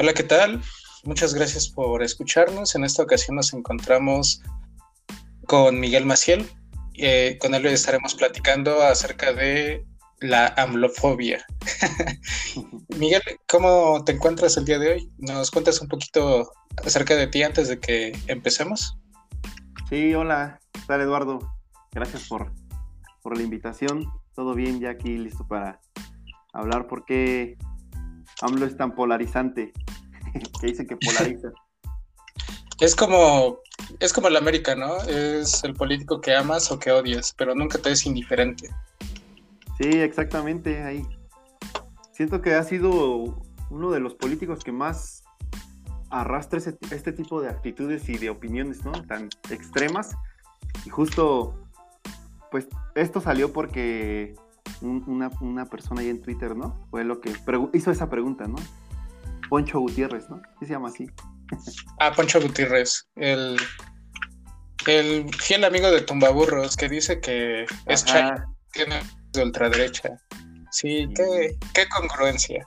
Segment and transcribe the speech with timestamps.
[0.00, 0.62] Hola, ¿qué tal?
[1.04, 2.74] Muchas gracias por escucharnos.
[2.74, 4.40] En esta ocasión nos encontramos
[5.46, 6.48] con Miguel Maciel.
[6.94, 9.84] Eh, con él estaremos platicando acerca de
[10.20, 11.44] la amlofobia.
[12.98, 15.12] Miguel, ¿cómo te encuentras el día de hoy?
[15.18, 16.50] ¿Nos cuentas un poquito
[16.82, 18.96] acerca de ti antes de que empecemos?
[19.90, 21.40] Sí, hola, ¿qué tal Eduardo?
[21.92, 22.54] Gracias por,
[23.20, 24.10] por la invitación.
[24.34, 25.78] Todo bien, ya aquí listo para
[26.54, 27.58] hablar porque
[28.42, 29.72] AMLO es tan polarizante.
[30.60, 31.48] que dice que polariza.
[32.80, 33.58] Es como,
[33.98, 34.96] es como el América, ¿no?
[35.02, 38.70] Es el político que amas o que odias, pero nunca te es indiferente.
[39.78, 41.06] Sí, exactamente, ahí.
[42.12, 45.24] Siento que ha sido uno de los políticos que más
[46.10, 48.92] arrastra este tipo de actitudes y de opiniones, ¿no?
[48.92, 50.16] Tan extremas.
[50.84, 51.54] Y justo,
[52.50, 54.34] pues, esto salió porque
[54.80, 56.86] una, una, persona ahí en Twitter, ¿no?
[56.90, 57.32] Fue lo que
[57.72, 58.56] hizo esa pregunta, ¿no?
[59.50, 60.40] Poncho Gutiérrez, ¿no?
[60.58, 61.06] ¿Qué se llama así?
[61.98, 63.58] Ah, Poncho Gutiérrez, el,
[64.86, 68.30] el fiel amigo de Tumbaburros que dice que es Chay,
[68.72, 70.10] tiene de ultraderecha.
[70.70, 72.64] Sí, Qué, qué congruencia.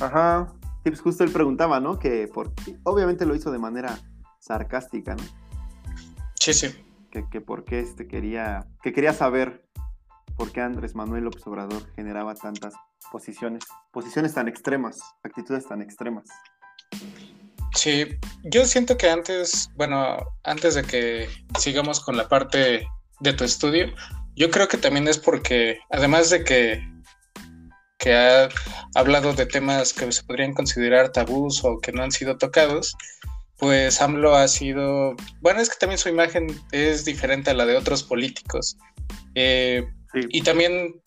[0.00, 0.52] Ajá.
[0.84, 1.98] Sí, pues justo él preguntaba, ¿no?
[1.98, 3.98] Que por, obviamente lo hizo de manera
[4.38, 5.24] sarcástica, ¿no?
[6.38, 6.68] Sí, sí.
[7.10, 9.66] Que, que por qué este quería, que quería saber
[10.36, 12.74] por qué Andrés Manuel López Obrador generaba tantas
[13.10, 16.24] posiciones, posiciones tan extremas, actitudes tan extremas.
[17.74, 18.06] Sí,
[18.44, 22.86] yo siento que antes, bueno, antes de que sigamos con la parte
[23.20, 23.92] de tu estudio,
[24.36, 26.80] yo creo que también es porque, además de que,
[27.98, 28.48] que ha
[28.94, 32.96] hablado de temas que se podrían considerar tabús o que no han sido tocados,
[33.58, 37.76] pues AMLO ha sido, bueno, es que también su imagen es diferente a la de
[37.76, 38.76] otros políticos.
[39.34, 41.00] Eh, y también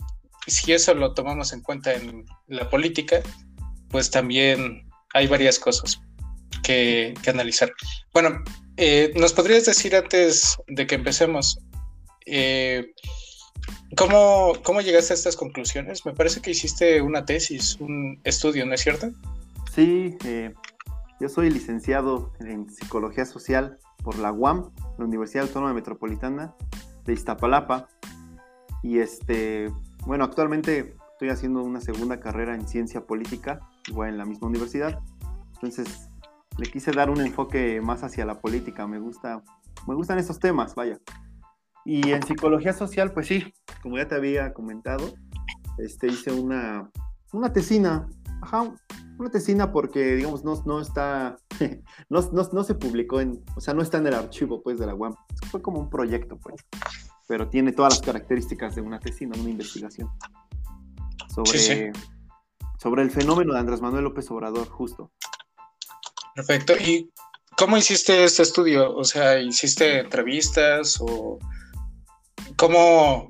[0.47, 3.21] si eso lo tomamos en cuenta en la política,
[3.89, 6.01] pues también hay varias cosas
[6.63, 7.71] que, analizar.
[8.13, 8.43] Bueno,
[8.77, 11.59] eh, ¿nos podrías decir antes de que empecemos
[12.25, 12.93] eh,
[13.95, 16.05] ¿cómo, ¿cómo, llegaste a estas conclusiones?
[16.05, 19.11] Me parece que hiciste una tesis, un estudio, ¿no es cierto?
[19.73, 20.53] Sí, eh,
[21.19, 26.53] yo soy licenciado en Psicología Social por la UAM, la Universidad Autónoma Metropolitana
[27.05, 27.87] de Iztapalapa.
[28.83, 29.71] Y este,
[30.07, 33.59] bueno, actualmente estoy haciendo una segunda carrera en ciencia política,
[33.89, 35.01] igual en la misma universidad.
[35.55, 36.09] Entonces,
[36.57, 38.87] le quise dar un enfoque más hacia la política.
[38.87, 39.43] Me gusta,
[39.85, 40.97] me gustan estos temas, vaya.
[41.83, 45.13] Y en psicología social, pues sí, como ya te había comentado,
[45.77, 46.89] este, hice una,
[47.33, 48.07] una tesina,
[48.41, 48.73] ajá,
[49.19, 51.35] una tesina porque, digamos, no, no está,
[52.09, 54.85] no, no, no, se publicó en, o sea, no está en el archivo, pues, de
[54.85, 55.15] la UAM.
[55.51, 56.55] Fue como un proyecto, pues
[57.27, 60.09] pero tiene todas las características de una tesina, una investigación
[61.33, 61.91] sobre,
[62.79, 65.11] sobre el fenómeno de Andrés Manuel López Obrador, justo.
[66.33, 66.73] Perfecto.
[66.77, 67.11] ¿Y
[67.57, 68.95] cómo hiciste este estudio?
[68.95, 71.37] O sea, ¿hiciste entrevistas o
[72.55, 73.27] cómo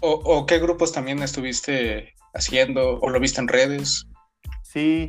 [0.00, 4.06] o, qué grupos también estuviste haciendo o lo viste en redes?
[4.62, 5.06] Sí,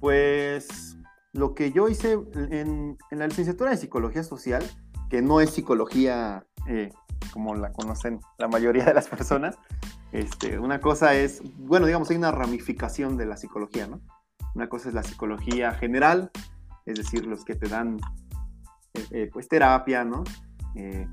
[0.00, 0.96] pues
[1.32, 4.64] lo que yo hice en, en la licenciatura de psicología social,
[5.10, 6.90] que no es psicología eh,
[7.32, 9.58] como la conocen la mayoría de las personas.
[10.12, 14.00] Este, una cosa es, bueno, digamos, hay una ramificación de la psicología, ¿no?
[14.54, 16.30] Una cosa es la psicología general,
[16.86, 17.98] es decir, los que te dan,
[18.94, 20.24] eh, eh, pues, terapia, ¿no?
[20.74, 21.06] Eh,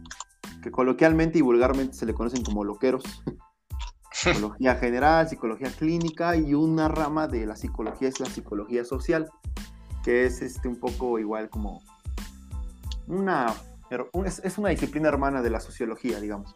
[0.61, 3.03] que coloquialmente y vulgarmente se le conocen como loqueros.
[4.11, 9.29] psicología general, psicología clínica y una rama de la psicología es la psicología social,
[10.03, 11.81] que es este, un poco igual como
[13.07, 13.53] una
[14.25, 16.55] es, una disciplina hermana de la sociología, digamos.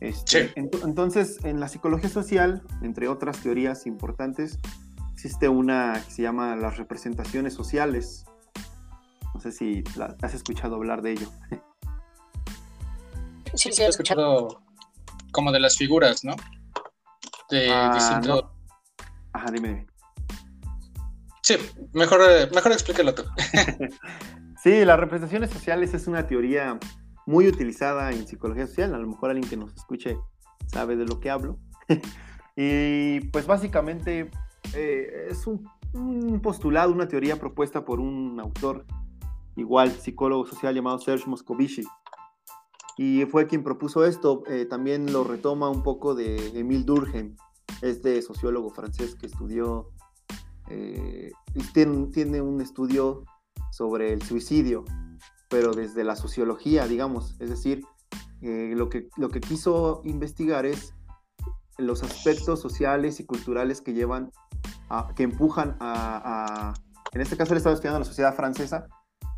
[0.00, 4.58] Este, entonces, en la psicología social, entre otras teorías importantes,
[5.14, 8.24] existe una que se llama las representaciones sociales.
[9.34, 9.84] No sé si
[10.22, 11.30] has escuchado hablar de ello.
[13.54, 14.62] Sí, sí, he escuchado
[15.32, 16.36] como de las figuras, ¿no?
[17.48, 17.96] De ah,
[19.32, 19.86] Ajá, dime.
[21.42, 21.56] Sí,
[21.92, 22.20] mejor,
[22.52, 23.22] mejor explícalo tú.
[24.66, 26.76] Sí, las representaciones sociales es una teoría
[27.24, 28.96] muy utilizada en psicología social.
[28.96, 30.18] A lo mejor alguien que nos escuche
[30.66, 31.60] sabe de lo que hablo.
[32.56, 34.28] y pues básicamente
[34.74, 38.84] eh, es un, postulado, una teoría propuesta por un autor,
[39.54, 41.84] igual psicólogo social llamado Serge Moscovici.
[42.98, 44.42] Y fue quien propuso esto.
[44.48, 47.36] Eh, también lo retoma un poco de Emile Durkheim,
[47.82, 49.92] este sociólogo francés que estudió,
[50.68, 51.30] eh,
[51.72, 53.26] tiene, tiene un estudio
[53.76, 54.84] sobre el suicidio,
[55.48, 57.36] pero desde la sociología, digamos.
[57.40, 57.84] Es decir,
[58.40, 60.94] eh, lo, que, lo que quiso investigar es
[61.76, 64.30] los aspectos sociales y culturales que llevan
[65.16, 66.72] que empujan a,
[67.12, 68.86] en este caso él estaba estudiando la sociedad francesa,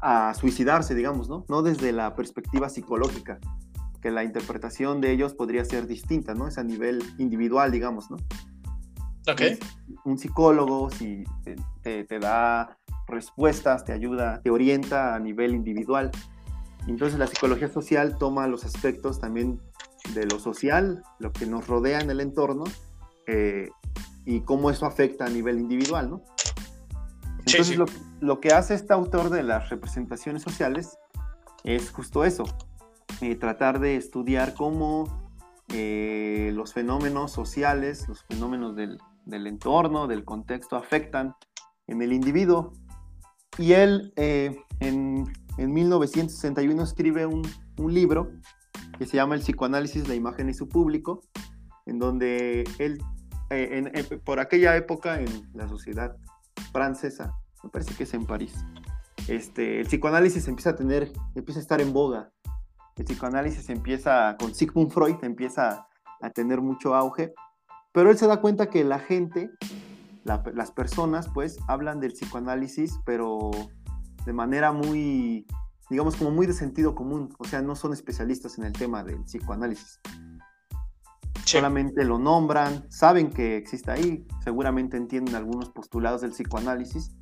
[0.00, 1.44] a suicidarse, digamos, ¿no?
[1.48, 3.40] No desde la perspectiva psicológica,
[4.00, 6.46] que la interpretación de ellos podría ser distinta, ¿no?
[6.46, 8.18] Es a nivel individual, digamos, ¿no?
[9.26, 9.42] Ok.
[10.04, 11.24] un psicólogo, si
[11.82, 16.10] te, te, da respuestas, te ayuda, te orienta a nivel individual.
[16.86, 19.60] Entonces la psicología social toma los aspectos también
[20.14, 22.64] de lo social, lo que nos rodea en el entorno,
[23.26, 23.68] eh,
[24.24, 26.22] y cómo eso afecta a nivel individual, ¿no?
[27.38, 27.78] Entonces
[28.20, 30.98] Lo, que hace este autor de las representaciones sociales
[31.64, 32.44] es justo eso,
[33.22, 35.30] eh, tratar de estudiar cómo
[35.72, 41.34] eh, los fenómenos sociales, los fenómenos del, entorno, del contexto afectan
[41.86, 42.72] en el individuo.
[43.58, 45.24] Y él en,
[45.58, 47.42] en, 1961 escribe un,
[47.76, 48.30] un libro
[48.98, 51.22] que se llama El psicoanálisis, la imagen y su público,
[51.86, 53.00] en donde él
[53.50, 56.16] eh, por aquella época en la sociedad
[56.70, 57.34] francesa,
[57.64, 58.54] me parece que es en París,
[59.26, 62.30] este, el psicoanálisis empieza a tener, empieza a estar en boga.
[62.96, 65.86] El psicoanálisis empieza, con Sigmund Freud, empieza
[66.20, 67.32] a tener mucho auge,
[67.92, 69.50] pero él se da cuenta que la gente,
[70.28, 73.50] las personas, pues, hablan del psicoanálisis, pero
[74.24, 75.46] de manera muy,
[75.90, 79.22] digamos, como muy de sentido común, o sea, no son especialistas en el tema del
[79.24, 80.00] psicoanálisis.
[81.44, 87.16] Solamente lo nombran, saben que existe ahí, seguramente entienden algunos postulados del psicoanálisis,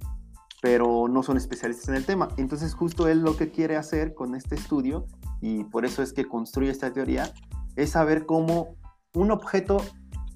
[0.60, 2.28] pero no son especialistas en el tema.
[2.36, 5.06] Entonces justo él lo que quiere hacer con este estudio,
[5.40, 7.32] y por eso es que construye esta teoría,
[7.76, 8.74] es saber cómo
[9.14, 9.80] un objeto,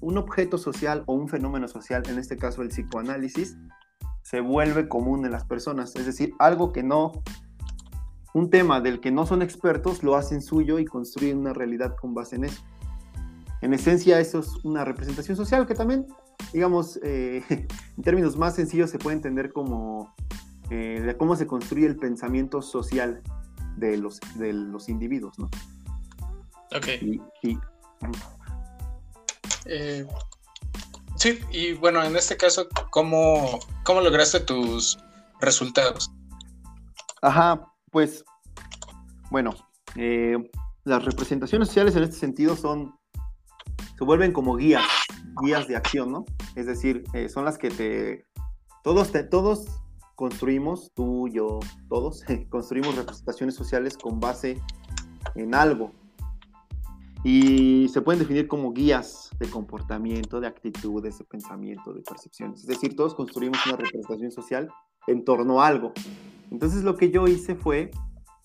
[0.01, 3.57] un objeto social o un fenómeno social, en este caso el psicoanálisis,
[4.23, 5.95] se vuelve común en las personas.
[5.95, 7.11] Es decir, algo que no,
[8.33, 12.13] un tema del que no son expertos, lo hacen suyo y construyen una realidad con
[12.13, 12.61] base en eso.
[13.61, 16.07] En esencia, eso es una representación social que también,
[16.51, 17.43] digamos, eh,
[17.97, 20.15] en términos más sencillos, se puede entender como
[20.71, 23.21] eh, cómo se construye el pensamiento social
[23.75, 25.49] de los, de los individuos, ¿no?
[26.75, 26.87] Ok.
[29.65, 30.05] Eh,
[31.15, 34.97] sí, y bueno, en este caso, ¿cómo, cómo lograste tus
[35.39, 36.11] resultados?
[37.21, 38.23] Ajá, pues,
[39.29, 39.55] bueno,
[40.83, 42.95] las representaciones sociales en este sentido son
[44.01, 44.83] se vuelven como guías,
[45.43, 46.25] guías de acción, ¿no?
[46.55, 48.25] Es decir, eh, son las que te,
[48.83, 49.67] todos, te, todos
[50.15, 54.59] construimos, tú, yo, todos, construimos representaciones sociales con base
[55.35, 55.91] en algo.
[57.23, 62.61] Y se pueden definir como guías de comportamiento, de actitudes, de pensamiento, de percepciones.
[62.61, 64.69] Es decir, todos construimos una representación social
[65.07, 65.93] en torno a algo.
[66.51, 67.91] Entonces lo que yo hice fue,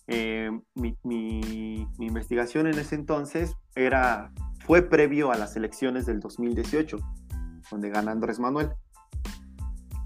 [0.08, 4.32] eh, mi, investigación en ese entonces era
[4.64, 6.98] fue previo a las elecciones del 2018,
[7.70, 8.70] donde gana Andrés Manuel.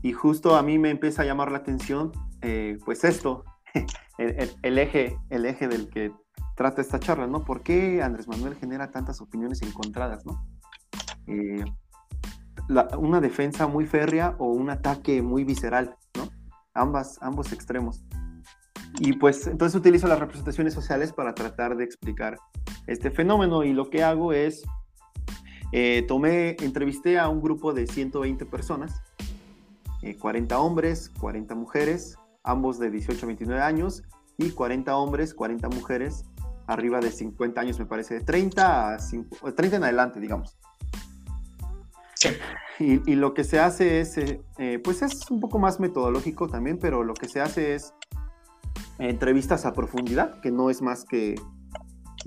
[0.02, 3.44] Y justo a mí me empieza a llamar la atención, eh, pues esto,
[4.18, 6.12] el, eje, el eje del que
[6.56, 7.44] trata esta charla, ¿no?
[7.44, 10.46] ¿Por qué Andrés Manuel genera tantas opiniones encontradas, ¿no?
[11.26, 11.64] Eh,
[12.98, 16.28] una defensa muy férrea o un ataque muy visceral, ¿no?
[16.74, 18.04] Ambas, ambos extremos.
[18.98, 22.38] Y pues entonces utilizo las representaciones sociales para tratar de explicar
[22.86, 24.62] este fenómeno y lo que hago es,
[25.72, 29.02] eh, tomé, entrevisté a un grupo de 120 personas,
[30.18, 34.02] 40 eh, hombres, 40 mujeres, ambos de 18 a 29 años,
[34.38, 36.24] y 40 hombres, 40 mujeres,
[36.70, 38.98] arriba de 50 años me parece, de 30 a
[39.54, 40.56] 30 en adelante, digamos.
[42.78, 47.04] Y, lo que se hace es, eh, pues es un poco más metodológico también, pero
[47.04, 47.92] lo que se hace es
[48.98, 51.34] entrevistas a profundidad, que no es más que,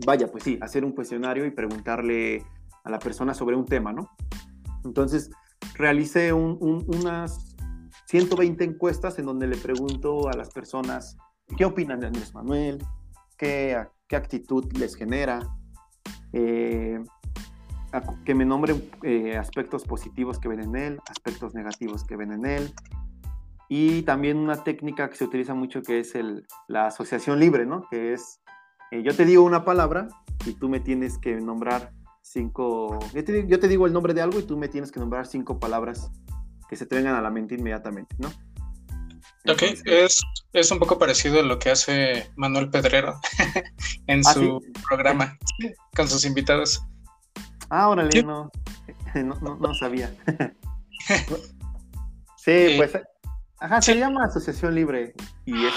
[0.06, 2.46] vaya, pues sí, hacer un cuestionario y preguntarle
[2.84, 4.12] a la persona sobre un tema, ¿no?
[4.84, 5.32] Entonces,
[5.76, 7.56] realicé unas
[8.08, 11.18] 120 encuestas en donde le pregunto a las personas
[11.58, 12.84] qué opinan de Andrés Manuel,
[13.38, 13.76] qué,
[14.14, 15.40] qué actitud les genera,
[16.34, 17.04] eh,
[18.24, 22.46] que me nombren eh, aspectos positivos que ven en él, aspectos negativos que ven en
[22.46, 22.74] él,
[23.70, 27.88] y también una técnica que se utiliza mucho que es el, la asociación libre, ¿no?
[27.90, 28.40] Que es,
[28.92, 30.10] eh, yo te digo una palabra
[30.46, 31.92] y tú me tienes que nombrar
[32.22, 33.24] cinco, yo
[33.60, 36.12] te, digo el nombre de algo y tú me tienes que nombrar cinco palabras
[36.70, 38.30] que se te a la mente inmediatamente, ¿no?
[39.48, 40.22] Ok, es,
[40.54, 43.20] es, un poco parecido a lo que hace Manuel Pedrero
[44.08, 45.38] en ¿Ah, su programa
[45.96, 46.84] con sus invitados.
[47.70, 48.52] Ah, órale, no,
[49.16, 50.14] no, no, sabía.
[52.38, 52.98] sí, pues
[53.60, 55.14] Ajá, se llama asociación libre
[55.46, 55.74] y es,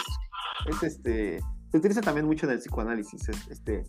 [0.66, 3.84] es este, se utiliza también mucho en el psicoanálisis, este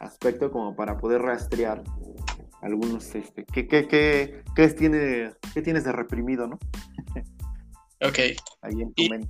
[0.00, 1.82] aspecto como para poder rastrear
[2.62, 6.58] algunos, este, ¿qué, qué, qué, qué, tiene, qué tienes de reprimido, ¿no?
[8.06, 8.18] Ok.
[8.62, 9.28] Ahí en tu Y- mente.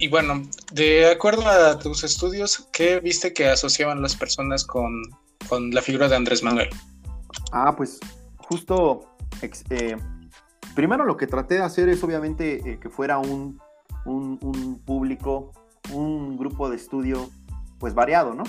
[0.00, 4.92] Y bueno, de acuerdo a tus estudios, ¿qué viste que asociaban las personas con,
[5.48, 6.68] con la figura de Andrés Manuel?
[7.50, 7.98] Ah, pues
[8.36, 9.16] justo,
[9.70, 9.96] eh,
[10.76, 13.60] primero lo que traté de hacer es obviamente eh, que fuera un,
[14.04, 15.50] un, un público,
[15.92, 17.28] un grupo de estudio,
[17.80, 18.44] pues variado, ¿no?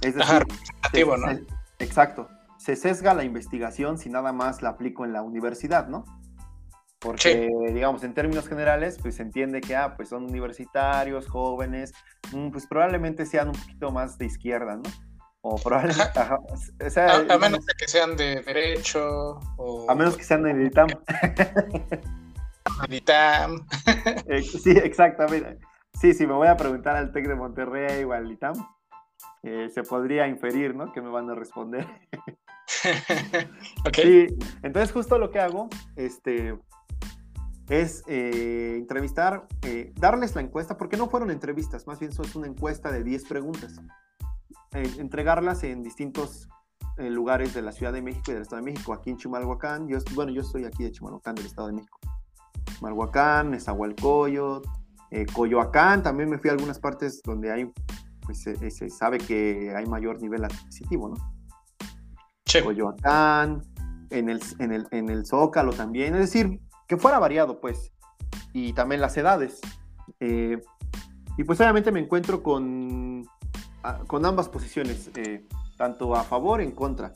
[0.00, 0.42] Es decir, Ajá,
[0.90, 1.16] se- ¿no?
[1.18, 1.44] se-
[1.84, 2.28] exacto.
[2.56, 6.06] Se sesga la investigación si nada más la aplico en la universidad, ¿no?
[7.02, 11.92] Porque, digamos, en términos generales, pues se entiende que, ah, pues son universitarios, jóvenes,
[12.32, 14.82] mm, pues probablemente sean un poquito más de izquierda, ¿no?
[15.40, 19.90] O probablemente, ajá, o sea, A, a digamos, menos de que sean de derecho o
[19.90, 20.88] a menos que sean el ITAM.
[22.88, 23.66] ITAM.
[24.26, 25.58] Eh, sí, exactamente.
[26.00, 28.54] Sí, si me voy a preguntar al TEC de Monterrey o al ITAM,
[29.42, 30.92] eh, se podría inferir, ¿no?
[30.92, 31.84] Que me van a responder.
[33.86, 34.26] ok, Sí,
[34.62, 36.56] entonces justo lo que hago este,
[37.80, 42.36] es eh, entrevistar, eh, darles la encuesta, porque no fueron entrevistas, más bien eso es
[42.36, 43.80] una encuesta de 10 preguntas.
[44.72, 46.48] Eh, entregarlas en distintos
[46.98, 49.88] eh, lugares de la Ciudad de México y del Estado de México, aquí en Chimalhuacán.
[49.88, 51.98] Yo, bueno, yo estoy aquí de Chimalhuacán, del Estado de México.
[52.76, 54.68] Chimalhuacán, Nezahualcóyotl,
[55.10, 57.72] eh, Coyoacán, también me fui a algunas partes donde hay,
[58.22, 61.16] pues se- se sabe que hay mayor nivel adquisitivo, ¿no?
[62.46, 63.62] sí, Coyoacán,
[64.10, 67.92] en el, en, el, en el Zócalo también, es decir, que fuera variado, pues,
[68.52, 69.60] y también las edades.
[70.20, 70.60] Eh,
[71.36, 73.26] y pues obviamente me encuentro con,
[74.06, 75.46] con ambas posiciones, eh,
[75.76, 77.14] tanto a favor en contra.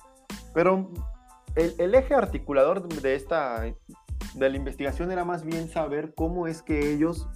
[0.55, 0.91] Pero
[1.55, 6.63] el, el eje articulador de esta, de la investigación era más bien saber cómo es
[6.63, 7.29] que ellos,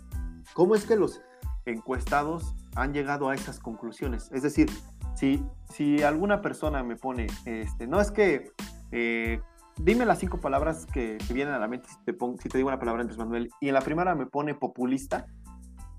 [0.55, 1.21] cómo es que los
[1.67, 4.31] encuestados han llegado a esas conclusiones.
[4.33, 4.71] Es decir,
[5.15, 8.53] si, si alguna persona me pone, este, no es que,
[8.93, 9.41] eh,
[9.83, 12.59] dime las cinco palabras que, que vienen a la mente si te, pongo- si te
[12.59, 15.27] digo una palabra Andrés Manuel, y en la primera me pone populista,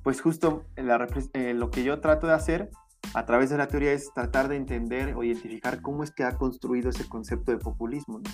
[0.03, 2.69] pues justo en la eh, lo que yo trato de hacer
[3.13, 6.37] a través de la teoría es tratar de entender o identificar cómo es que ha
[6.37, 8.19] construido ese concepto de populismo.
[8.19, 8.29] ¿no?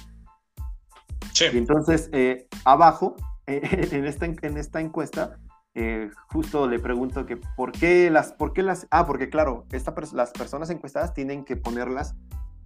[1.34, 1.46] sí.
[1.54, 3.16] Y entonces, eh, abajo,
[3.48, 3.62] eh,
[3.92, 5.40] en, esta, en esta encuesta,
[5.74, 9.94] eh, justo le pregunto que por qué las, por qué las, ah, porque claro, esta,
[10.14, 12.16] las personas encuestadas tienen que ponerlas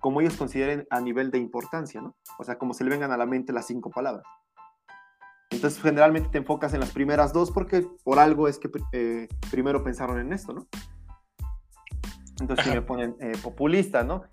[0.01, 2.15] como ellos consideren a nivel de importancia, ¿no?
[2.37, 4.25] O sea, como se le vengan a la mente las cinco palabras.
[5.51, 9.83] Entonces, generalmente te enfocas en las primeras dos porque por algo es que eh, primero
[9.83, 10.67] pensaron en esto, ¿no?
[12.39, 14.23] Entonces, si me ponen eh, populista, ¿no?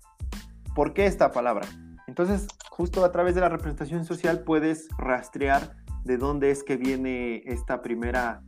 [0.73, 1.67] ¿Por qué esta palabra?
[2.07, 7.43] Entonces, justo a través de la representación social puedes rastrear de dónde es que viene
[7.45, 8.41] esta primera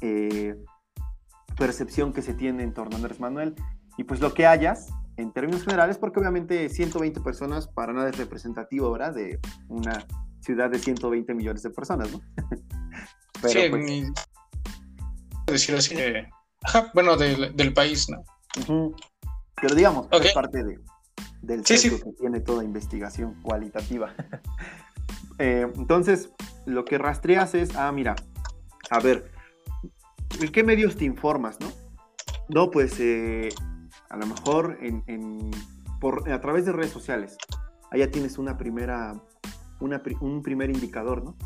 [0.00, 0.56] eh,
[1.56, 3.56] percepción que se tiene en torno a Andrés Manuel.
[3.96, 8.16] Y pues lo que hayas, en términos generales, porque obviamente 120 personas para nada es
[8.18, 9.14] representativo, ¿verdad?
[9.14, 10.06] De una
[10.40, 12.20] ciudad de 120 millones de personas, ¿no?
[13.42, 14.04] Pero sí, pues, ni-
[15.46, 16.28] decir así que-
[16.62, 18.24] ajá, bueno, del, del país, ¿no?
[19.60, 20.24] Pero digamos, Ok.
[20.24, 20.78] es parte de,
[21.42, 24.14] del Sí, que tiene toda investigación cualitativa.
[25.40, 26.30] Eh, entonces,
[26.64, 28.14] lo que rastreas es, ah, mira,
[28.88, 29.32] a ver,
[30.40, 31.72] ¿en qué medios te informas, no?
[32.48, 33.48] No, pues eh,
[34.14, 35.50] a lo mejor en, en-
[36.00, 37.36] por, a través de redes sociales.
[37.90, 39.20] Allá tienes una primera,
[39.80, 41.36] una, un primer indicador, ¿no?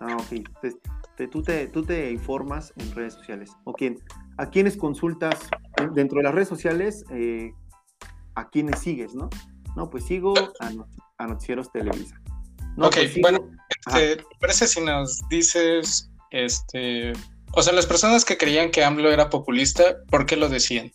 [0.00, 0.32] Ah, ok.
[0.32, 0.76] Entonces,
[1.16, 3.50] te- tú, te, tú te informas en redes sociales.
[3.64, 3.98] ¿O quién?
[4.36, 5.48] ¿A quiénes consultas
[5.94, 7.04] dentro de las redes sociales?
[7.10, 7.52] eh,
[8.34, 9.28] ¿A quiénes sigues, no?
[9.76, 12.20] No, pues sigo a, not- a Noticieros Televisa.
[12.76, 13.50] No, Ok, pues sigo- bueno.
[13.86, 17.12] Este, ¿Te parece si nos dices, este,
[17.52, 20.90] o sea, las personas que creían que AMLO era populista, ¿por qué lo decían?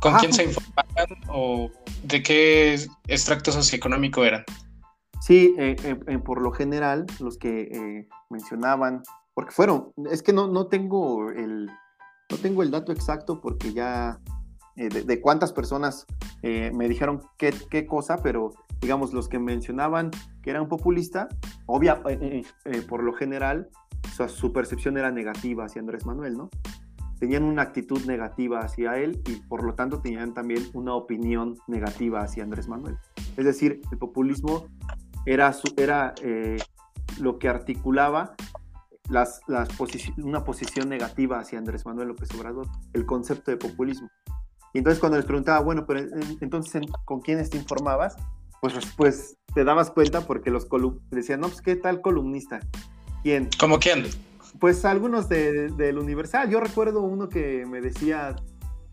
[0.00, 1.70] ¿Con Ajá, quién se informaban o
[2.04, 2.78] de qué
[3.08, 4.44] extracto socioeconómico eran?
[5.20, 9.02] Sí, eh, eh, eh, por lo general, los que eh, mencionaban,
[9.34, 11.66] porque fueron, es que no, no tengo el,
[12.30, 14.20] no tengo el dato exacto porque ya
[14.76, 16.06] de, de cuántas personas
[16.42, 21.26] me dijeron qué, qué cosa, pero digamos, los que mencionaban que eran populistas,
[21.66, 22.00] obvia,
[22.88, 23.68] por lo general,
[24.04, 26.48] o sea, su percepción era negativa hacia Andrés Manuel, ¿no?
[27.18, 32.20] Tenían una actitud negativa hacia él y por lo tanto tenían también una opinión negativa
[32.20, 32.96] hacia Andrés Manuel.
[33.36, 34.66] Es decir, el populismo
[35.26, 35.52] era,
[36.22, 36.58] eh,
[37.20, 38.34] lo que articulaba
[40.18, 44.08] una posición negativa hacia Andrés Manuel López Obrador, el concepto de populismo.
[44.74, 48.16] Y entonces cuando les preguntaba, bueno, pero en- entonces ¿en- ¿con quiénes te informabas?
[48.60, 50.68] Pues, pues te dabas cuenta porque los
[51.10, 52.60] decían, no, pues qué tal columnista.
[53.22, 53.48] ¿Quién?
[53.58, 54.04] ¿Cómo quién?
[54.58, 56.50] Pues algunos de- del Universal.
[56.50, 58.36] Yo recuerdo uno que me decía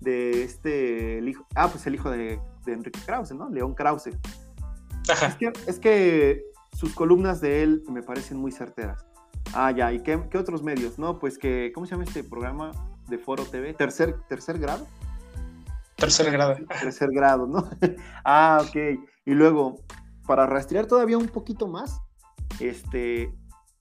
[0.01, 3.50] de este, el hijo, ah, pues el hijo de, de Enrique Krause, ¿no?
[3.50, 4.07] León Krause.
[4.07, 6.43] Es Ajá, que, es que
[6.74, 9.05] sus columnas de él me parecen muy certeras.
[9.53, 11.00] Ah, ya, ¿y qué, qué, otros medios?
[11.00, 12.71] No, pues que, ¿cómo se llama este programa
[13.07, 13.74] de Foro TV?
[13.74, 14.85] ¿Tercer, tercer grado?
[15.95, 16.55] Tercer grado.
[16.81, 17.69] Tercer grado, ¿no?
[18.25, 19.00] ah, ok.
[19.25, 19.77] Y luego,
[20.27, 22.01] para rastrear todavía un poquito más,
[22.59, 23.31] este,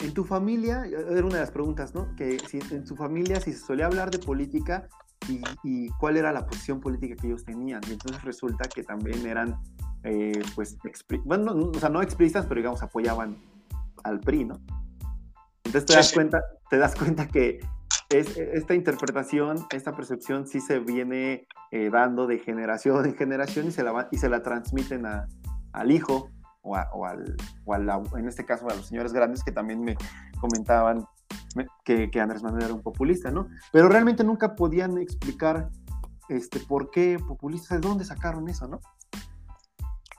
[0.04, 2.14] en tu familia, era una de las preguntas, ¿no?
[2.16, 4.88] Que si en tu familia, si se solía hablar de política
[5.62, 7.80] y, cuál era la posición política que ellos tenían.
[7.88, 9.56] Y entonces resulta que también eran,
[10.02, 10.76] eh, pues,
[11.24, 13.36] bueno, o sea, no explícitas, pero digamos, apoyaban
[14.02, 14.60] al PRI, ¿no?
[15.64, 17.60] Entonces te das, Cuenta, te das cuenta que
[18.10, 23.70] es, esta interpretación, esta percepción sí se viene eh, dando de generación en generación y
[23.70, 25.26] se la, y se la transmiten a,
[25.72, 26.30] al hijo
[26.64, 29.96] o, o, al, o en este caso a los señores grandes que también me
[30.40, 31.06] comentaban
[31.84, 33.48] que, que, Andrés Manuel era un populista, ¿no?
[33.72, 35.70] Pero realmente nunca podían explicar
[36.28, 38.80] este, por qué populista, de dónde sacaron eso, ¿no?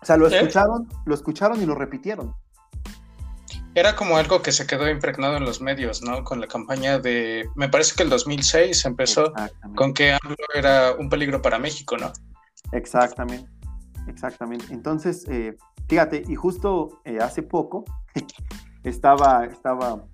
[0.02, 2.34] O sea, lo escucharon, lo escucharon y lo repitieron
[3.76, 6.24] era como algo que se quedó impregnado en los medios, ¿no?
[6.24, 9.34] Con la campaña de, me parece que el 2006 empezó
[9.76, 12.12] con que AMLO era un peligro para México, ¿no?
[12.72, 13.50] Exactamente,
[14.08, 14.74] exactamente.
[14.74, 15.58] Entonces, eh,
[15.88, 17.86] fíjate, y justo eh, hace poco
[18.84, 20.06] estaba, estaba,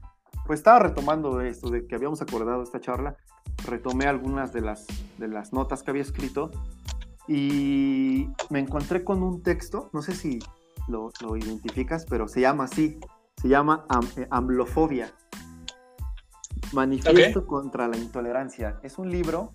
[0.45, 3.17] pues estaba retomando esto de que habíamos acordado esta charla,
[3.65, 6.51] retomé algunas de las, de las notas que había escrito
[7.27, 10.39] y me encontré con un texto, no sé si
[10.87, 12.99] lo, lo identificas, pero se llama así,
[13.41, 13.85] se llama
[14.17, 15.13] eh, Amblofobia.
[16.73, 18.79] Manifiesto contra la intolerancia.
[18.81, 19.53] Es un libro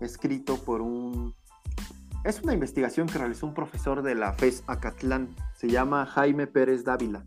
[0.00, 1.34] escrito por un...
[2.24, 5.36] Es una investigación que realizó un profesor de la FES Acatlán.
[5.54, 7.22] Se llama Jaime Pérez Dávila.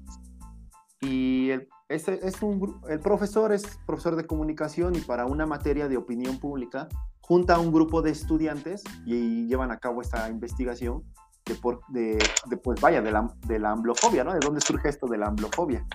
[1.02, 5.88] Y el, es, es un, el profesor es profesor de comunicación y para una materia
[5.88, 6.88] de opinión pública
[7.22, 11.04] junta a un grupo de estudiantes y llevan a cabo esta investigación
[11.46, 12.18] de, por, de,
[12.64, 14.34] pues vaya, de la, de la amblofobia, ¿no?
[14.34, 15.86] ¿De dónde surge esto de la amblofobia?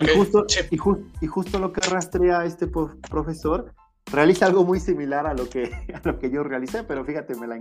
[0.00, 0.44] Y, justo,
[1.20, 3.72] y, justo lo que rastrea este profesor
[4.10, 5.64] realiza algo muy similar a lo que,
[5.94, 7.58] a lo que yo realicé, pero fíjate, me la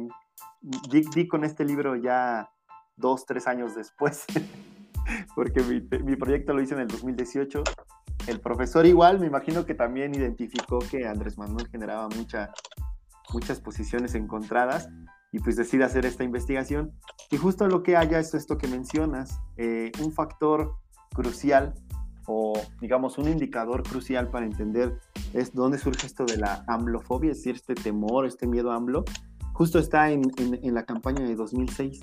[0.61, 2.49] di, con este libro ya
[2.95, 4.25] dos, tres años después,
[5.35, 7.63] porque mi, mi, proyecto lo hice en el 2018.
[8.27, 12.53] El profesor igual, me imagino que también identificó que Andrés Manuel generaba mucha,
[13.33, 14.87] muchas posiciones encontradas
[15.33, 16.93] y pues decide hacer esta investigación.
[17.31, 20.77] Y justo lo que haya es esto que mencionas, eh, un factor
[21.13, 21.73] crucial
[22.25, 24.99] o digamos un indicador crucial para entender
[25.33, 29.03] es dónde surge esto de la amblofobia, es decir, este temor, este miedo a AMLO,
[29.53, 32.01] justo está en, en, la campaña de 2006,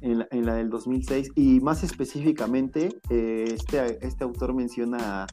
[0.00, 5.26] en la, en la, del 2006, y más específicamente, eh, este, este autor menciona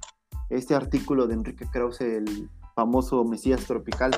[0.50, 4.12] este artículo de Enrique Krause, el famoso Mesías Tropical.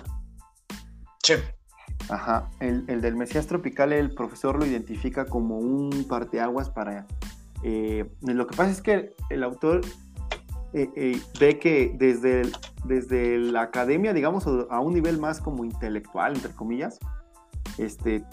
[1.24, 1.34] Sí.
[2.10, 7.08] Ajá, el, el, del Mesías Tropical el profesor lo identifica como un parteaguas para...
[7.64, 9.82] Eh, lo que pasa es que el autor
[10.74, 12.44] eh, eh, ve que desde,
[12.86, 17.00] desde la academia, digamos, a un nivel más como intelectual, entre comillas,
[17.78, 18.24] este,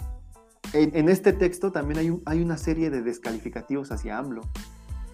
[0.73, 4.41] en, este texto también hay, un, hay una serie de descalificativos hacia AMLO,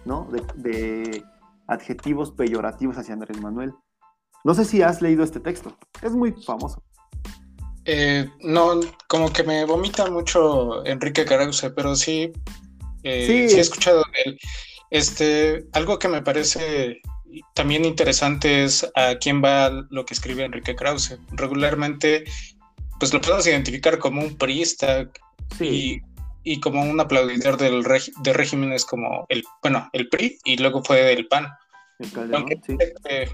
[0.04, 0.28] ¿no?
[0.56, 1.24] De,
[1.68, 3.74] adjetivos peyorativos hacia Andrés Manuel.
[4.44, 6.80] No sé si has leído este texto, es muy famoso.
[8.40, 12.32] No, como que me vomita mucho Enrique Carause, pero sí,
[13.06, 13.56] eh, sí.
[13.56, 14.38] he escuchado de él.
[14.90, 17.00] Este, algo que me parece
[17.54, 21.18] también interesante es a quién va lo que escribe Enrique Krause.
[21.32, 22.24] Regularmente,
[22.98, 25.08] pues lo podemos identificar como un priista
[25.60, 26.00] y,
[26.60, 27.84] como un aplaudidor del
[28.22, 31.48] de regímenes como el, bueno, el PRI y luego fue del PAN.
[31.98, 33.30] El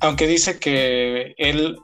[0.00, 1.76] aunque dice que él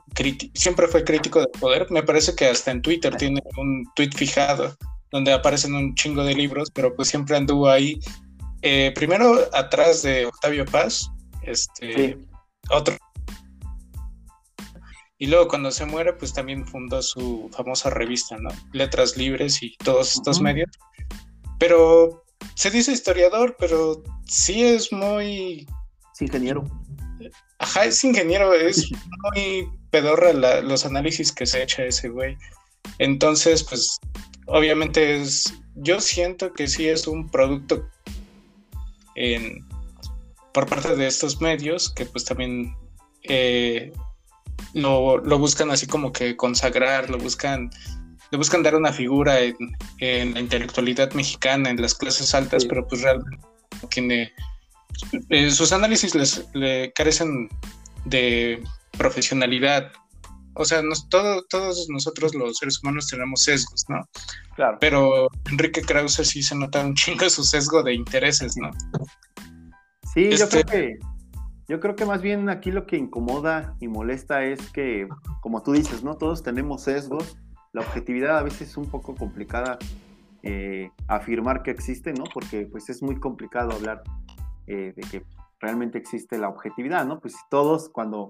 [0.53, 4.75] siempre fue crítico del poder, me parece que hasta en Twitter tiene un tweet fijado
[5.15, 7.97] donde aparecen un chingo de libros, pero pues siempre anduvo ahí,
[8.61, 11.09] eh, primero atrás de Octavio Paz,
[11.43, 12.17] este,
[12.69, 12.97] otro.
[15.17, 18.49] Y luego cuando se muere, pues también fundó su famosa revista, ¿no?
[18.73, 20.69] Letras Libres y todos estos medios.
[21.59, 22.25] Pero
[22.55, 25.65] se dice historiador, pero sí es muy...
[26.19, 26.65] ingeniero.
[27.59, 28.91] Ajá, es ingeniero, es
[29.33, 32.35] muy pedorra los análisis que se echa ese güey.
[32.99, 33.97] Entonces, pues,
[34.45, 37.87] obviamente es, yo siento que sí es un producto
[39.15, 39.65] en,
[40.53, 42.75] por parte de estos medios que pues también
[43.23, 43.91] eh,
[44.73, 47.69] lo, buscan así como que consagrar, lo buscan,
[48.31, 53.01] le buscan dar una figura en, la intelectualidad mexicana, en las clases altas, pero pues
[53.01, 53.45] realmente
[53.89, 54.31] tiene
[55.29, 57.49] eh, sus análisis les, le carecen
[58.05, 58.61] de
[58.97, 59.91] profesionalidad.
[60.55, 64.01] O sea, todos nosotros los seres humanos tenemos sesgos, ¿no?
[64.55, 64.77] Claro.
[64.79, 68.71] Pero Enrique Krause sí se nota un chingo su sesgo de intereses, ¿no?
[70.13, 70.99] Sí, yo creo este que
[71.67, 75.07] yo creo que más bien aquí lo que incomoda y molesta es que,
[75.41, 76.15] como tú dices, ¿no?
[76.15, 77.37] Todos tenemos sesgos.
[77.73, 79.79] La objetividad a veces es un poco complicada
[80.43, 82.23] eh, afirmar que existe, ¿no?
[82.31, 84.03] Porque pues es muy complicado hablar
[84.67, 85.23] eh, de que
[85.59, 87.19] realmente existe la objetividad, ¿no?
[87.19, 88.29] Pues todos cuando,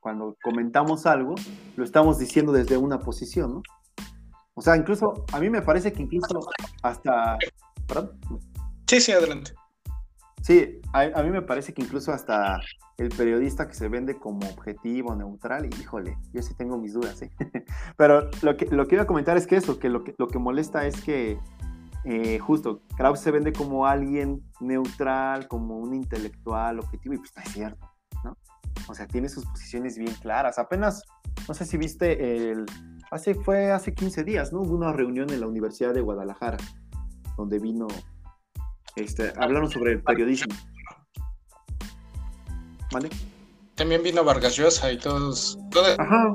[0.00, 1.34] cuando comentamos algo,
[1.76, 3.62] lo estamos diciendo desde una posición, ¿no?
[4.54, 6.40] O sea, incluso, a mí me parece que incluso
[6.82, 7.38] hasta...
[7.86, 8.18] ¿Perdón?
[8.88, 9.52] Sí, sí, adelante.
[10.42, 12.60] Sí, a, mí me parece que incluso hasta
[12.96, 17.22] el periodista que se vende como objetivo, neutral, y híjole, yo sí tengo mis dudas,
[17.22, 17.30] ¿eh?
[17.96, 20.28] Pero lo que, lo que iba a comentar es que eso, que lo que, lo
[20.28, 21.38] que molesta es que
[22.04, 27.42] eh, justo Krauss se vende como alguien neutral, como un intelectual objetivo, y pues no
[27.42, 27.90] es cierto,
[28.24, 28.36] ¿no?
[28.88, 30.58] O sea, tiene sus posiciones bien claras.
[30.58, 31.04] Apenas,
[31.46, 32.66] no sé si viste el...
[33.10, 34.60] Hace, fue hace 15 días, ¿no?
[34.60, 36.58] Hubo una reunión en la Universidad de Guadalajara,
[37.36, 37.88] donde vino
[38.96, 40.54] este, hablaron sobre el periodismo.
[42.92, 43.10] ¿Vale?
[43.74, 45.58] También vino Vargas Llosa y todos.
[45.98, 46.34] Ajá.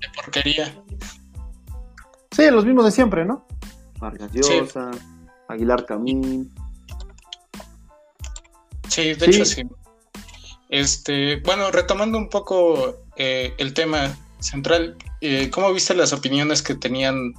[0.00, 0.85] De porquería.
[2.36, 3.46] Sí, los mismos de siempre, ¿no?
[3.98, 4.90] Vargas Llosa,
[5.48, 6.52] Aguilar Camín.
[8.88, 9.62] Sí, de hecho sí.
[10.68, 16.74] Este, bueno, retomando un poco eh, el tema central, eh, ¿cómo viste las opiniones que
[16.74, 17.32] tenían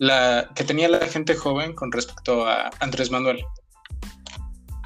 [0.00, 3.44] la, que tenía la gente joven con respecto a Andrés Manuel.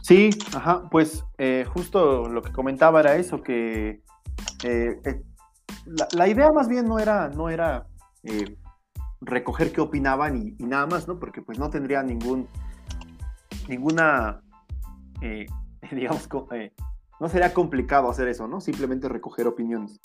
[0.03, 4.03] Sí, ajá, pues eh, justo lo que comentaba era eso, que
[4.65, 5.23] eh, eh,
[6.13, 7.87] la, idea más bien no era, no era
[9.25, 11.19] recoger qué opinaban y, nada más, ¿no?
[11.19, 12.49] Porque pues no tendría ningún,
[13.69, 14.43] ninguna,
[15.91, 16.29] digamos,
[17.21, 18.61] no sería complicado hacer eso, ¿no?
[18.61, 20.01] Simplemente recoger opiniones.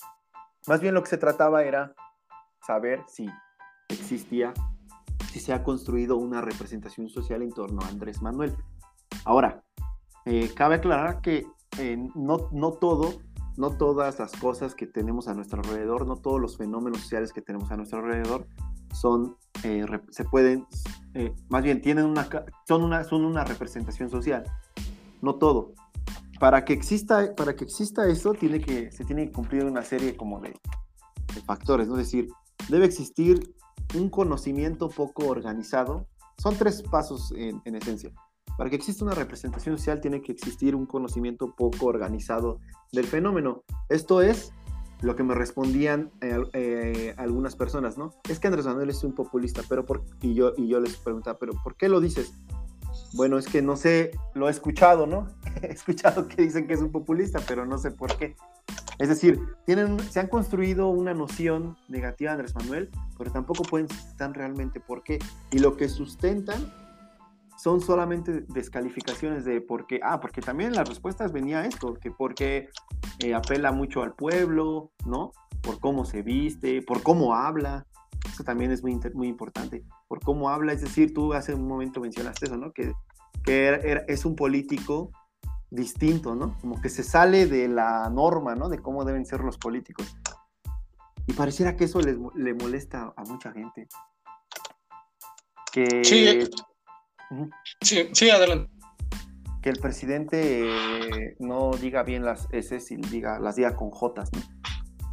[0.68, 1.94] Más bien lo que se trataba era
[2.66, 3.30] saber si
[3.90, 4.54] existía
[5.32, 8.56] si se ha construido una representación social en torno a Andrés Manuel.
[9.26, 9.64] Ahora,
[10.26, 11.46] eh, cabe aclarar que
[11.78, 13.22] eh, no, no todo,
[13.58, 17.42] no todas las cosas que tenemos a nuestro alrededor, no todos los fenómenos sociales que
[17.42, 18.48] tenemos a nuestro alrededor
[18.94, 20.66] son, eh, se pueden,
[21.50, 22.28] más bien tienen una,
[22.68, 24.44] son una, son una representación social.
[25.22, 25.74] No todo.
[26.40, 30.16] Para que exista, para que exista eso, tiene que, se tiene que cumplir una serie
[30.16, 30.56] como de,
[31.36, 31.98] de factores, ¿no?
[31.98, 32.30] Es decir,
[32.70, 33.54] debe existir
[33.96, 36.08] un conocimiento poco organizado.
[36.38, 38.12] Son tres pasos en, esencia.
[38.58, 42.60] Para que exista una representación social tiene que existir un conocimiento poco organizado
[42.92, 43.64] del fenómeno.
[43.90, 44.54] Esto es
[45.02, 48.14] lo que me respondían eh, eh, algunas personas, ¿no?
[48.30, 50.04] Es que Andrés Manuel es un populista, pero por...
[50.22, 52.34] y yo y yo les preguntaba, pero ¿por qué lo dices?
[53.14, 55.28] Bueno, es que no sé, lo he escuchado, ¿no?
[55.62, 58.36] he escuchado que dicen que es un populista, pero no sé por qué.
[59.00, 63.88] Es decir, tienen, se han construido una noción negativa de Andrés Manuel, pero tampoco pueden
[63.88, 65.20] sustentar realmente por qué.
[65.52, 66.72] Y lo que sustentan
[67.60, 70.00] son solamente descalificaciones de por qué.
[70.02, 72.70] Ah, porque también las respuestas venía esto, que porque
[73.20, 75.34] eh, apela mucho al pueblo, ¿no?
[75.62, 77.86] Por cómo se viste, por cómo habla.
[78.26, 79.84] Eso también es muy, muy importante.
[80.08, 82.72] Por cómo habla, es decir, tú hace un momento mencionaste eso, ¿no?
[82.72, 82.94] Que,
[83.44, 85.12] que es un político
[85.70, 86.58] distinto, ¿no?
[86.62, 88.70] Como que se sale de la norma, ¿no?
[88.70, 90.16] De cómo deben ser los políticos.
[91.28, 93.88] Y pareciera que eso le molesta a mucha gente.
[95.72, 96.04] Que...
[96.04, 96.50] Sí,
[97.82, 98.72] sí, sí, adelante.
[99.62, 104.24] Que el presidente eh, no diga bien las S y diga, las diga con J,
[104.34, 104.42] ¿no?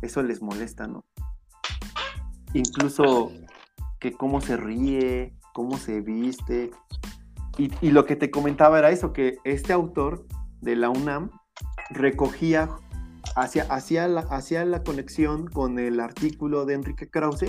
[0.03, 1.05] Eso les molesta, ¿no?
[2.53, 3.33] Incluso
[3.99, 6.71] que cómo se ríe, cómo se viste.
[7.59, 10.27] Y, y, lo que te comentaba era eso, que este autor
[10.61, 11.31] de la UNAM
[11.91, 12.69] recogía,
[13.35, 17.47] hacia, hacia, la, hacia la conexión con el artículo de Enrique Krause,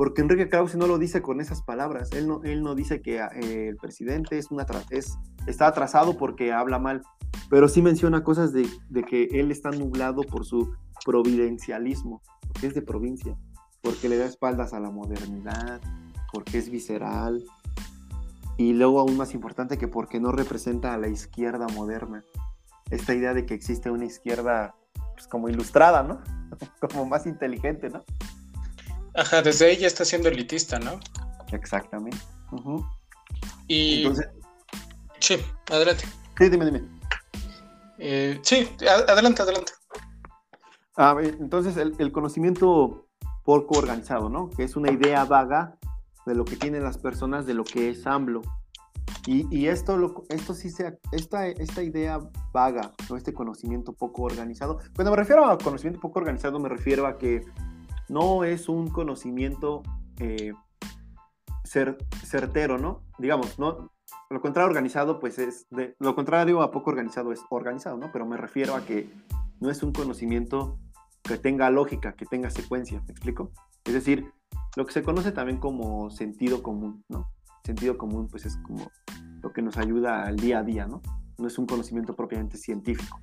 [0.00, 3.18] porque Enrique Krause no lo dice con esas palabras, él no, él no dice que
[3.18, 7.02] eh, el presidente es una es, está atrasado porque habla mal,
[7.50, 10.72] pero sí menciona cosas de, de que él está nublado por su
[11.04, 13.36] providencialismo, porque es de provincia,
[13.82, 15.82] porque le da espaldas a la modernidad,
[16.32, 17.44] porque es visceral,
[18.56, 22.24] y luego aún más importante que porque no representa a la izquierda moderna
[22.90, 24.74] esta idea de que existe una izquierda
[25.12, 26.22] pues, como ilustrada, ¿no?
[26.90, 28.02] como más inteligente, ¿no?
[29.14, 31.00] Ajá, desde ahí ya está siendo elitista, ¿no?
[31.52, 32.18] Exactamente.
[33.66, 34.02] Y...
[34.02, 34.28] Entonces...
[35.18, 35.36] Sí,
[35.70, 36.04] adelante.
[36.38, 36.82] Sí, dime, dime.
[37.98, 38.68] Eh, sí,
[39.08, 39.72] adelante, adelante.
[40.96, 43.06] A ver, entonces el, el, conocimiento
[43.44, 44.50] poco organizado, ¿no?
[44.50, 45.76] Que es una idea vaga
[46.26, 48.42] de lo que tienen las personas de lo que es AMLO.
[49.26, 52.18] Y, esto, lo, esto sí se, esta, esta idea
[52.52, 53.16] vaga, ¿no?
[53.16, 54.78] este conocimiento poco organizado.
[54.94, 57.42] Cuando me refiero a conocimiento poco organizado, me refiero a que
[58.10, 59.84] no es un conocimiento
[60.18, 60.52] eh,
[61.64, 63.04] certero, ¿no?
[63.18, 63.92] Digamos, no,
[64.28, 68.10] lo contrario organizado, pues es, de, lo contrario a poco organizado es organizado, ¿no?
[68.12, 69.08] Pero me refiero a que
[69.60, 70.80] no es un conocimiento
[71.22, 73.52] que tenga lógica, que tenga secuencia, ¿me explico?
[73.84, 74.32] Es decir,
[74.74, 77.30] lo que se conoce también como sentido común, ¿no?
[77.64, 78.90] Sentido común, pues es como
[79.40, 81.00] lo que nos ayuda al día a día, ¿no?
[81.38, 83.20] No es un conocimiento propiamente científico.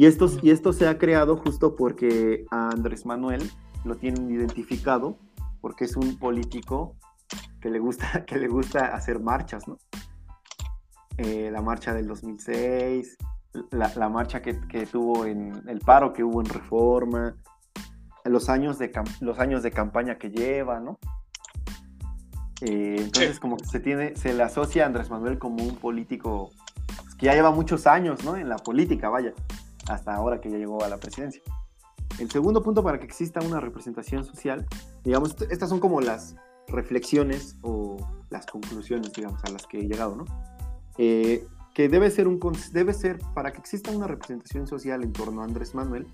[0.00, 3.50] Y esto, y esto se ha creado justo porque a Andrés Manuel
[3.84, 5.18] lo tienen identificado
[5.60, 6.96] porque es un político
[7.60, 9.76] que le gusta, que le gusta hacer marchas, ¿no?
[11.18, 13.18] Eh, la marcha del 2006,
[13.72, 14.54] la, marcha que,
[14.90, 17.36] tuvo en el paro que hubo en Reforma,
[18.24, 20.98] los años de, los años de campaña que lleva, ¿no?
[22.62, 26.52] Eh, entonces como que se tiene, se le asocia a Andrés Manuel como un político
[26.86, 28.38] pues, que ya lleva muchos años, ¿no?
[28.38, 29.34] En la política, vaya,
[29.90, 31.42] hasta ahora que ya llegó a la presidencia.
[32.18, 34.66] El segundo punto para que exista una representación social,
[35.04, 36.36] digamos, estas son como las
[36.68, 37.96] reflexiones o
[38.30, 40.24] las conclusiones, digamos, a las que he llegado, ¿no?
[40.98, 42.40] Eh, que debe ser, un,
[42.72, 46.06] debe ser, para que exista una representación social en torno a Andrés Manuel,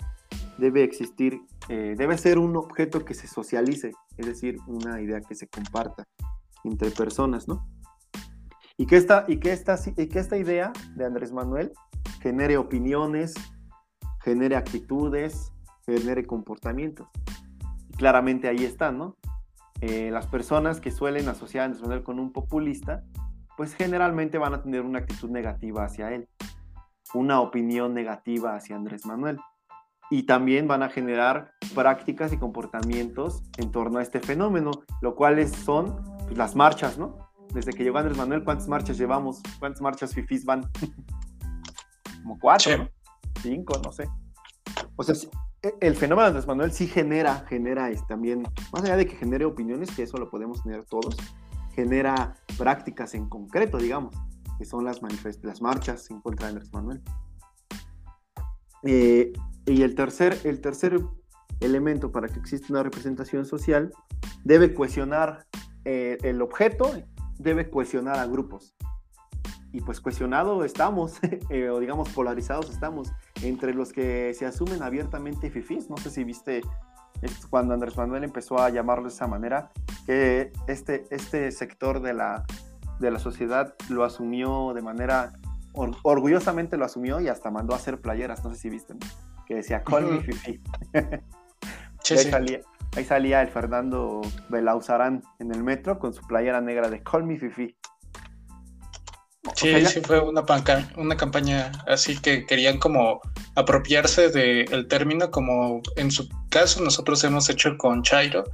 [0.59, 5.35] debe existir, eh, debe ser un objeto que se socialice, es decir, una idea que
[5.35, 6.07] se comparta
[6.65, 7.67] entre personas, ¿no?
[8.77, 11.73] Y que esta, y que esta, y que esta idea de Andrés Manuel
[12.21, 13.35] genere opiniones,
[14.27, 15.53] genere actitudes,
[15.87, 17.07] genere comportamientos.
[17.89, 19.17] Y claramente ahí están, ¿no?
[19.81, 23.05] Eh, las personas que suelen asociar a Andrés Manuel con un populista,
[23.57, 26.29] pues generalmente van a tener una actitud negativa hacia él,
[27.15, 29.39] una opinión negativa hacia Andrés Manuel.
[30.11, 35.47] Y también van a generar prácticas y comportamientos en torno a este fenómeno, lo cual
[35.49, 37.31] son pues, las marchas, ¿no?
[37.55, 39.41] Desde que llegó Andrés Manuel, ¿cuántas marchas llevamos?
[39.61, 40.69] ¿Cuántas marchas FIFIs van?
[42.23, 42.89] Como cuatro,
[43.47, 44.09] Cinco, no sé.
[44.97, 45.15] O sea,
[45.63, 49.45] e, el fenómeno de Andrés Manuel sí genera, genera también, más allá de que genere
[49.45, 51.17] opiniones, que eso lo podemos tener todos,
[51.75, 54.17] genera prácticas en concreto, digamos,
[54.59, 55.01] que son las,
[55.43, 57.03] las marchas en contra de Andrés Manuel.
[58.83, 59.33] Eh,
[59.67, 61.01] y el tercer, el tercer
[61.61, 63.93] elemento para que exista una representación social
[64.45, 65.47] debe cohesionar
[65.85, 66.93] eh, el objeto,
[67.39, 68.75] debe cohesionar a grupos
[69.77, 71.19] y pues cuestionado estamos,
[71.51, 75.91] eh, o digamos polarizados estamos, entre los que se asumen abiertamente fifís.
[75.91, 76.63] No sé si viste
[77.51, 79.71] cuando Andrés Manuel empezó a llamarlo de esa manera,
[80.07, 82.45] que este, este sector de la,
[82.99, 85.33] de la sociedad lo asumió de manera,
[85.73, 88.95] orgullosamente lo asumió y hasta mandó a hacer playeras, no sé si viste,
[89.47, 90.61] que decía Call me Fifi.
[90.95, 92.61] ahí, salía,
[92.97, 97.39] ahí, salía, el Fernando Belauzarán en el metro con su playera negra de Call me
[97.39, 97.77] Fifi.
[99.55, 100.45] Sí, sí fue una,
[100.97, 103.21] una campaña así que querían como
[103.55, 108.45] apropiarse del término, como en su caso nosotros hemos hecho con Chairo,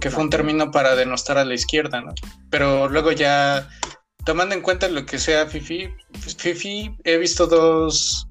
[0.00, 2.12] que fue un término para denostar a la izquierda, ¿no?
[2.50, 3.68] Pero luego ya,
[4.24, 5.88] tomando en cuenta lo que sea Fifi,
[6.38, 8.26] Fifi he visto dos,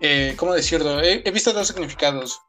[0.00, 1.00] eh, ¿cómo decirlo?
[1.02, 2.40] he visto dos significados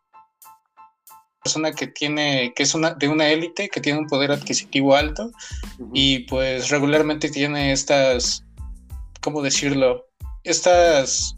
[1.46, 5.32] persona que tiene, que es una, de una élite, que tiene un poder adquisitivo alto
[5.94, 8.44] y pues regularmente tiene estas,
[9.22, 10.08] ¿cómo decirlo?
[10.44, 11.36] Estas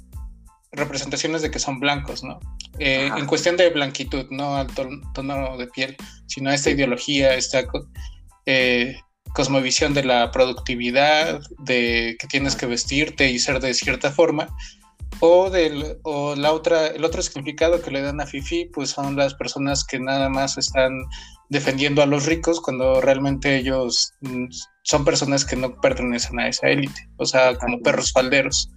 [0.71, 2.39] representaciones de que son blancos, ¿no?
[2.79, 4.67] Eh, en cuestión de blanquitud, no al
[5.13, 7.63] tono de piel, sino esta ideología, esta
[8.45, 8.95] eh,
[9.33, 14.47] cosmovisión de la productividad, de que tienes que vestirte y ser de cierta forma,
[15.19, 19.15] o, del, o la otra, el otro significado que le dan a Fifi, pues son
[19.15, 20.91] las personas que nada más están
[21.49, 24.45] defendiendo a los ricos cuando realmente ellos mm,
[24.83, 28.71] son personas que no pertenecen a esa élite, o sea, como perros falderos.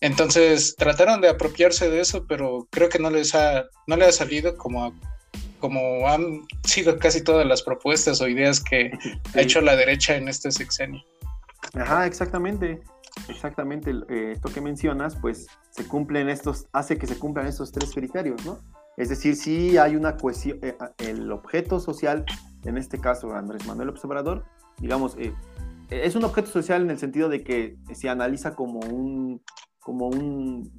[0.00, 4.12] Entonces trataron de apropiarse de eso, pero creo que no les ha, no le ha
[4.12, 4.92] salido como,
[5.60, 8.90] como han sido casi todas las propuestas o ideas que
[9.34, 11.02] ha hecho la derecha en este sexenio.
[11.74, 12.80] Ajá, exactamente.
[13.28, 17.92] Exactamente, eh, esto que mencionas, pues se cumplen estos, hace que se cumplan estos tres
[17.92, 18.58] criterios, ¿no?
[18.96, 22.24] Es decir, si hay una cohesión, eh, el objeto social,
[22.64, 24.44] en este caso Andrés Manuel Observador,
[24.78, 25.34] digamos, eh,
[25.90, 29.42] es un objeto social en el sentido de que se analiza como un,
[29.80, 30.72] como un,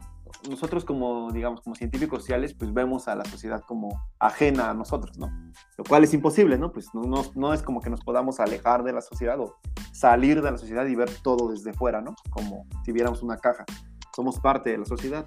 [0.49, 5.17] nosotros como, digamos, como científicos sociales, pues vemos a la sociedad como ajena a nosotros,
[5.17, 5.27] ¿no?
[5.77, 6.71] Lo cual es imposible, ¿no?
[6.71, 9.56] Pues no, no, no, es como que nos podamos alejar de la sociedad o
[9.91, 12.15] salir de la sociedad y ver todo desde fuera, ¿no?
[12.29, 13.65] Como si viéramos una caja.
[14.15, 15.25] Somos parte de la sociedad.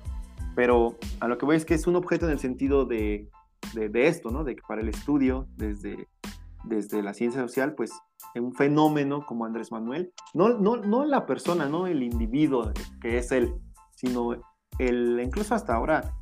[0.55, 3.29] Pero a lo que voy es que es un objeto en el sentido de,
[3.75, 4.45] de, de esto, ¿no?
[4.45, 6.09] De que para el estudio, desde,
[6.65, 7.93] desde la ciencia social, pues
[8.35, 13.33] un fenómeno como Andrés Manuel, no, no, no la persona, no el individuo que es
[13.33, 13.55] él,
[13.95, 14.35] sino
[14.79, 16.15] el, incluso hasta ahora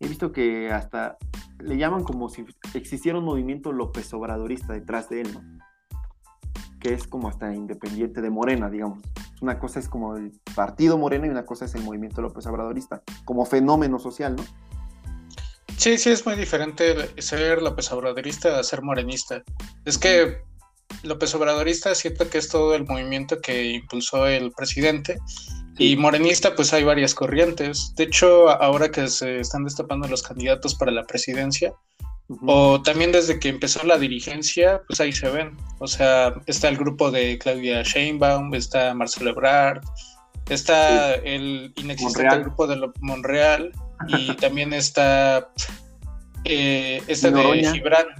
[0.00, 1.16] he visto que hasta
[1.60, 2.44] le llaman como si
[2.74, 5.62] existiera un movimiento López Obradorista detrás de él, ¿no?
[6.80, 8.98] que es como hasta independiente de Morena, digamos.
[9.40, 13.02] Una cosa es como el partido Morena y una cosa es el movimiento López Obradorista,
[13.24, 14.42] como fenómeno social, ¿no?
[15.76, 19.42] Sí, sí, es muy diferente ser López Obradorista a ser morenista.
[19.84, 20.42] Es que
[21.04, 25.18] López Obradorista siento que es todo el movimiento que impulsó el presidente
[25.78, 27.94] y morenista pues hay varias corrientes.
[27.96, 31.72] De hecho, ahora que se están destapando los candidatos para la presidencia,
[32.46, 35.56] o también desde que empezó la dirigencia, pues ahí se ven.
[35.78, 39.82] O sea, está el grupo de Claudia Sheinbaum, está Marcelo Ebrard,
[40.48, 43.72] está el inexistente grupo de Monreal
[44.08, 45.50] y también está
[46.44, 48.06] eh, este de Gibran.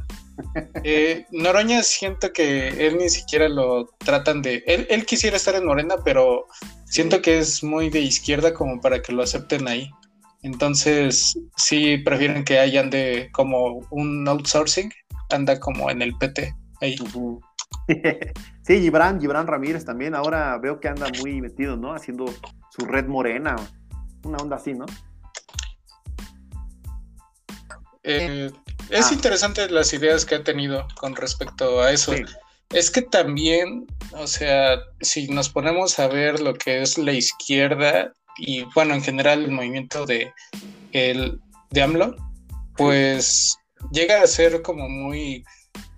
[0.83, 4.65] Eh, Noroña siento que él ni siquiera lo tratan de...
[4.67, 6.47] Él, él quisiera estar en Morena, pero
[6.93, 9.91] siento que es muy de izquierda como para que lo acepten ahí.
[10.43, 14.93] Entonces, sí prefieren que hayan de como un outsourcing,
[15.31, 16.97] anda como en el PT ahí.
[18.65, 21.95] Sí, Gibran, Gibran Ramírez también, ahora veo que anda muy metido, ¿no?
[21.95, 22.27] Haciendo
[22.71, 23.57] su red morena,
[24.23, 24.87] una onda así, ¿no?
[28.05, 28.53] Eh,
[28.89, 29.15] es ah.
[29.15, 32.15] interesante las ideas que ha tenido con respecto a eso.
[32.73, 38.13] Es que también, o sea, si nos ponemos a ver lo que es la izquierda
[38.39, 40.33] y bueno, en general el movimiento de,
[40.93, 41.39] el,
[41.71, 42.17] de AMLO,
[42.77, 43.57] pues
[43.93, 45.45] llega a ser como muy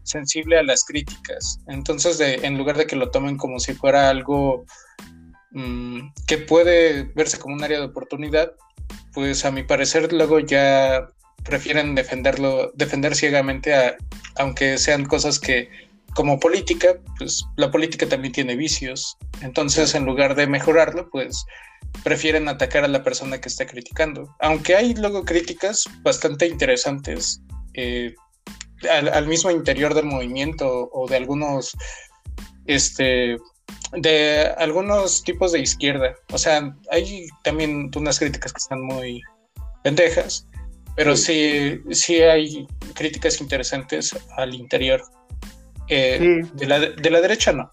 [0.02, 1.60] sensible a las críticas.
[1.68, 4.64] Entonces, en lugar de que lo tomen como si fuera algo
[5.52, 8.52] mm, que puede verse como un área de oportunidad,
[9.12, 11.08] pues a mi parecer luego ya
[11.44, 13.96] prefieren defenderlo, defender ciegamente,
[14.37, 15.68] aunque sean cosas que
[16.14, 19.16] como política, pues la política también tiene vicios.
[19.42, 21.44] Entonces, en lugar de mejorarlo, pues
[22.03, 24.35] prefieren atacar a la persona que está criticando.
[24.40, 27.40] Aunque hay luego críticas bastante interesantes
[27.74, 28.14] eh,
[28.90, 31.72] al, mismo interior del movimiento o de algunos,
[32.66, 33.37] este,
[33.92, 36.14] de algunos tipos de izquierda.
[36.33, 39.22] O sea, hay también unas críticas que están muy
[39.83, 40.46] pendejas,
[40.96, 45.03] pero sí, sí, hay críticas interesantes al interior.
[45.88, 47.70] Eh, de, la, de la derecha no.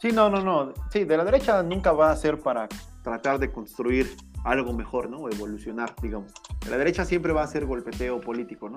[0.00, 0.72] Sí, no, no, no.
[0.90, 2.68] Sí, de la derecha nunca va a ser para
[3.02, 5.28] tratar de construir algo mejor, ¿no?
[5.28, 6.32] evolucionar, digamos.
[6.64, 8.76] De la derecha siempre va a ser golpeteo político, ¿no?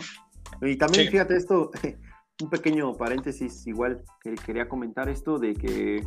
[0.61, 1.71] Y también, fíjate esto,
[2.41, 6.03] un pequeño paréntesis igual que quería comentar esto de que,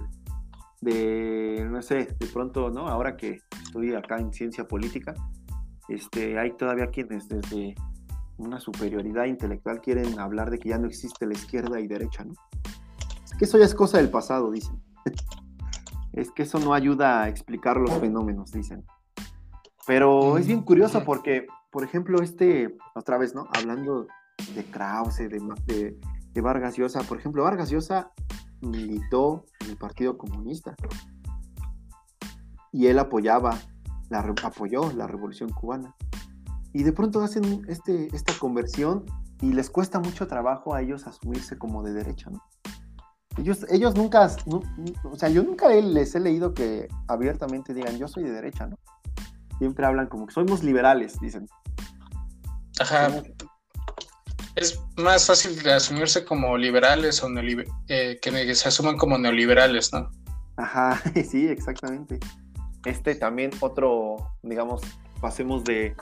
[0.80, 2.88] de, no sé, de pronto, ¿no?
[2.88, 5.14] Ahora que estoy acá en ciencia política,
[5.88, 7.74] este, hay todavía quienes desde
[8.38, 12.34] una superioridad intelectual quieren hablar de que ya no existe la izquierda y derecha, ¿no?
[13.24, 14.80] Es que eso ya es cosa del pasado, dicen
[16.12, 18.84] es que eso no ayuda a explicar los fenómenos, dicen.
[19.86, 23.46] Pero es bien curioso porque, por ejemplo, este, otra vez, ¿no?
[23.52, 24.06] Hablando
[24.54, 25.96] de Krause, de,
[26.32, 28.10] de, Vargas Llosa, por ejemplo, Vargas Llosa
[28.60, 30.74] militó en el Partido Comunista
[32.72, 33.58] y él apoyaba,
[34.08, 35.94] la, apoyó la Revolución Cubana.
[36.76, 39.06] Y de pronto hacen este, esta conversión
[39.40, 42.44] y les cuesta mucho trabajo a ellos asumirse como de derecha, ¿no?
[43.38, 44.30] Ellos, ellos nunca,
[45.04, 48.78] o sea, yo nunca les he leído que abiertamente digan yo soy de derecha, ¿no?
[49.56, 51.48] Siempre hablan como que somos liberales, dicen.
[52.78, 53.08] Ajá.
[54.54, 57.28] Es más fácil asumirse como liberales o
[57.88, 60.10] eh, que se asuman como neoliberales, ¿no?
[60.58, 62.20] Ajá, sí, exactamente.
[62.84, 64.82] Este también otro, digamos,
[65.22, 65.96] pasemos de,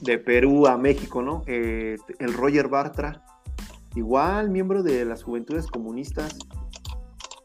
[0.00, 1.42] de Perú a México, ¿no?
[1.46, 3.24] Eh, el Roger Bartra,
[3.94, 6.38] igual miembro de las Juventudes Comunistas,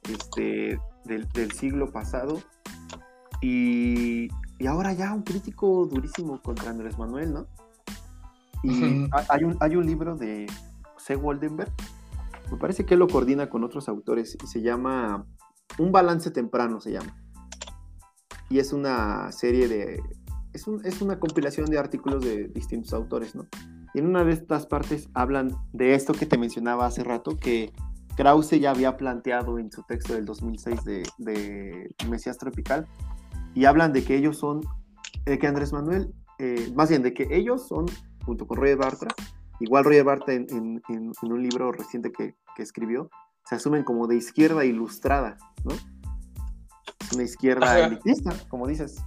[0.09, 2.41] este, del, siglo pasado.
[3.41, 4.29] Y,
[4.67, 7.47] ahora ya un crítico durísimo contra Andrés Manuel, ¿no?
[8.63, 10.47] Y hay, un, hay un libro de
[10.97, 11.15] C.
[11.15, 11.71] Waldenberg,
[12.51, 15.25] me parece que él lo coordina con otros autores y se llama
[15.77, 17.15] Un balance temprano, se llama.
[18.49, 20.01] Y es una serie de...
[20.55, 23.45] Es, es una compilación de artículos de distintos autores, ¿no?
[23.93, 27.71] Y en una de estas partes hablan de esto que te mencionaba hace rato, que
[28.15, 30.83] Krause ya había planteado en su texto del 2006
[31.17, 32.87] de, Mesías Tropical,
[33.53, 34.61] y hablan de que ellos son,
[35.25, 37.85] de que Andrés Manuel, eh, más bien de que ellos son,
[38.25, 39.15] junto con Roger Bartra,
[39.59, 43.09] igual Roger Bartra en, un libro reciente que, escribió,
[43.45, 45.73] se asumen como de izquierda ilustrada, ¿no?
[47.13, 48.97] Una izquierda elitista, como dices.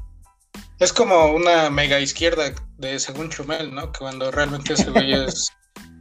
[0.78, 3.90] Es como una mega izquierda de según Chumel, ¿no?
[3.92, 5.50] Que cuando realmente ese güey es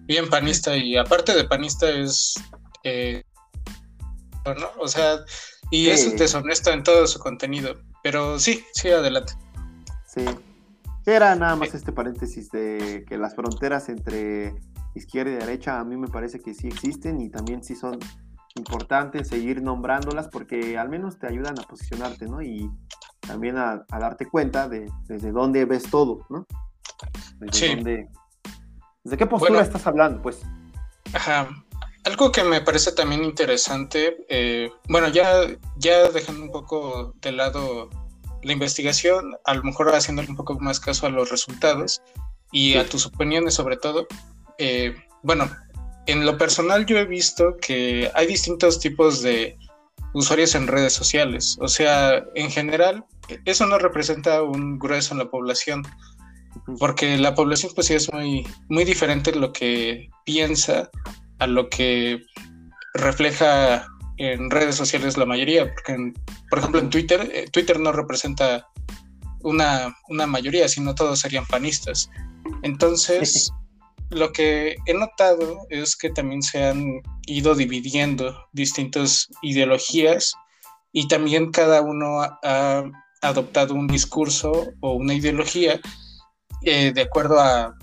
[0.05, 2.35] bien panista y aparte de panista es
[2.83, 3.23] eh,
[4.45, 4.67] ¿no?
[4.79, 5.19] O sea,
[5.71, 7.75] y es deshonesto en todo su contenido.
[8.03, 9.33] Pero sí, sí, adelante.
[10.07, 10.25] Sí.
[11.05, 14.53] Era nada más este paréntesis de que las fronteras entre
[14.93, 17.99] izquierda y derecha a mí me parece que sí existen y también sí son
[18.55, 22.41] importante seguir nombrándolas porque al menos te ayudan a posicionarte, ¿no?
[22.41, 22.69] Y
[23.27, 26.45] también a, darte cuenta de desde dónde ves todo, ¿no?
[27.39, 28.07] Desde dónde,
[29.03, 30.41] ¿Desde qué postura estás hablando, pues?
[31.13, 31.49] Ajá.
[32.03, 35.41] Algo que me parece también interesante, eh, bueno, ya,
[35.75, 37.89] ya dejando un poco de lado
[38.43, 42.01] la investigación, a lo mejor haciéndole un poco más caso a los resultados
[42.51, 44.07] y a tus opiniones sobre todo,
[44.57, 45.49] eh, bueno,
[46.05, 49.57] en lo personal yo he visto que hay distintos tipos de
[50.13, 51.57] usuarios en redes sociales.
[51.61, 53.05] O sea, en general,
[53.45, 55.83] eso no representa un grueso en la población,
[56.79, 60.89] porque la población pues sí es muy, muy diferente lo que piensa
[61.39, 62.21] a lo que
[62.93, 66.13] refleja en redes sociales la mayoría, porque
[66.49, 68.67] por ejemplo en Twitter, eh, Twitter no representa
[69.41, 72.09] una, una mayoría, sino todos serían panistas.
[72.63, 73.51] Entonces,
[74.09, 80.33] lo que he notado es que también se han ido dividiendo distintas ideologías
[80.91, 82.83] y también cada uno ha
[83.21, 85.79] adoptado un discurso o una ideología
[86.63, 87.75] eh, de acuerdo a,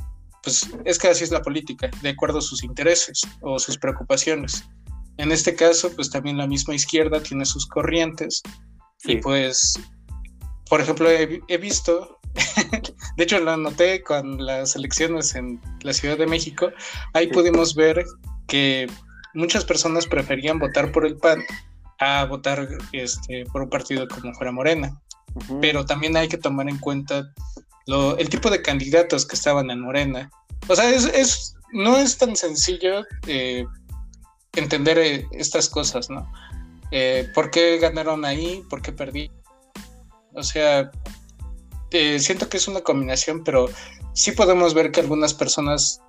[0.43, 4.65] pues es que así es la política, de acuerdo a sus intereses o sus preocupaciones.
[5.17, 8.43] En este caso, pues también la misma izquierda tiene sus corrientes
[9.05, 9.79] y pues,
[10.69, 12.19] por ejemplo, he visto
[13.17, 16.71] de hecho, lo noté con las elecciones en la Ciudad de México.
[17.13, 18.05] Ahí pudimos ver
[18.49, 18.89] que
[19.35, 21.43] muchas personas preferían votar por el PAN
[22.01, 25.01] a votar este, por un partido como fuera Morena.
[25.61, 27.33] Pero también hay que tomar en cuenta
[27.87, 30.31] el tipo de candidatos que estaban en Morena.
[30.69, 33.67] O sea, es, no es tan sencillo eh,
[34.55, 36.31] entender eh, estas cosas, ¿no?
[36.91, 38.63] Eh, ¿Por qué ganaron ahí?
[38.71, 39.31] ¿Por qué perdí?
[40.35, 40.91] O sea,
[42.19, 43.69] siento que es una combinación, pero
[44.15, 46.01] sí podemos ver que algunas personas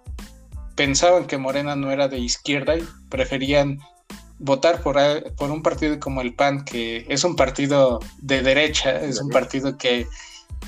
[0.75, 3.79] pensaban que Morena no era de izquierda y preferían
[4.39, 4.97] votar por,
[5.35, 9.77] por un partido como el PAN, que es un partido de derecha, es un partido
[9.77, 10.07] que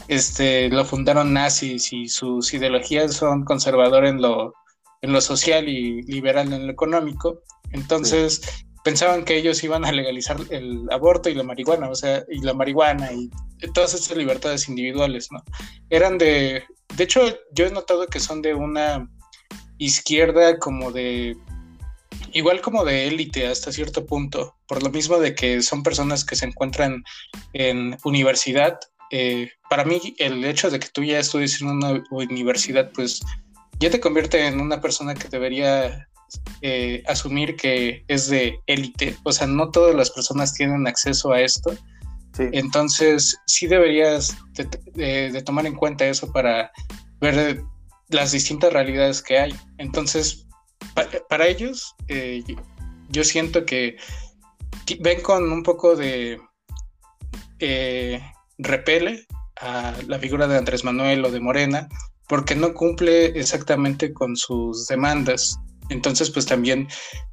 [0.07, 4.53] este, lo fundaron nazis y sus ideologías son conservador en lo,
[5.01, 7.41] en lo social y liberal en lo económico.
[7.71, 8.41] Entonces,
[8.83, 12.53] pensaban que ellos iban a legalizar el aborto y la marihuana, o sea, y la
[12.53, 13.29] marihuana y
[13.73, 15.43] todas estas libertades individuales, ¿no?
[15.89, 16.63] Eran de,
[16.95, 19.09] de hecho, yo he notado que son de una
[19.77, 21.35] izquierda como de,
[22.33, 26.35] igual como de élite hasta cierto punto, por lo mismo de que son personas que
[26.35, 27.03] se encuentran
[27.53, 28.79] en universidad.
[29.11, 33.21] Eh, para mí, el hecho de que tú ya estudies en una universidad, pues
[33.79, 36.07] ya te convierte en una persona que debería
[36.61, 41.41] eh, asumir que es de élite, o sea, no todas las personas tienen acceso a
[41.41, 41.75] esto.
[42.39, 46.71] Entonces, sí deberías de, tomar en cuenta eso para
[47.19, 47.63] ver
[48.09, 49.55] las distintas realidades que hay.
[49.79, 50.46] Entonces,
[51.29, 52.43] para ellos, eh,
[53.09, 53.97] yo siento que
[54.99, 56.39] ven con un poco de
[57.59, 58.21] eh,
[58.57, 59.25] repele
[59.59, 61.87] a la figura de Andrés Manuel o de Morena,
[62.27, 65.57] porque no cumple exactamente con sus demandas.
[65.89, 66.87] Entonces, pues también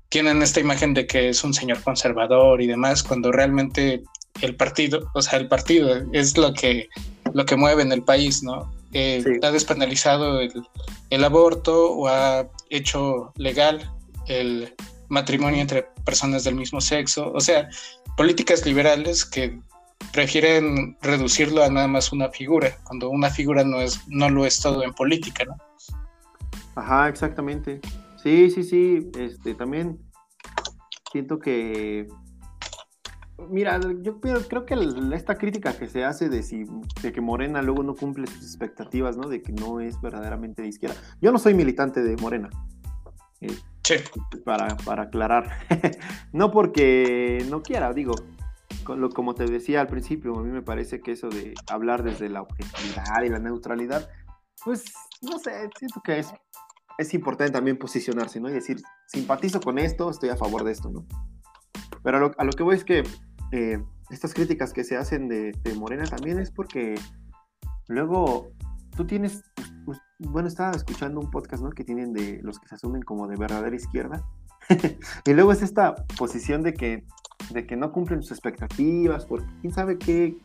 [0.08, 4.02] tienen esta imagen de que es un señor conservador y demás, cuando realmente
[4.40, 6.88] el partido, o sea, el partido es lo que,
[7.32, 8.72] lo que mueve en el país, ¿no?
[8.94, 10.52] Eh, ha despenalizado el,
[11.10, 13.92] el, aborto o ha hecho legal
[14.28, 14.72] el
[15.08, 17.68] matrimonio entre personas del mismo sexo, o sea,
[18.16, 19.58] políticas liberales que
[20.12, 24.60] prefieren reducirlo a nada más una figura, cuando una figura no es, no lo es
[24.60, 25.56] todo en política, ¿no?
[26.76, 27.80] Ajá, exactamente.
[28.22, 29.10] Sí, sí, sí.
[29.18, 29.98] Este, también
[31.12, 32.08] siento que.
[33.50, 34.74] Mira, yo creo que
[35.12, 36.64] esta crítica que se hace de, si,
[37.02, 39.28] de que Morena luego no cumple sus expectativas, ¿no?
[39.28, 40.96] De que no es verdaderamente de izquierda.
[41.20, 42.48] Yo no soy militante de Morena.
[43.40, 43.94] Eh, sí.
[44.44, 45.50] Para, para aclarar.
[46.32, 48.14] no porque no quiera, digo,
[49.14, 52.42] como te decía al principio, a mí me parece que eso de hablar desde la
[52.42, 54.08] objetividad y la neutralidad,
[54.64, 54.84] pues
[55.22, 56.32] no sé, siento que es
[56.98, 58.48] es importante también posicionarse, ¿no?
[58.48, 61.06] Y decir, simpatizo con esto, estoy a favor de esto, ¿no?
[62.02, 63.02] Pero a lo, que voy es que
[63.54, 63.80] eh,
[64.10, 66.96] estas críticas que se hacen de, Morena también es porque
[67.86, 68.50] luego
[68.96, 69.44] tú tienes,
[69.84, 71.70] pues, bueno, estaba escuchando un podcast, ¿no?
[71.70, 74.24] Que tienen de los que se asumen como de verdadera izquierda.
[75.24, 77.04] y luego es esta posición de que,
[77.50, 80.36] de que no cumplen sus expectativas, porque quién sabe qué,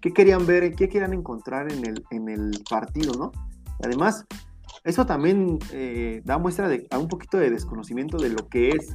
[0.00, 3.32] qué querían ver, qué querían encontrar en el, en el partido, ¿no?
[3.82, 4.24] Además,
[4.84, 8.94] eso también eh, da muestra de a un poquito de desconocimiento de lo que es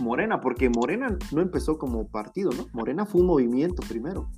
[0.00, 2.66] Morena, porque Morena no empezó como partido, ¿no?
[2.72, 4.30] Morena fue un movimiento primero.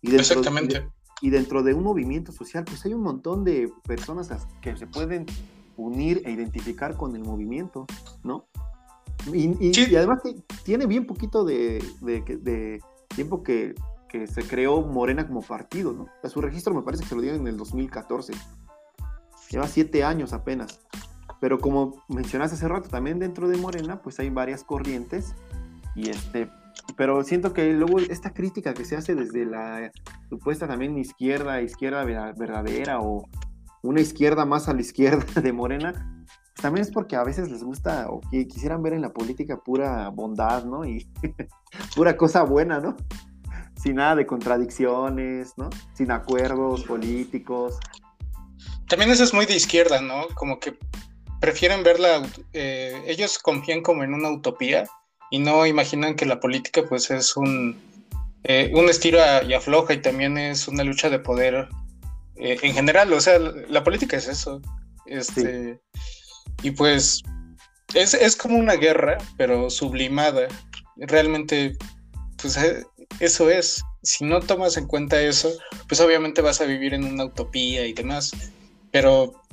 [0.00, 0.88] Y Exactamente.
[1.22, 5.26] y dentro de un movimiento social, pues hay un montón de personas que se pueden
[5.76, 7.86] unir e identificar con el movimiento,
[8.22, 8.46] ¿no?
[9.32, 10.20] Y, además
[10.64, 11.82] tiene bien poquito de,
[13.14, 13.74] tiempo que,
[14.26, 16.06] se creó Morena como partido, ¿no?
[16.22, 18.32] A su registro me parece que se lo dieron en el 2014.
[19.50, 20.78] Lleva siete años apenas.
[21.44, 25.34] Pero como mencionaste hace rato, también dentro de Morena, pues hay varias corrientes.
[25.94, 26.48] Y este,
[26.96, 29.92] pero siento que luego esta crítica que se hace desde la
[30.30, 33.28] supuesta también izquierda, izquierda verdadera o
[33.82, 36.24] una izquierda más a la izquierda de Morena,
[36.62, 40.08] también es porque a veces les gusta o que quisieran ver en la política pura
[40.08, 40.86] bondad, ¿no?
[40.86, 41.06] Y
[41.94, 42.96] pura cosa buena, ¿no?
[43.76, 45.68] Sin nada de contradicciones, ¿no?
[45.92, 47.78] Sin acuerdos políticos.
[48.88, 50.22] También eso es muy de izquierda, ¿no?
[50.34, 50.78] Como que
[51.44, 52.22] prefieren verla,
[52.54, 54.86] eh, ellos confían como en una utopía
[55.30, 57.78] y no imaginan que la política pues es un,
[58.44, 61.68] eh, un estilo y afloja y también es una lucha de poder
[62.36, 64.62] eh, en general, o sea, la, política es eso.
[65.04, 65.78] Este,
[66.62, 67.22] y pues
[67.92, 70.48] es, como una guerra, pero sublimada.
[70.96, 71.76] Realmente,
[72.40, 72.58] pues
[73.20, 73.82] eso es.
[74.02, 75.52] Si no tomas en cuenta eso,
[75.88, 78.32] pues obviamente vas a vivir en una utopía y demás.
[78.90, 79.43] Pero,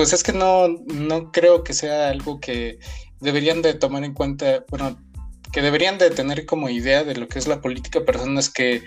[0.00, 2.78] pues es que no, no creo que sea algo que
[3.20, 4.98] deberían de tomar en cuenta, bueno,
[5.52, 8.82] que deberían de tener como idea de lo que es la política personas que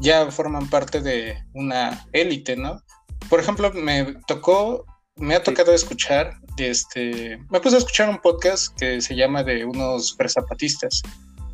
[0.00, 2.82] ya forman parte de una élite, ¿no?
[3.30, 4.84] Por ejemplo, me tocó
[5.14, 9.64] me ha tocado escuchar, este, me puse a escuchar un podcast que se llama de
[9.64, 11.02] unos prezapatistas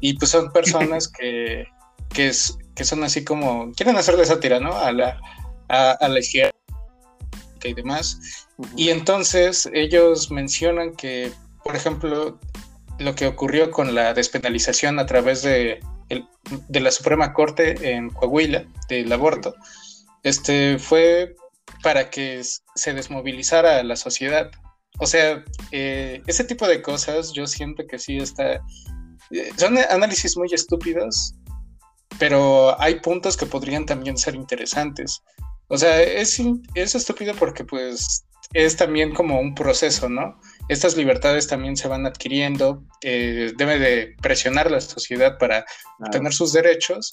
[0.01, 1.67] y pues son personas que,
[2.09, 2.33] que,
[2.75, 4.75] que son así como, quieren hacerle sátira, ¿no?
[4.75, 5.21] A la,
[5.69, 6.55] a, la izquierda
[7.63, 8.44] y demás.
[8.77, 11.33] Y entonces ellos mencionan que,
[11.65, 12.39] por ejemplo,
[12.99, 15.81] lo que ocurrió con la despenalización a través de,
[16.69, 19.55] de la Suprema Corte en Coahuila del aborto,
[20.23, 21.35] este, fue
[21.83, 22.43] para que
[22.75, 24.51] se desmovilizara la sociedad.
[24.99, 28.55] O sea, eh, ese tipo de cosas yo siento que sí está...
[29.31, 31.35] Eh, son análisis muy estúpidos,
[32.19, 35.21] pero hay puntos que podrían también ser interesantes.
[35.69, 36.41] O sea, es,
[36.75, 40.41] es estúpido porque pues es también como un proceso, ¿no?
[40.69, 45.65] Estas libertades también se van adquiriendo, eh, debe de presionar la sociedad para
[45.99, 47.13] obtener sus derechos,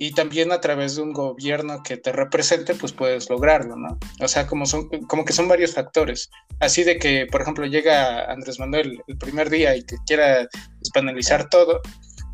[0.00, 3.98] y también a través de un gobierno que te represente, pues puedes lograrlo, ¿no?
[4.20, 6.30] O sea, como, son, como que son varios factores.
[6.60, 10.46] Así de que, por ejemplo, llega Andrés Manuel el primer día y que quiera
[10.78, 11.80] despanelizar todo,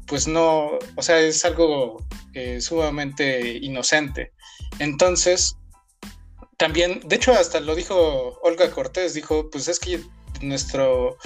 [0.07, 4.33] pues no, o sea, es algo eh, sumamente inocente.
[4.79, 5.57] Entonces,
[6.57, 10.01] también, de hecho, hasta lo dijo Olga Cortés, dijo, pues es que
[10.41, 11.17] nuestro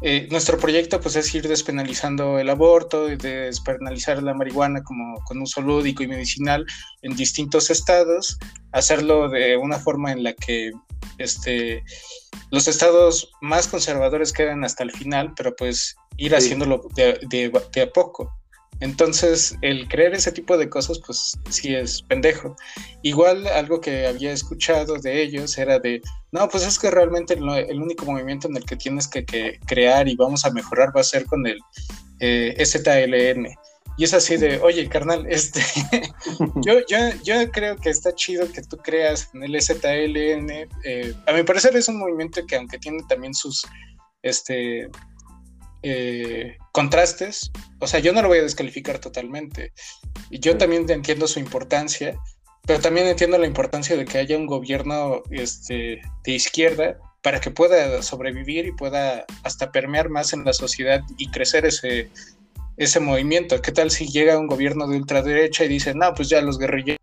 [0.00, 5.60] eh, nuestro proyecto pues es ir despenalizando el aborto despenalizar la marihuana como con uso
[5.60, 6.64] lúdico y medicinal
[7.02, 8.38] en distintos estados,
[8.70, 10.70] hacerlo de una forma en la que
[11.18, 11.82] este,
[12.52, 17.90] los estados más conservadores quedan hasta el final, pero pues ir haciéndolo de, de a
[17.90, 18.37] poco.
[18.80, 22.54] Entonces, el creer ese tipo de cosas, pues sí es pendejo.
[23.02, 26.00] Igual algo que había escuchado de ellos era de,
[26.30, 29.24] no, pues es que realmente el, único movimiento en el que tienes que,
[29.66, 31.58] crear y vamos a mejorar va a ser con el
[32.20, 32.54] eh.
[33.96, 35.60] Y es así de, oye, carnal, este,
[36.64, 40.68] yo, yo, yo creo que está chido que tú creas en el ZLN.
[40.84, 43.66] Eh, a mi parecer es un movimiento que aunque tiene también sus,
[44.22, 44.88] este,
[45.82, 47.50] eh, contrastes,
[47.80, 49.72] o sea, yo no lo voy a descalificar totalmente.
[50.30, 52.18] Y yo también entiendo su importancia,
[52.66, 57.50] pero también entiendo la importancia de que haya un gobierno este, de izquierda para que
[57.50, 62.10] pueda sobrevivir y pueda hasta permear más en la sociedad y crecer ese,
[62.76, 63.60] ese movimiento.
[63.60, 66.98] ¿Qué tal si llega un gobierno de ultraderecha y dice, no, pues ya los guerrilleros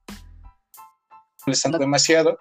[1.45, 2.38] les están demasiado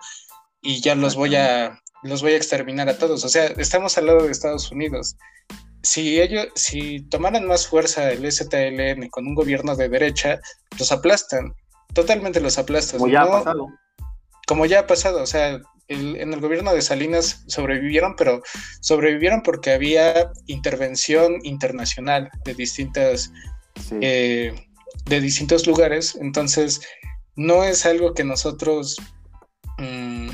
[0.62, 3.24] y ya los voy a los voy a exterminar a todos.
[3.24, 5.16] O sea, estamos al lado de Estados Unidos
[5.85, 10.41] si ellos, si tomaran más fuerza el STLN con un gobierno de derecha,
[10.78, 11.55] los aplastan,
[11.93, 12.99] totalmente los aplastan.
[12.99, 13.68] Como ya ha pasado.
[14.47, 18.43] Como ya ha pasado, o sea, en el gobierno de Salinas sobrevivieron, pero
[18.80, 23.30] sobrevivieron porque había intervención internacional de distintas,
[24.01, 24.55] eh,
[25.05, 26.80] de distintos lugares, entonces
[27.37, 28.97] no es algo que nosotros
[29.78, 30.30] mm,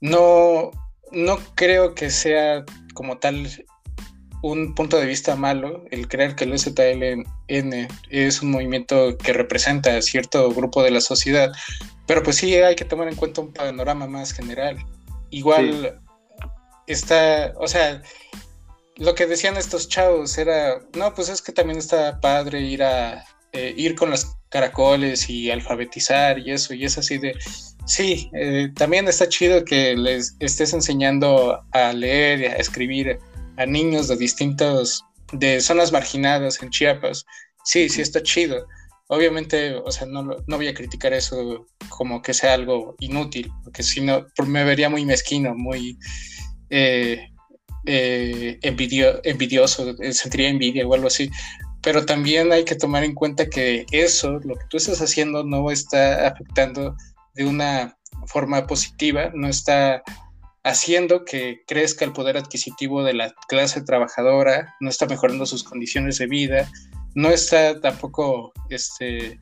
[0.00, 0.70] no,
[1.10, 2.64] no creo que sea
[2.94, 3.46] como tal
[4.42, 7.24] un punto de vista malo el creer que el ZLN
[8.10, 11.52] es un movimiento que representa a cierto grupo de la sociedad,
[12.06, 14.76] pero pues sí hay que tomar en cuenta un panorama más general.
[15.30, 16.00] Igual
[16.86, 18.02] está, o sea,
[18.96, 23.24] lo que decían estos chavos era, no, pues es que también está padre ir a
[23.52, 27.34] eh, ir con los caracoles y alfabetizar y eso, y es así de,
[27.86, 33.18] sí, eh, también está chido que les estés enseñando a leer, a escribir,
[33.56, 37.24] a niños de distintos de zonas marginadas en Chiapas,
[37.64, 38.66] sí, sí está chido.
[39.08, 43.82] Obviamente, o sea, no, no voy a criticar eso como que sea algo inútil, porque
[43.82, 45.98] si no, me vería muy mezquino, muy
[46.70, 47.28] eh,
[47.84, 51.30] eh, envidioso, eh, sentiría envidia o algo así.
[51.82, 55.70] Pero también hay que tomar en cuenta que eso, lo que tú estás haciendo, no
[55.70, 56.94] está afectando
[57.34, 57.98] de una
[58.28, 60.02] forma positiva, no está
[60.64, 66.18] haciendo que crezca el poder adquisitivo de la clase trabajadora, no está mejorando sus condiciones
[66.18, 66.70] de vida,
[67.14, 69.38] no está tampoco este,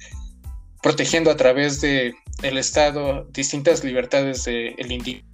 [0.82, 5.30] protegiendo a través del el Estado distintas libertades del de individuo.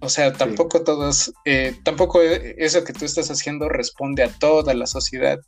[0.00, 4.86] O sea, tampoco todos, eh, tampoco eso que tú estás haciendo responde a toda la
[4.86, 5.38] sociedad.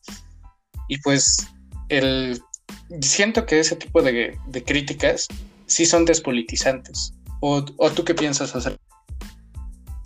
[0.89, 1.47] Y pues
[1.91, 2.41] el,
[3.03, 5.29] siento que ese tipo de, de críticas
[5.67, 7.13] sí son despolitizantes.
[7.41, 8.79] ¿O, ¿O, tú qué piensas hacer?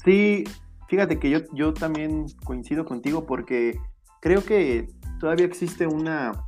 [0.04, 0.44] Sí,
[0.88, 3.78] fíjate que yo, yo también coincido contigo porque
[4.20, 4.88] creo que
[5.18, 6.46] todavía existe una,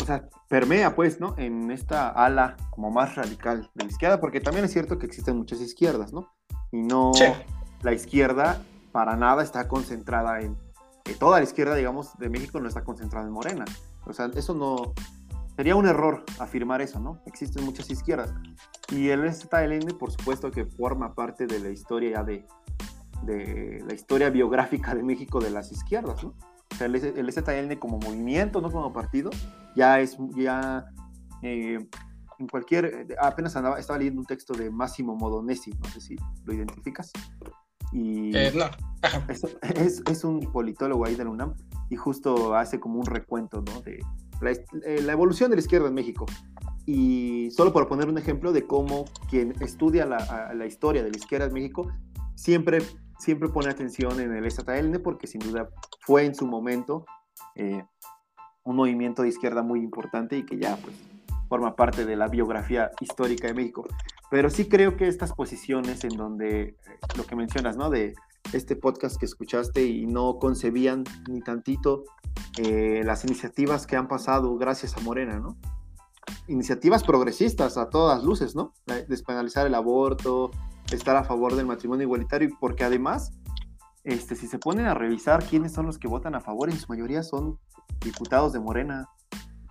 [0.00, 1.34] o sea, permea pues, ¿no?
[1.38, 5.36] En esta ala como más radical de la izquierda, porque también es cierto que existen
[5.36, 6.28] muchas izquierdas, ¿no?
[6.72, 7.12] Y no,
[7.82, 8.62] la izquierda
[8.92, 10.56] para nada está concentrada en,
[11.18, 13.64] toda la izquierda, digamos, de México no está concentrada en Morena.
[14.06, 14.94] O sea, eso no,
[15.56, 17.20] sería un error afirmar eso, ¿no?
[17.26, 18.32] Existen muchas izquierdas.
[18.90, 22.46] Y el ZLN, por supuesto, que forma parte de la historia de,
[23.22, 26.34] de la historia biográfica de México de las izquierdas, ¿no?
[26.72, 29.30] O sea, el, el ZLN como movimiento, no como partido,
[29.76, 30.86] ya es, ya
[31.42, 31.78] eh,
[32.38, 36.52] en cualquier, apenas andaba, estaba leyendo un texto de Máximo Modonesi, no sé si lo
[36.52, 37.12] identificas.
[37.92, 38.64] Y eh, no.
[39.76, 41.54] es, es, un politólogo ahí de la UNAM
[41.90, 43.82] y justo hace como un recuento, ¿no?
[43.82, 44.00] De
[44.44, 46.26] la, eh, la evolución de la izquierda en México.
[46.86, 51.16] Y solo por poner un ejemplo de cómo quien estudia la, la historia de la
[51.16, 51.90] izquierda en México
[52.34, 52.78] siempre,
[53.18, 55.68] siempre pone atención en el ZLN porque sin duda
[56.00, 57.06] fue en su momento
[57.54, 57.84] eh,
[58.64, 60.94] un movimiento de izquierda muy importante y que ya pues
[61.48, 63.86] forma parte de la biografía histórica de México.
[64.30, 66.76] Pero sí creo que estas posiciones en donde eh,
[67.16, 67.90] lo que mencionas, ¿no?
[67.90, 68.14] De
[68.54, 72.04] este podcast que escuchaste y no concebían ni tantito
[72.58, 75.56] eh, las iniciativas que han pasado gracias a Morena, ¿no?
[76.48, 78.72] iniciativas progresistas a todas luces, ¿no?
[79.08, 80.50] Despenalizar el aborto,
[80.90, 83.32] estar a favor del matrimonio igualitario, porque además,
[84.04, 86.86] este, si se ponen a revisar quiénes son los que votan a favor, en su
[86.88, 87.58] mayoría son
[88.00, 89.08] diputados de Morena.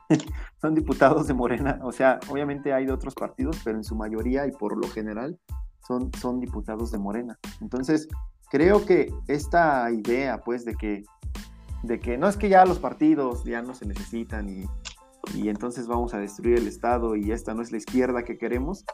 [0.61, 4.45] son diputados de Morena, o sea, obviamente hay de otros partidos, pero en su mayoría
[4.47, 5.39] y por lo general
[5.87, 7.39] son, son diputados de Morena.
[7.61, 8.07] Entonces,
[8.53, 11.03] creo que esta idea, pues, de que,
[11.81, 14.65] de que no es que ya los partidos ya no se necesitan y
[15.33, 18.85] y entonces vamos a destruir el Estado y esta no es la izquierda que queremos,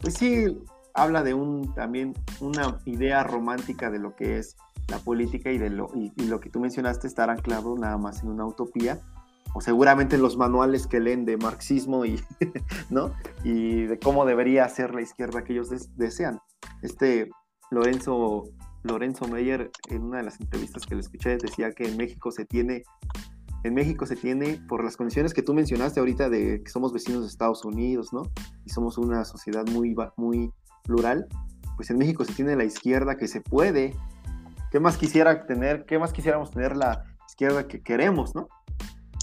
[0.00, 0.58] pues sí
[0.94, 4.56] habla de un también una idea romántica de lo que es
[4.88, 8.28] la política y de lo, y, lo que tú mencionaste estar anclado nada más en
[8.28, 9.00] una utopía
[9.54, 12.20] o seguramente en los manuales que leen de marxismo y,
[12.90, 13.14] ¿no?
[13.42, 16.40] y de cómo debería ser la izquierda que ellos desean.
[16.82, 17.30] Este
[17.70, 18.44] Lorenzo,
[18.82, 22.44] Lorenzo Meyer, en una de las entrevistas que le escuché, decía que en México se
[22.44, 22.84] tiene
[23.64, 27.22] en México se tiene, por las condiciones que tú mencionaste ahorita de que somos vecinos
[27.22, 28.22] de Estados Unidos, ¿no?
[28.64, 30.50] Y somos una sociedad muy, muy
[30.82, 31.26] plural,
[31.76, 33.94] pues en México se tiene la izquierda que se puede.
[34.70, 35.84] ¿Qué más quisiera tener?
[35.86, 38.48] ¿Qué más quisiéramos tener la izquierda que queremos, ¿no?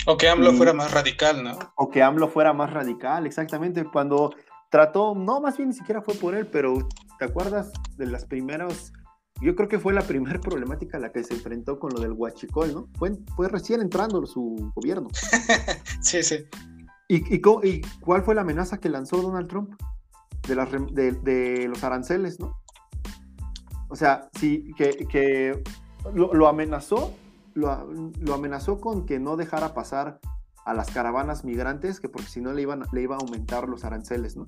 [0.06, 1.60] O que AMLO fuera más radical, ¿no?
[1.76, 3.84] O que AMLO fuera más radical, exactamente.
[3.84, 4.34] Cuando
[4.70, 6.88] trató, no, más bien ni siquiera fue por él, pero
[7.18, 8.94] ¿te acuerdas de las primeras
[9.42, 12.12] yo creo que fue la primera problemática a la que se enfrentó con lo del
[12.12, 12.88] huachicol, ¿no?
[12.98, 15.08] Fue, fue recién entrando su gobierno.
[16.02, 16.46] sí, sí.
[17.08, 17.42] ¿Y, y,
[18.02, 19.74] cuál fue la amenaza que lanzó Donald Trump?
[20.48, 22.60] De, las, de, los aranceles, ¿no?
[23.90, 25.64] O sea, sí, que, que
[26.14, 27.14] lo, amenazó,
[27.54, 30.20] lo, lo, amenazó con que no dejara pasar
[30.66, 33.84] a las caravanas migrantes, que porque si no le, iban, le iba a aumentar los
[33.86, 34.46] aranceles, ¿no?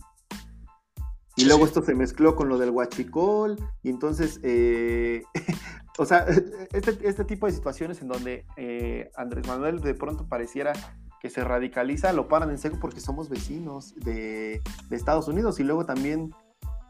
[1.35, 5.23] Y luego esto se mezcló con lo del huachicol, y entonces, eh,
[5.97, 6.25] o sea,
[6.73, 10.73] este, este, tipo de situaciones en donde eh, Andrés Manuel de pronto pareciera
[11.21, 15.85] que se radicaliza, lo paran en seco porque somos vecinos de, Estados Unidos y luego
[15.85, 16.33] también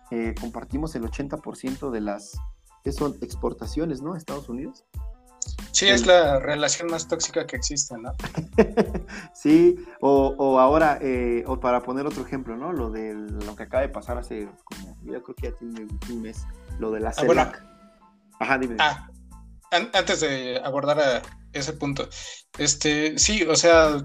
[0.10, 2.38] eh, compartimos el 80% de las
[2.84, 4.16] exportaciones, ¿no?
[4.16, 4.86] Estados Unidos.
[5.72, 8.14] Sí, es la relación más tóxica que existe, ¿no?
[9.34, 12.72] sí, o, ahora, eh, o para poner otro ejemplo, ¿no?
[12.74, 16.22] Lo de lo que acaba de pasar hace como, yo creo que ya tiene un
[16.22, 16.46] mes,
[16.78, 17.64] lo de la CELAC.
[17.64, 17.72] Ah,
[18.40, 18.76] Ajá, dime.
[18.80, 19.08] Ah,
[19.72, 21.22] antes de abordar a
[21.54, 22.10] ese punto,
[22.58, 24.04] este, sí, o sea,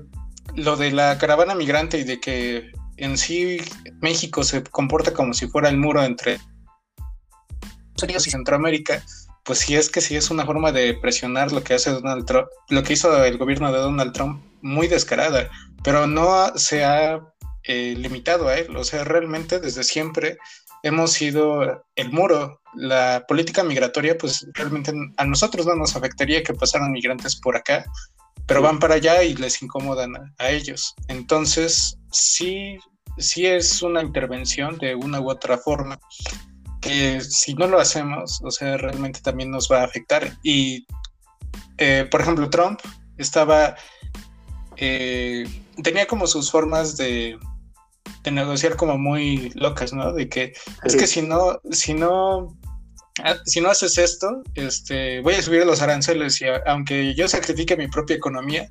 [0.55, 3.59] lo de la caravana migrante y de que en sí
[4.01, 9.03] México se comporta como si fuera el muro entre Estados Unidos y Centroamérica,
[9.47, 12.49] pues sí es que sí es una forma de presionar lo que hace Donald Trump,
[12.69, 15.49] lo que hizo el gobierno de Donald Trump, muy descarada,
[15.85, 17.21] pero no se ha
[17.63, 20.37] eh, limitado a él, o sea, realmente desde siempre
[20.83, 22.61] hemos sido el muro.
[22.75, 27.85] La política migratoria, pues realmente a nosotros no nos afectaría que pasaran migrantes por acá,
[28.47, 30.95] pero van para allá y les incomodan a, ellos.
[31.09, 32.79] Entonces, sí,
[33.19, 35.99] sí es una intervención de una u otra forma
[36.81, 40.37] que si no lo hacemos, o sea, realmente también nos va a afectar.
[40.43, 40.87] Y,
[41.79, 42.81] eh, por ejemplo, Trump
[43.19, 43.77] estaba,
[44.77, 45.45] eh,
[45.83, 47.39] tenía como sus formas de,
[48.23, 50.13] de negociar como muy locas, ¿no?
[50.13, 50.53] De que
[50.85, 52.57] es que si no, si no
[53.25, 57.77] Ah, si no haces esto, este, voy a subir los aranceles y aunque yo sacrifique
[57.77, 58.69] mi propia economía,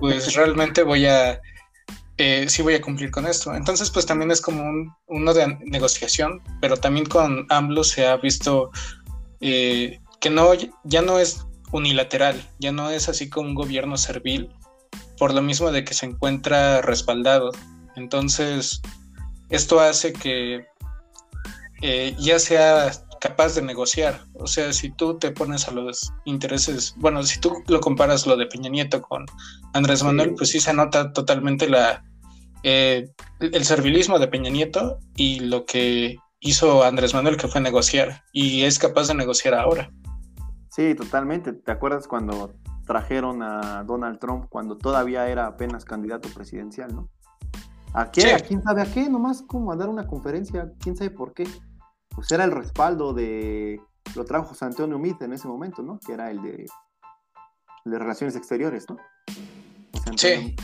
[0.00, 1.40] pues realmente voy a,
[2.18, 3.54] eh, sí voy a cumplir con esto.
[3.54, 8.16] Entonces, pues también es como un, uno de negociación, pero también con AMLO se ha
[8.16, 8.70] visto
[9.40, 10.52] eh, que no,
[10.84, 14.48] ya no es unilateral, ya no es así como un gobierno servil,
[15.18, 17.50] por lo mismo de que se encuentra respaldado.
[17.96, 18.80] Entonces,
[19.50, 20.66] esto hace que
[21.82, 22.92] eh, ya sea
[23.24, 24.20] capaz de negociar.
[24.34, 28.36] O sea, si tú te pones a los intereses, bueno, si tú lo comparas lo
[28.36, 29.24] de Peña Nieto con
[29.72, 32.04] Andrés Manuel, pues sí se nota totalmente la
[32.64, 33.08] eh,
[33.40, 38.64] el servilismo de Peña Nieto y lo que hizo Andrés Manuel, que fue negociar, y
[38.64, 39.90] es capaz de negociar ahora.
[40.68, 41.54] Sí, totalmente.
[41.54, 42.52] ¿Te acuerdas cuando
[42.86, 47.08] trajeron a Donald Trump cuando todavía era apenas candidato presidencial, no?
[47.94, 48.34] ¿A qué?
[48.34, 49.08] ¿A quién sabe a qué?
[49.08, 51.46] Nomás como a dar una conferencia, quién sabe por qué
[52.14, 53.80] pues era el respaldo de,
[54.14, 55.98] lo trajo José Antonio Mit en ese momento, ¿no?
[55.98, 56.66] Que era el de,
[57.84, 58.96] de Relaciones Exteriores, ¿no?
[60.16, 60.54] sí.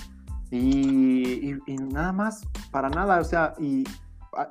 [0.51, 1.55] Y,
[1.93, 3.85] nada más, para nada, o sea, y,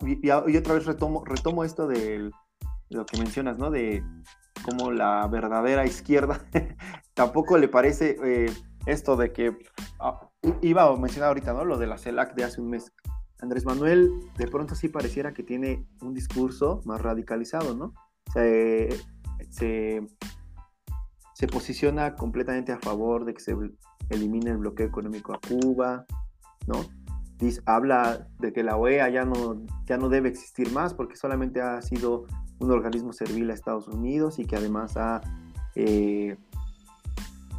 [0.01, 2.31] y, otra vez retomo, retomo esto de
[2.89, 3.69] lo que mencionas, ¿no?
[3.69, 4.03] De
[4.63, 6.41] cómo la verdadera izquierda
[7.13, 8.53] tampoco le parece eh,
[8.85, 9.57] esto de que
[9.99, 10.29] ah,
[10.61, 11.65] iba a mencionar ahorita, ¿no?
[11.65, 12.91] Lo de la CELAC de hace un mes.
[13.41, 17.93] Andrés Manuel de pronto sí pareciera que tiene un discurso más radicalizado, ¿no?
[18.33, 18.89] Se,
[19.49, 20.07] se,
[21.47, 23.55] posiciona completamente a favor de que se
[24.09, 26.05] elimine el bloqueo económico a Cuba,
[26.67, 26.81] ¿no?
[27.37, 31.61] Dice, habla de que la OEA ya no, ya no debe existir más porque solamente
[31.61, 32.25] ha sido
[32.59, 35.21] un organismo servil a Estados Unidos y que además ha,
[35.75, 36.37] eh,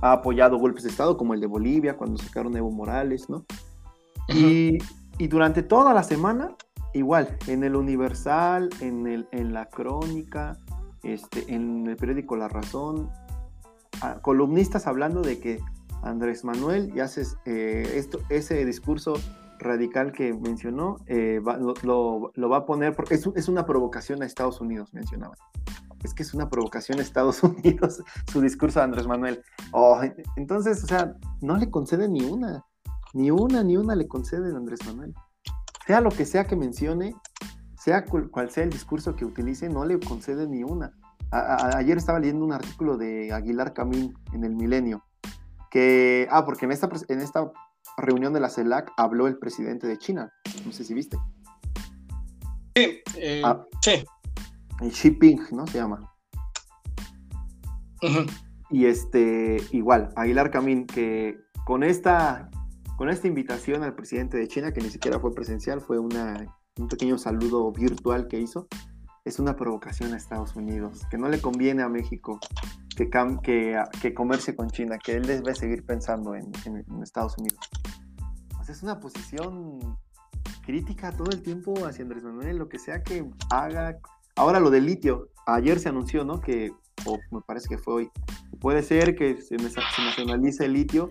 [0.03, 3.47] ha apoyado golpes de Estado como el de Bolivia cuando sacaron a Evo Morales, ¿no?
[4.29, 4.79] Y,
[5.21, 6.57] y durante toda la semana,
[6.95, 10.57] igual, en el Universal, en, el, en la Crónica,
[11.03, 13.11] este, en el periódico La Razón,
[14.23, 15.61] columnistas hablando de que
[16.03, 19.13] Andrés Manuel ya hace eh, esto, ese discurso
[19.59, 21.43] radical que mencionó, eh,
[21.83, 25.37] lo, va a poner, porque es, es, una provocación a Estados Unidos, mencionaban.
[26.03, 28.03] Es que es una provocación a Estados Unidos
[28.33, 29.43] su discurso de Andrés Manuel.
[29.73, 30.01] Oh,
[30.37, 32.65] entonces, o sea, no le concede ni una.
[33.13, 35.15] Ni una, ni una le conceden a Andrés Manuel.
[35.87, 37.15] Sea lo que sea que mencione,
[37.77, 40.93] sea cual, sea el discurso que utilice, no le concede ni una.
[41.31, 45.05] ayer estaba leyendo un artículo de Aguilar Camín en el Milenio,
[45.71, 47.51] que, ah, porque en esta, en esta
[47.97, 50.33] reunión de la CELAC habló el presidente de China,
[50.65, 51.17] no sé si viste.
[52.77, 54.05] Sí, eh, ah, sí.
[54.81, 55.67] Xi Jinping, ¿no?
[55.67, 56.11] Se llama.
[58.71, 62.49] Y este, igual, Aguilar Camín, que con esta
[63.01, 66.11] con esta invitación al presidente de China, que ni siquiera fue presencial, fue un
[66.91, 68.69] pequeño saludo virtual que hizo,
[69.25, 72.39] es una provocación a Estados Unidos, que no le conviene a México
[72.95, 73.09] que,
[74.03, 76.53] que comerse con China, que él debe seguir pensando en,
[77.03, 77.59] Estados Unidos.
[78.61, 79.79] O sea, es una posición
[80.63, 83.97] crítica todo el tiempo hacia Andrés Manuel, lo que sea que haga.
[84.37, 86.43] Ahora lo del litio, ayer se anunció, ¿no?
[86.43, 86.71] Que,
[87.07, 88.11] o me parece que fue hoy,
[88.61, 91.11] puede ser que se nacionalice el litio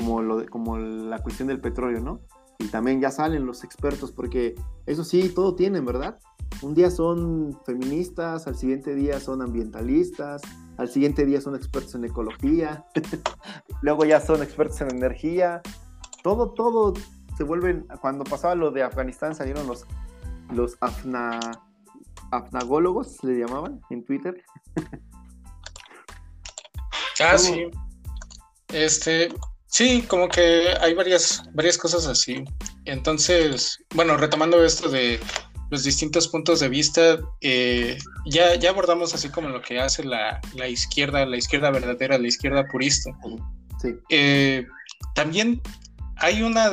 [0.00, 2.20] como, lo, como la cuestión del petróleo, ¿no?
[2.58, 4.54] Y también ya salen los expertos, porque
[4.86, 6.18] eso sí, todo tienen, ¿verdad?
[6.62, 10.42] Un día son feministas, al siguiente día son ambientalistas,
[10.76, 12.84] al siguiente día son expertos en ecología,
[13.82, 15.62] luego ya son expertos en energía,
[16.22, 16.94] todo, todo
[17.36, 19.86] se vuelven, cuando pasaba lo de Afganistán salieron los,
[20.52, 21.40] los afna,
[22.30, 24.42] afnagólogos, le llamaban en Twitter.
[27.20, 27.70] Ah, sí.
[28.68, 29.28] Este,
[29.70, 32.44] Sí, como que hay varias, varias cosas así.
[32.84, 35.20] Entonces, bueno, retomando esto de
[35.70, 37.96] los distintos puntos de vista, eh,
[38.26, 42.64] ya, ya abordamos así como lo que hace la, izquierda, la izquierda verdadera, la izquierda
[42.66, 43.12] purista.
[43.80, 43.94] Sí.
[44.08, 44.66] Eh,
[45.14, 45.62] también
[46.16, 46.72] hay una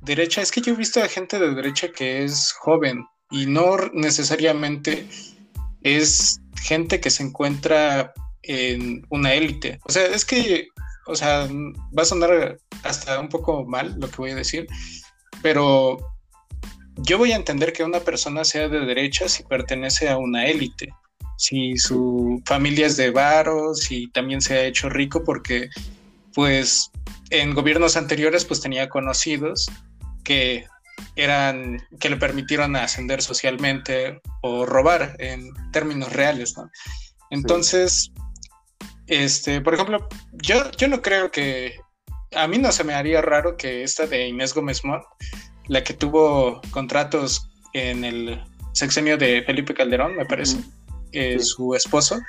[0.00, 3.76] derecha, es que yo he visto a gente de derecha que es joven y no
[3.94, 5.06] necesariamente
[5.82, 8.12] es gente que se encuentra
[8.42, 9.78] en una élite.
[9.84, 10.68] O sea, es que,
[11.06, 11.48] o sea,
[11.96, 14.66] va a sonar hasta un poco mal lo que voy a decir,
[15.42, 15.98] pero
[16.96, 20.92] yo voy a entender que una persona sea de derecha si pertenece a una élite,
[21.38, 25.68] si su familia es de varos, si también se ha hecho rico porque,
[26.34, 26.90] pues,
[27.30, 29.70] en gobiernos anteriores, pues tenía conocidos
[30.24, 30.66] que
[31.16, 36.70] eran que le permitieron ascender socialmente o robar en términos reales, ¿no?
[37.30, 38.12] Entonces,
[39.12, 41.76] este, por ejemplo, yo, yo no creo que
[42.34, 45.04] a mí no se me haría raro que esta de Inés Gómez Mont,
[45.68, 48.42] la que tuvo contratos en el
[48.72, 50.58] sexenio de Felipe Calderón, me parece,
[51.12, 52.20] eh, su esposo,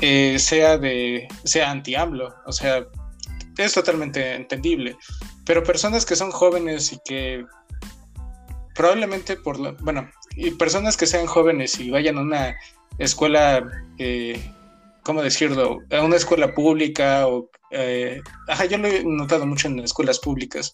[0.00, 2.86] eh, sea de sea anti-AMLO, o sea,
[3.56, 4.98] es totalmente entendible.
[5.46, 7.46] Pero personas que son jóvenes y que
[8.74, 12.56] probablemente por lo, bueno, y personas que sean jóvenes y vayan a una
[12.98, 13.66] escuela,
[13.98, 14.38] eh,
[15.06, 15.78] ¿cómo decirlo?
[15.92, 20.72] A una escuela pública o, eh, ajá, yo lo he notado mucho en escuelas públicas,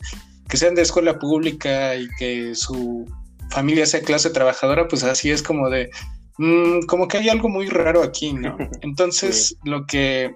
[0.49, 3.05] que sean de escuela pública y que su
[3.51, 5.91] familia sea clase trabajadora, pues así es como de,
[6.39, 8.57] mm, como que hay algo muy raro aquí, ¿no?
[8.81, 10.35] Entonces, lo que,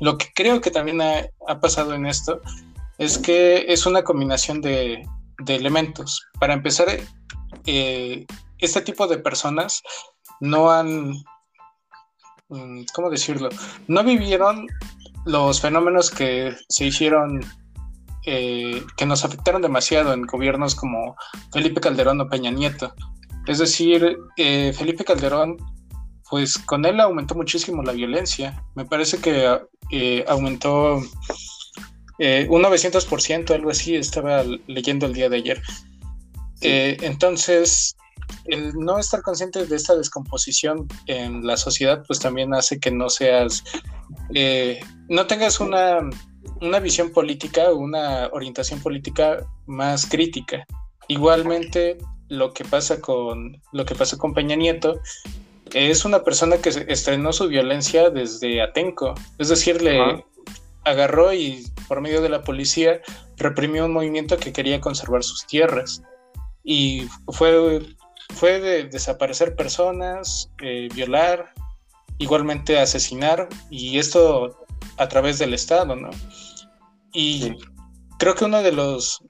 [0.00, 2.42] lo que creo que también ha, ha pasado en esto
[2.98, 5.02] es que es una combinación de,
[5.38, 6.22] de elementos.
[6.38, 6.88] Para empezar,
[7.64, 8.26] eh,
[8.58, 9.82] este tipo de personas
[10.40, 11.14] no han,
[12.92, 13.48] ¿cómo decirlo?
[13.88, 14.66] No vivieron
[15.24, 17.40] los fenómenos que se hicieron,
[18.26, 21.16] eh, que nos afectaron demasiado en gobiernos como
[21.52, 22.94] Felipe Calderón o Peña Nieto.
[23.46, 25.56] Es decir, eh, Felipe Calderón,
[26.30, 28.62] pues con él aumentó muchísimo la violencia.
[28.74, 31.02] Me parece que aumentó
[32.18, 35.62] eh, un 900%, algo así, estaba leyendo el día de ayer.
[36.64, 37.96] Entonces,
[38.46, 43.08] el no estar consciente de esta descomposición en la sociedad, pues también hace que no
[43.08, 43.64] seas,
[44.34, 45.98] eh, no tengas una,
[46.60, 50.66] una visión política, una orientación política más crítica.
[51.08, 55.00] Igualmente, lo que pasa con lo que pasó con Peña Nieto
[55.72, 60.24] es una persona que estrenó su violencia desde Atenco, es decir, le,
[60.84, 63.00] agarró y por medio de la policía
[63.36, 66.02] reprimió un movimiento que quería conservar sus tierras.
[66.64, 67.80] Y fue,
[68.34, 71.52] fue de desaparecer personas, eh, violar,
[72.18, 74.64] igualmente asesinar, y esto
[74.98, 76.10] a través del Estado, ¿no?
[77.12, 77.56] Y
[78.18, 79.22] creo que uno de los,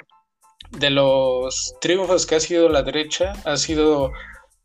[0.70, 4.12] de los triunfos que ha sido la derecha ha sido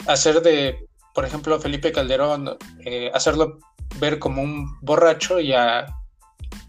[0.07, 3.57] hacer de, por ejemplo, Felipe Calderón, eh, hacerlo
[3.99, 5.85] ver como un borracho y a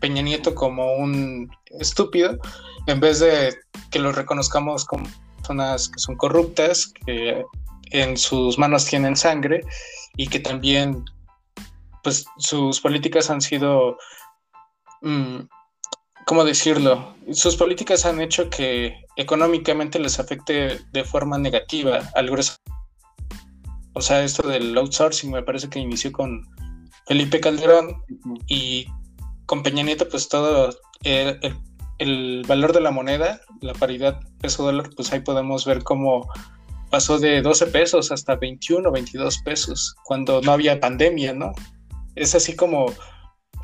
[0.01, 1.51] Peña Nieto como un
[1.81, 2.39] estúpido,
[2.87, 3.57] en vez de
[3.91, 5.07] que lo reconozcamos como
[5.49, 7.45] personas que son corruptas, que
[7.91, 9.63] en sus manos tienen sangre
[10.17, 11.05] y que también
[12.03, 13.97] pues sus políticas han sido
[15.01, 15.41] mm,
[16.27, 17.15] ¿cómo decirlo?
[17.33, 22.57] Sus políticas han hecho que económicamente les afecte de forma negativa al grueso.
[23.95, 26.47] O sea, esto del outsourcing me parece que inició con
[27.07, 28.03] Felipe Calderón
[28.47, 28.87] y
[29.47, 30.71] con Peña Nieto, pues todo
[31.05, 31.41] el,
[32.47, 36.29] valor de la moneda, la paridad peso-dólar, pues ahí podemos ver cómo
[36.91, 41.53] pasó de 12 pesos hasta 21, 22 pesos, cuando no había pandemia, ¿no?
[42.15, 42.87] Es así como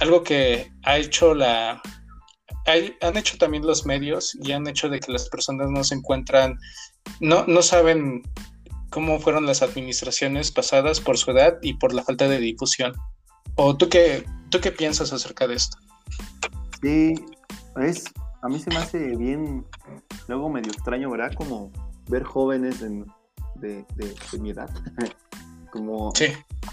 [0.00, 1.80] algo que ha hecho la...
[3.00, 6.58] han hecho también los medios y han hecho de que las personas no se encuentran,
[7.20, 8.22] no, no saben
[8.90, 12.92] cómo fueron las administraciones pasadas por su edad y por la falta de difusión.
[13.56, 15.78] ¿O tú qué, tú qué piensas acerca de esto?
[16.82, 17.14] Sí,
[17.82, 18.04] es,
[18.44, 19.64] a mí se me hace bien,
[20.28, 21.32] luego medio extraño, ¿verdad?
[21.34, 21.72] Como
[22.10, 23.86] ver jóvenes de,
[24.38, 24.68] mi edad,
[25.72, 26.12] como...
[26.14, 26.26] Sí.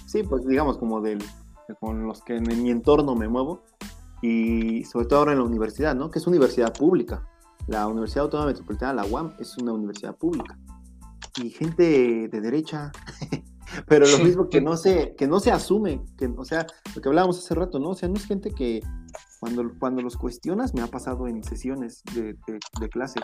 [0.06, 1.24] Sí, pues digamos, como del,
[1.80, 3.64] con los que en mi entorno me muevo,
[4.22, 6.12] y sobre todo ahora en la universidad, ¿no?
[6.12, 7.26] Que es universidad pública.
[7.68, 10.60] La Universidad Autónoma Metropolitana, la UAM, es una universidad pública.
[11.42, 12.92] Y gente de derecha,
[13.88, 17.08] pero lo mismo que no se, que no se asume, que, o sea, lo que
[17.08, 17.92] hablábamos hace rato, ¿no?
[17.92, 18.82] O sea, no es gente que
[19.42, 22.38] cuando, cuando los cuestionas, me ha pasado en sesiones de,
[22.80, 23.20] de, clase,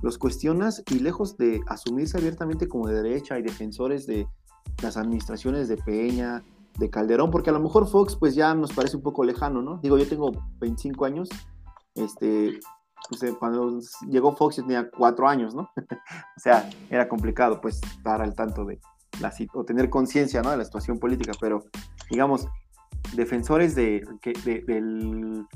[0.00, 4.26] los cuestionas y lejos de asumirse abiertamente como de derecha y defensores de
[4.82, 6.42] las administraciones de Peña,
[6.78, 9.76] de Calderón, porque a lo mejor Fox pues ya nos parece un poco lejano, ¿no?
[9.82, 11.28] Digo, yo tengo 25 años,
[11.94, 12.58] este,
[13.10, 15.70] pues, cuando llegó Fox yo tenía 4 años, ¿no?
[15.76, 18.80] o sea, era complicado pues estar al tanto de,
[19.52, 20.52] o tener conciencia ¿no?
[20.52, 21.64] de la situación política, pero
[22.10, 22.48] digamos,
[23.14, 24.04] defensores de,
[24.44, 25.46] del,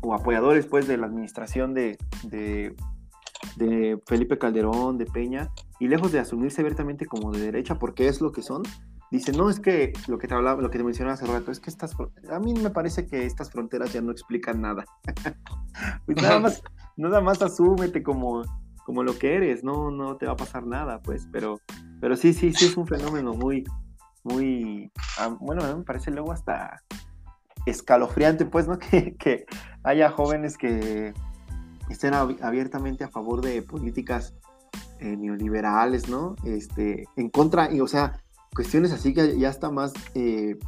[0.00, 2.74] o apoyadores pues de la administración de, de,
[4.06, 8.32] Felipe Calderón, de Peña, y lejos de asumirse abiertamente como de derecha, porque es lo
[8.32, 8.62] que son,
[9.10, 11.60] dice, no, es que lo que te hablaba, lo que te mencionaba hace rato, es
[11.60, 11.94] que estas,
[12.30, 14.84] a mí me parece que estas fronteras ya no explican nada.
[16.06, 16.62] pues nada más,
[16.96, 18.42] nada más asúmete como,
[18.84, 21.60] como lo que eres, no, no te va a pasar nada, pues, pero,
[22.00, 23.64] pero sí, sí, sí es un fenómeno muy,
[24.26, 26.82] muy, ah, bueno, me parece luego hasta
[27.64, 28.78] escalofriante, pues, ¿no?
[28.90, 29.46] Que, que
[29.82, 31.14] haya jóvenes que
[31.88, 34.34] estén abiertamente a favor de políticas
[34.98, 36.36] eh, neoliberales, ¿no?
[36.44, 38.20] Este, en contra, y o sea,
[38.54, 40.58] cuestiones así que ya está más, eh,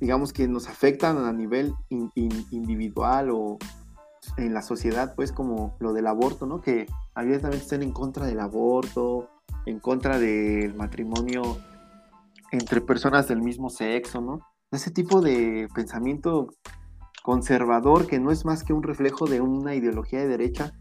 [0.00, 3.58] digamos que nos afectan a nivel individual o
[4.36, 6.60] en la sociedad, pues como lo del aborto, ¿no?
[6.60, 9.28] Que abiertamente estén en contra del aborto,
[9.66, 11.58] en contra del matrimonio
[12.52, 14.40] entre personas del mismo sexo, ¿no?
[14.70, 16.48] Ese tipo de pensamiento
[17.22, 20.72] conservador que no es más que un reflejo de una ideología de derecha,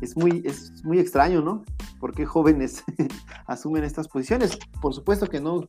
[0.00, 1.62] es muy, es muy extraño, ¿no?
[2.00, 2.84] ¿Por qué jóvenes
[3.46, 4.58] asumen estas posiciones?
[4.80, 5.64] Por supuesto que no,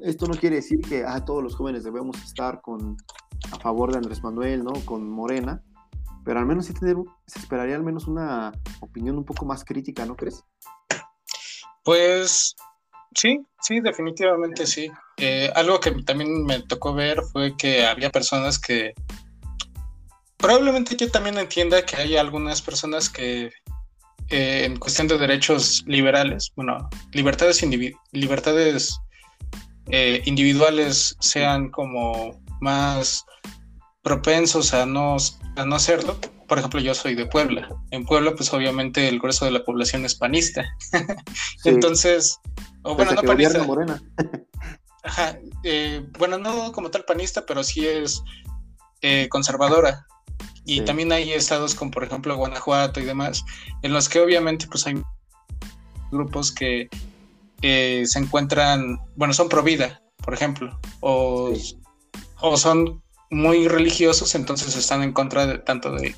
[0.00, 2.96] esto no quiere decir que ah, todos los jóvenes debemos estar con,
[3.52, 4.72] a favor de Andrés Manuel, ¿no?
[4.84, 5.62] Con Morena,
[6.24, 10.06] pero al menos sí tener, se esperaría al menos una opinión un poco más crítica,
[10.06, 10.42] ¿no crees?
[11.84, 12.56] Pues
[13.14, 14.90] sí, sí, definitivamente sí.
[15.16, 18.94] Eh, algo que también me tocó ver fue que había personas que
[20.36, 23.50] probablemente yo también entienda que hay algunas personas que
[24.30, 27.62] eh, en cuestión de derechos liberales, bueno, libertades,
[28.12, 28.98] libertades
[29.86, 33.24] eh, individuales sean como más
[34.02, 35.16] propensos a no,
[35.56, 36.16] a no hacerlo.
[36.46, 37.68] Por ejemplo, yo soy de Puebla.
[37.90, 40.64] En Puebla, pues obviamente el grueso de la población es panista.
[41.64, 42.38] Entonces,
[42.82, 43.62] o bueno, no panista.
[43.64, 44.02] Morena.
[45.02, 48.22] Ajá, eh, bueno, no como tal panista, pero sí es
[49.28, 50.06] conservadora.
[50.64, 53.44] Y también hay estados como por ejemplo Guanajuato y demás,
[53.82, 54.94] en los que obviamente pues hay
[56.10, 56.88] grupos que
[57.60, 61.52] se encuentran, bueno, son pro vida, por ejemplo, o,
[62.40, 63.03] o son
[63.34, 66.14] muy religiosos, entonces están en contra de tanto de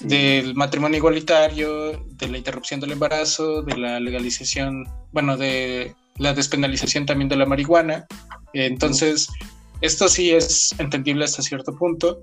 [0.00, 7.06] del matrimonio igualitario, de la interrupción del embarazo, de la legalización, bueno, de la despenalización
[7.06, 8.06] también de la marihuana.
[8.52, 9.28] Entonces,
[9.80, 12.22] esto sí es entendible hasta cierto punto,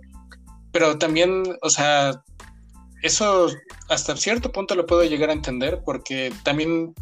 [0.72, 2.24] pero también, o sea,
[3.02, 3.48] eso
[3.90, 6.94] hasta cierto punto lo puedo llegar a entender porque también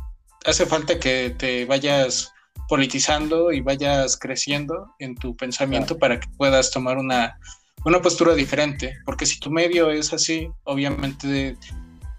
[0.46, 2.32] hace falta que te vayas
[2.72, 7.38] politizando y vayas creciendo en tu pensamiento para que puedas tomar una,
[7.84, 11.58] una postura diferente, porque si tu medio es así, obviamente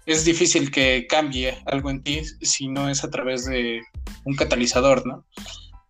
[0.05, 3.81] es difícil que cambie algo en ti si no es a través de
[4.25, 5.25] un catalizador, ¿no?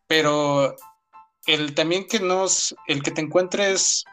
[0.07, 0.73] Pero
[1.45, 4.05] el también que nos, el que te encuentres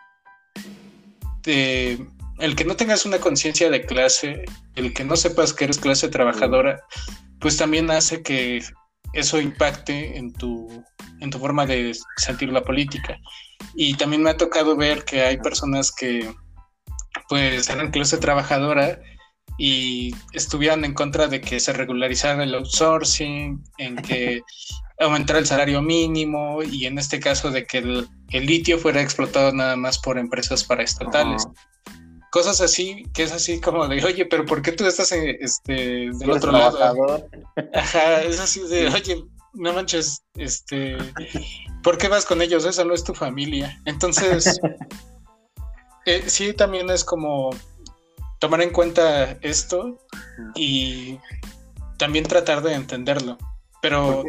[1.45, 6.09] el que no tengas una conciencia de clase, el que no sepas que eres clase
[6.09, 6.83] trabajadora,
[7.39, 8.61] pues también hace que
[9.13, 10.85] eso impacte en tu,
[11.21, 13.19] en tu forma de sentir la política.
[13.75, 16.33] Y también me ha tocado ver que hay personas que
[17.29, 19.01] pues eran clase trabajadora
[19.59, 24.43] y estuvieran en contra de que se regularizara el outsourcing, en que
[24.99, 29.77] aumentara el salario mínimo y en este caso de que el, litio fuera explotado nada
[29.77, 31.47] más por empresas paraestatales.
[32.31, 36.31] Cosas así, que es así como de, oye, pero ¿por qué tú estás este, del
[36.31, 37.29] otro lado?
[37.75, 39.25] Ajá, es así de, oye,
[39.55, 40.97] no manches, este,
[41.83, 42.65] ¿por qué vas con ellos?
[42.65, 43.81] Esa no es tu familia.
[43.85, 44.61] Entonces,
[46.07, 47.51] eh, sí, también es como
[48.39, 49.99] tomar en cuenta esto
[50.55, 51.19] y
[51.99, 53.39] también tratar de entenderlo.
[53.83, 54.25] Pero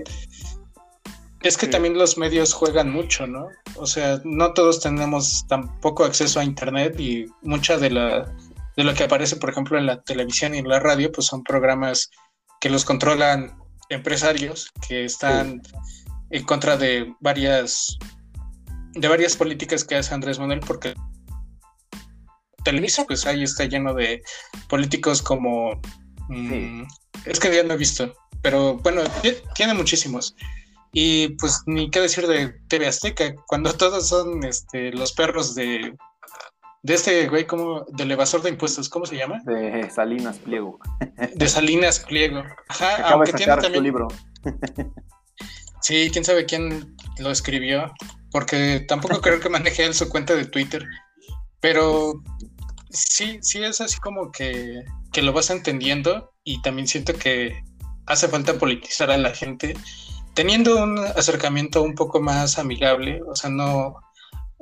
[1.44, 3.48] es que también los medios juegan mucho, ¿no?
[3.76, 8.32] O sea, no todos tenemos tampoco acceso a Internet y mucha de, la,
[8.78, 11.44] de lo que aparece, por ejemplo, en la televisión y en la radio, pues son
[11.44, 12.10] programas
[12.60, 13.58] que los controlan
[13.90, 15.62] empresarios que están
[16.30, 17.98] en contra de varias
[18.94, 20.94] de varias políticas que hace Andrés Manuel porque
[22.64, 24.22] Televisa pues ahí está lleno de
[24.70, 25.82] políticos como
[26.30, 26.84] mm,
[27.26, 29.02] es que ya no he visto pero bueno
[29.56, 30.36] tiene muchísimos
[30.94, 35.96] y pues ni qué decir de TV Azteca, cuando todos son este, los perros de,
[36.84, 39.42] de este güey como del evasor de impuestos, ¿cómo se llama?
[39.46, 40.80] De Salinas Pliego.
[41.36, 42.44] De Salinas Pliego.
[42.68, 43.84] Ajá, aunque tiene también.
[43.84, 44.08] libro.
[45.82, 47.92] Sí, quién sabe quién lo escribió,
[48.32, 50.86] porque tampoco creo que maneje él su cuenta de Twitter.
[51.60, 52.22] Pero
[52.92, 57.64] sí, sí es así como que, que lo vas entendiendo y también siento que
[58.06, 59.74] hace falta politizar a la gente
[60.34, 63.96] teniendo un acercamiento un poco más amigable, o sea, no...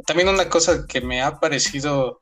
[0.06, 2.20] También una cosa que me ha parecido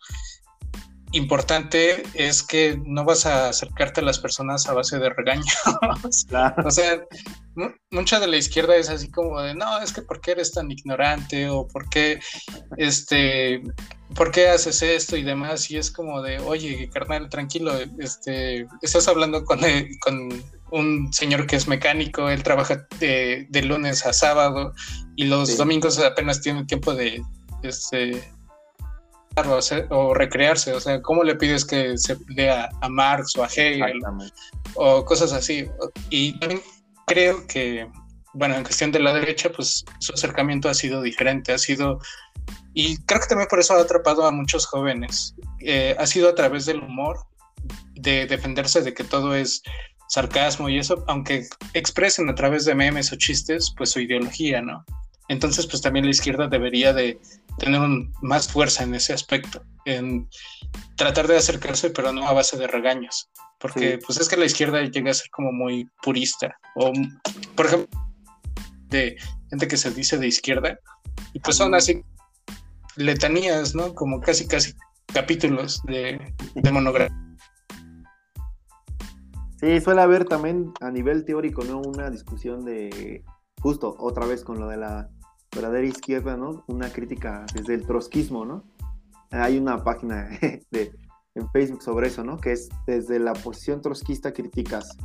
[1.12, 5.46] importante es que no vas a acercarte a las personas a base de regaños.
[6.66, 7.04] O sea,
[7.92, 10.70] mucha de la izquierda es así como de, no, es que ¿por qué eres tan
[10.72, 11.50] ignorante?
[11.50, 12.20] O ¿por qué,
[12.78, 13.64] este,
[14.16, 15.70] ¿por qué haces esto y demás?
[15.72, 19.60] Y es como de, oye, carnal, tranquilo, este, estás hablando con,
[20.02, 20.30] con
[20.72, 24.74] un señor que es mecánico, él trabaja de, lunes a sábado
[25.16, 27.22] y los domingos apenas tiene tiempo de,
[27.64, 28.22] este,
[29.90, 34.00] o, recrearse, o sea, ¿cómo le pides que se lea a Marx o a Hegel
[34.76, 35.68] o cosas así?
[36.10, 36.62] Y también
[37.06, 37.88] creo que,
[38.34, 42.00] bueno, en cuestión de la derecha, pues su acercamiento ha sido diferente, ha sido,
[42.74, 46.36] y creo que también por eso ha atrapado a muchos jóvenes, eh, ha sido a
[46.36, 47.20] través del humor,
[47.94, 49.62] de defenderse de que todo es
[50.08, 54.86] sarcasmo y eso, aunque expresen a través de memes o chistes, pues su ideología, ¿no?
[55.30, 57.20] Entonces, pues también la izquierda debería de
[57.58, 57.82] tener
[58.22, 60.30] más fuerza en ese aspecto, en
[60.96, 63.30] tratar de acercarse, pero no a base de regaños,
[63.60, 66.94] porque pues es que la izquierda llega a ser como muy purista, o
[67.56, 68.00] por ejemplo,
[68.90, 69.18] de
[69.50, 70.80] gente que se dice de izquierda,
[71.34, 72.02] y pues son así
[72.96, 73.94] letanías, ¿no?
[73.94, 74.74] Como casi, casi
[75.14, 77.27] capítulos de, de monografía.
[79.60, 81.82] Sí, suele haber también a nivel teórico, ¿no?
[81.82, 83.24] Una discusión de,
[83.60, 85.10] justo otra vez con lo de la
[85.54, 86.64] verdadera izquierda, ¿no?
[86.68, 88.64] Una crítica desde el trotskismo, ¿no?
[89.32, 90.30] Hay una página
[90.72, 90.94] de,
[91.34, 92.38] en Facebook sobre eso, ¿no?
[92.38, 94.96] Que es desde la posición trotskista críticas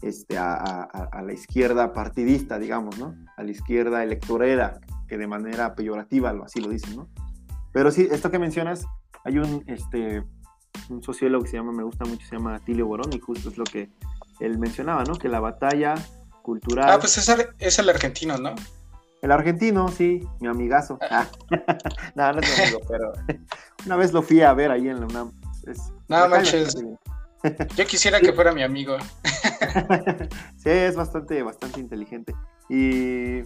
[0.00, 0.88] este, a,
[1.24, 3.14] la izquierda partidista, digamos, ¿no?
[3.36, 7.08] A la izquierda electorera, que de manera peyorativa así lo dicen, ¿no?
[7.72, 8.86] Pero sí, esto que mencionas,
[9.24, 10.24] hay un, este,
[10.88, 13.58] un sociólogo que se llama, me gusta mucho, se llama Tilio Borón, y justo es
[13.58, 13.90] lo que
[14.40, 15.14] él mencionaba, ¿no?
[15.14, 15.94] Que la batalla
[16.42, 16.90] cultural...
[16.90, 18.54] Ah, pues es el, es el argentino, ¿no?
[19.22, 20.98] El argentino, sí, mi amigazo.
[21.08, 21.26] Ah.
[22.16, 23.12] no, no es mi amigo, pero
[23.86, 25.32] una vez lo fui a ver ahí en la UNAM.
[26.08, 26.74] no manches.
[27.76, 28.96] Yo quisiera que fuera mi amigo.
[30.56, 32.34] sí, es bastante, bastante inteligente.
[32.68, 33.42] Y,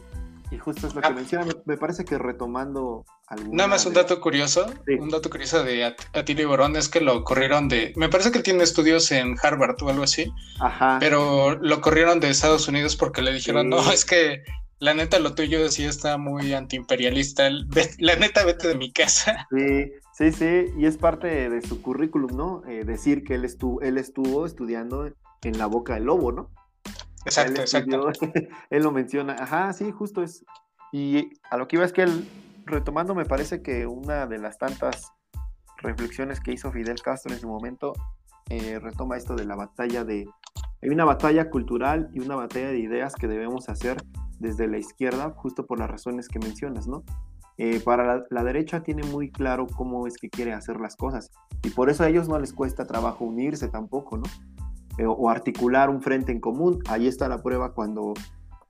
[0.58, 1.10] justo es lo que ah.
[1.10, 1.46] menciona.
[1.64, 3.04] Me, parece que retomando
[3.50, 4.66] Nada más un dato curioso,
[5.00, 8.44] un dato curioso de Atilio Borón es que lo corrieron de, me parece que él
[8.44, 10.98] tiene estudios en Harvard o algo así, Ajá.
[11.00, 14.44] pero lo corrieron de Estados Unidos porque le dijeron, no, es que
[14.78, 17.48] la neta, lo tuyo sí está muy antiimperialista.
[17.98, 19.48] La neta, vete de mi casa.
[19.56, 20.66] Sí, sí, sí.
[20.78, 22.62] Y es parte de su currículum, ¿no?
[22.66, 25.10] Eh, decir que él, estuvo, él estuvo estudiando
[25.42, 26.50] en la boca del lobo, ¿no?
[27.26, 28.10] Exacto, exacto.
[28.70, 29.34] él lo menciona.
[29.38, 30.44] Ajá, sí, justo es.
[30.92, 32.28] Y a lo que iba es que él,
[32.64, 35.12] retomando, me parece que una de las tantas
[35.78, 37.92] reflexiones que hizo Fidel Castro en su momento,
[38.48, 40.26] eh, retoma esto de la batalla de...
[40.82, 43.96] Hay una batalla cultural y una batalla de ideas que debemos hacer
[44.38, 47.02] desde la izquierda, justo por las razones que mencionas, ¿no?
[47.58, 51.30] Eh, para la, derecha tiene muy claro cómo es que quiere hacer las cosas
[51.62, 54.24] y por eso a ellos no les cuesta trabajo unirse tampoco, ¿no?
[54.98, 56.82] Eh, o articular un frente en común.
[56.88, 58.14] Ahí está la prueba cuando,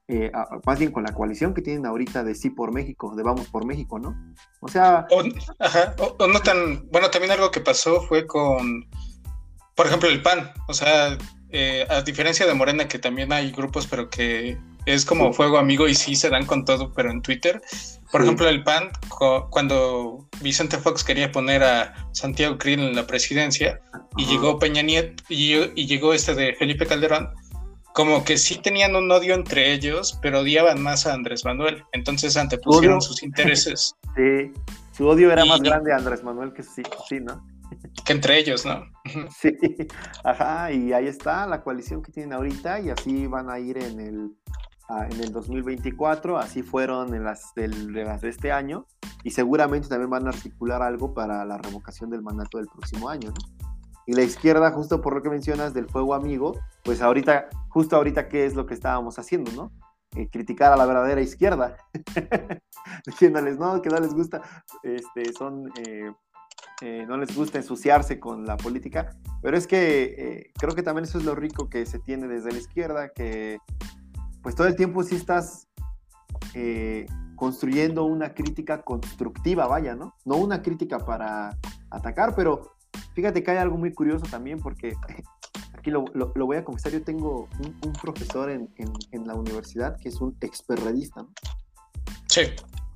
[0.08, 0.32] eh,
[0.64, 3.64] más bien con la coalición que tienen ahorita de sí por México, de vamos por
[3.64, 4.16] México, ¿no?
[4.60, 5.06] O sea...
[5.58, 6.88] ajá, o no tan...
[6.90, 8.88] Bueno, también algo que pasó fue con,
[9.76, 10.50] por ejemplo, el PAN.
[10.68, 11.16] O sea,
[11.88, 15.94] a diferencia de Morena, que también hay grupos, pero que es como fuego amigo y
[15.94, 17.62] sí se dan con todo, pero en Twitter.
[18.12, 18.90] Por ejemplo, el PAN,
[19.50, 23.80] cuando Vicente Fox quería poner a Santiago Krill en la presidencia
[24.16, 27.30] y llegó Peña Nieto y, llegó este de Felipe Calderón,
[27.94, 31.82] como que sí tenían un odio entre ellos, pero odiaban más a Andrés Manuel.
[31.92, 33.94] Entonces antepusieron sus intereses.
[34.16, 34.50] Sí,
[34.92, 37.46] su odio era más grande a Andrés Manuel que sí, sí, ¿no?
[38.06, 38.86] Que entre ellos, ¿no?
[39.38, 39.52] Sí,
[40.24, 44.00] ajá, y ahí está la coalición que tienen ahorita y así van a ir en
[44.00, 44.30] el
[44.88, 48.86] en el 2024, así fueron en las, de este año,
[49.24, 53.32] y seguramente también van a articular algo para la revocación del mandato del próximo año.
[54.06, 58.28] Y la izquierda, justo por lo que mencionas del fuego amigo, pues ahorita, justo ahorita,
[58.28, 59.72] ¿qué es lo que estábamos haciendo, no?
[60.14, 61.76] Eh, criticar a la verdadera izquierda,
[63.06, 64.40] diciéndoles, no, que no les gusta,
[64.84, 66.12] este, son, eh,
[66.80, 69.10] eh, no les gusta ensuciarse con la política,
[69.42, 72.58] pero es que creo que también eso es lo rico que se tiene desde la
[72.58, 73.58] izquierda, que
[74.46, 75.66] pues todo el tiempo sí estás
[76.54, 77.04] eh,
[77.34, 80.14] construyendo una crítica constructiva, vaya, ¿no?
[80.24, 81.58] No una crítica para
[81.90, 82.76] atacar, pero
[83.16, 84.94] fíjate que hay algo muy curioso también, porque
[85.76, 88.70] aquí lo, voy a confesar, yo tengo un, profesor en,
[89.26, 91.30] la universidad que es un experredista, ¿no?
[92.28, 92.42] Sí.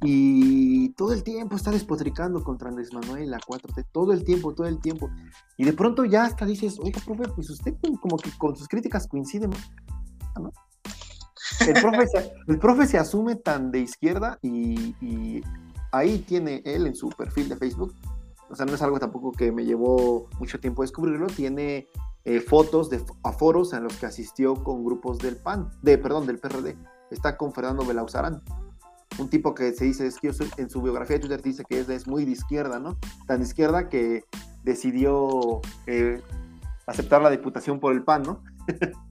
[0.02, 4.68] Y todo el tiempo está despotricando contra Andrés Manuel, la 4T, todo el tiempo, todo
[4.68, 5.10] el tiempo.
[5.56, 9.08] Y de pronto ya hasta dices, oiga, profe, pues usted como que con sus críticas
[9.08, 10.52] coincide, ¿no?
[11.66, 15.42] El profe, se, asume tan de izquierda y,
[15.92, 17.94] ahí tiene él en su perfil de Facebook,
[18.48, 21.88] o sea, no es algo tampoco que me llevó mucho tiempo descubrirlo, tiene
[22.24, 26.38] eh, fotos de aforos a los que asistió con grupos del PAN, de, perdón, del
[26.38, 26.76] PRD.
[27.10, 28.42] Está con Fernando Belauzarán,
[29.18, 32.06] un tipo que se dice, es que en su biografía de Twitter dice que es,
[32.06, 32.96] muy de izquierda, ¿no?
[33.26, 34.24] Tan de izquierda que
[34.62, 36.22] decidió eh,
[36.86, 38.42] aceptar la diputación por el PAN, ¿no?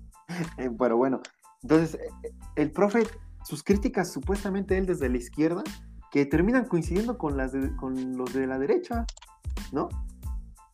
[0.59, 1.21] Eh, pero bueno,
[1.61, 1.99] entonces,
[2.55, 3.07] el profe,
[3.43, 5.63] sus críticas supuestamente él desde la izquierda,
[6.11, 9.05] que terminan coincidiendo con, las con los de la derecha,
[9.71, 9.89] ¿no?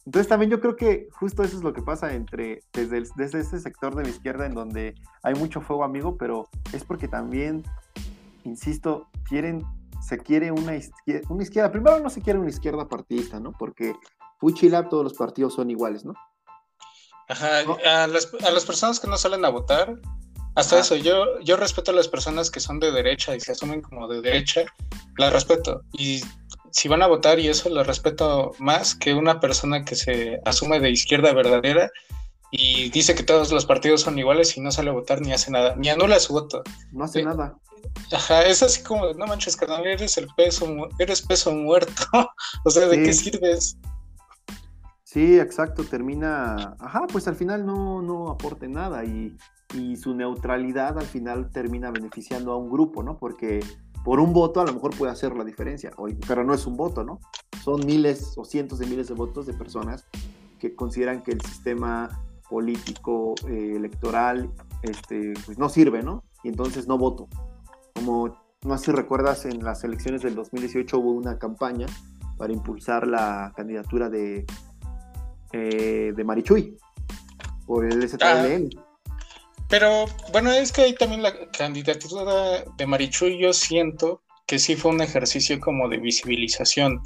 [0.05, 3.59] Entonces también yo creo que justo eso es lo que pasa entre, desde, desde ese
[3.59, 4.93] sector de la izquierda en donde
[5.23, 7.63] hay mucho fuego amigo, pero es porque también,
[8.43, 9.65] insisto, quieren,
[10.07, 13.51] se quiere una izquierda, una izquierda, primero no se quiere una izquierda partidista, ¿no?
[13.51, 13.95] Porque
[14.39, 16.13] Fuchila todos los partidos son iguales, ¿no?
[17.27, 17.61] Ajá,
[18.03, 19.99] a, las, a las personas que no salen a votar,
[20.55, 23.81] hasta eso, yo, yo respeto a las personas que son de derecha y se asumen
[23.81, 24.63] como de derecha,
[25.17, 25.81] las respeto.
[25.91, 26.21] Y
[26.71, 30.79] si van a votar y eso lo respeto más que una persona que se asume
[30.79, 31.91] de izquierda verdadera
[32.51, 35.51] y dice que todos los partidos son iguales y no sale a votar ni hace
[35.51, 36.63] nada, ni anula su voto.
[36.93, 37.57] No hace nada.
[38.13, 40.67] Ajá, es así como, no manches, carnal, eres el peso,
[40.99, 42.03] eres peso muerto.
[42.63, 43.77] o sea, ¿de qué sirves?
[45.03, 49.35] Sí, exacto, termina, ajá, pues al final no, no aporte nada y,
[49.73, 53.17] y su neutralidad al final termina beneficiando a un grupo, ¿no?
[53.17, 53.59] Porque
[54.03, 55.91] por un voto a lo mejor puede hacer la diferencia,
[56.27, 57.19] pero no es un voto, ¿no?
[57.63, 60.05] Son miles o cientos de miles de votos de personas
[60.59, 64.51] que consideran que el sistema político, eh, electoral,
[64.83, 66.23] este, pues no sirve, ¿no?
[66.43, 67.27] Y entonces no voto.
[67.95, 71.85] Como no sé si recuerdas, en las elecciones del 2018 hubo una campaña
[72.37, 74.45] para impulsar la candidatura de,
[75.53, 76.77] eh, de Marichuy
[77.65, 78.69] por el STLN.
[79.69, 84.91] Pero bueno, es que ahí también la candidatura de Marichuy yo siento que sí fue
[84.91, 87.01] un ejercicio como de visibilización.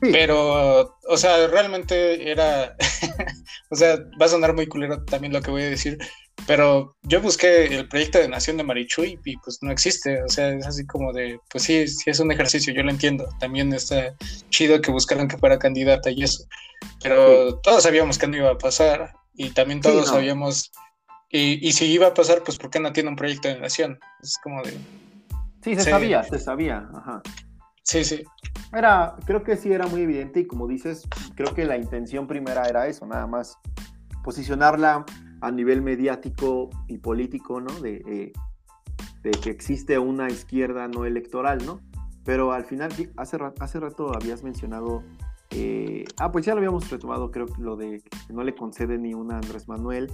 [0.00, 2.76] Pero, o sea, realmente era,
[3.70, 5.98] o sea, va a sonar muy culero también lo que voy a decir,
[6.46, 10.50] pero yo busqué el proyecto de Nación de Marichuy y pues no existe, o sea,
[10.50, 14.14] es así como de, pues sí, sí es un ejercicio, yo lo entiendo, también está
[14.50, 16.44] chido que buscaran que fuera candidata y eso,
[17.02, 20.70] pero todos sabíamos que no iba a pasar y también todos sabíamos
[21.30, 23.98] y, si iba a pasar, pues ¿por qué no tiene un proyecto de nación?
[24.22, 24.78] Es como de...
[25.62, 27.22] Sí, se sabía, se sabía, ajá.
[27.82, 28.22] Sí, sí.
[28.72, 32.64] Era, creo que sí era muy evidente y como dices, creo que la intención primera
[32.64, 33.58] era eso, nada más
[34.22, 35.04] posicionarla
[35.40, 37.72] a nivel mediático y político, ¿no?
[37.80, 38.32] De, eh,
[39.22, 41.80] de que existe una izquierda no electoral, ¿no?
[42.24, 45.02] Pero al final, hace, hace rato habías mencionado,
[45.50, 48.98] eh, ah, pues ya lo habíamos retomado, creo que lo de que no le concede
[48.98, 50.12] ni una a Andrés Manuel,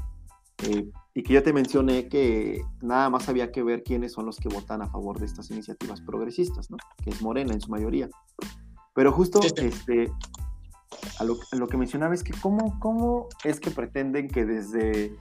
[0.65, 4.39] eh, y que yo te mencioné que nada más había que ver quiénes son los
[4.39, 6.77] que votan a favor de estas iniciativas progresistas, ¿no?
[7.03, 8.09] Que es Morena en su mayoría.
[8.95, 10.13] Pero justo este,
[11.19, 15.17] a, lo, que mencionaba es que cómo, cómo es que pretenden que desde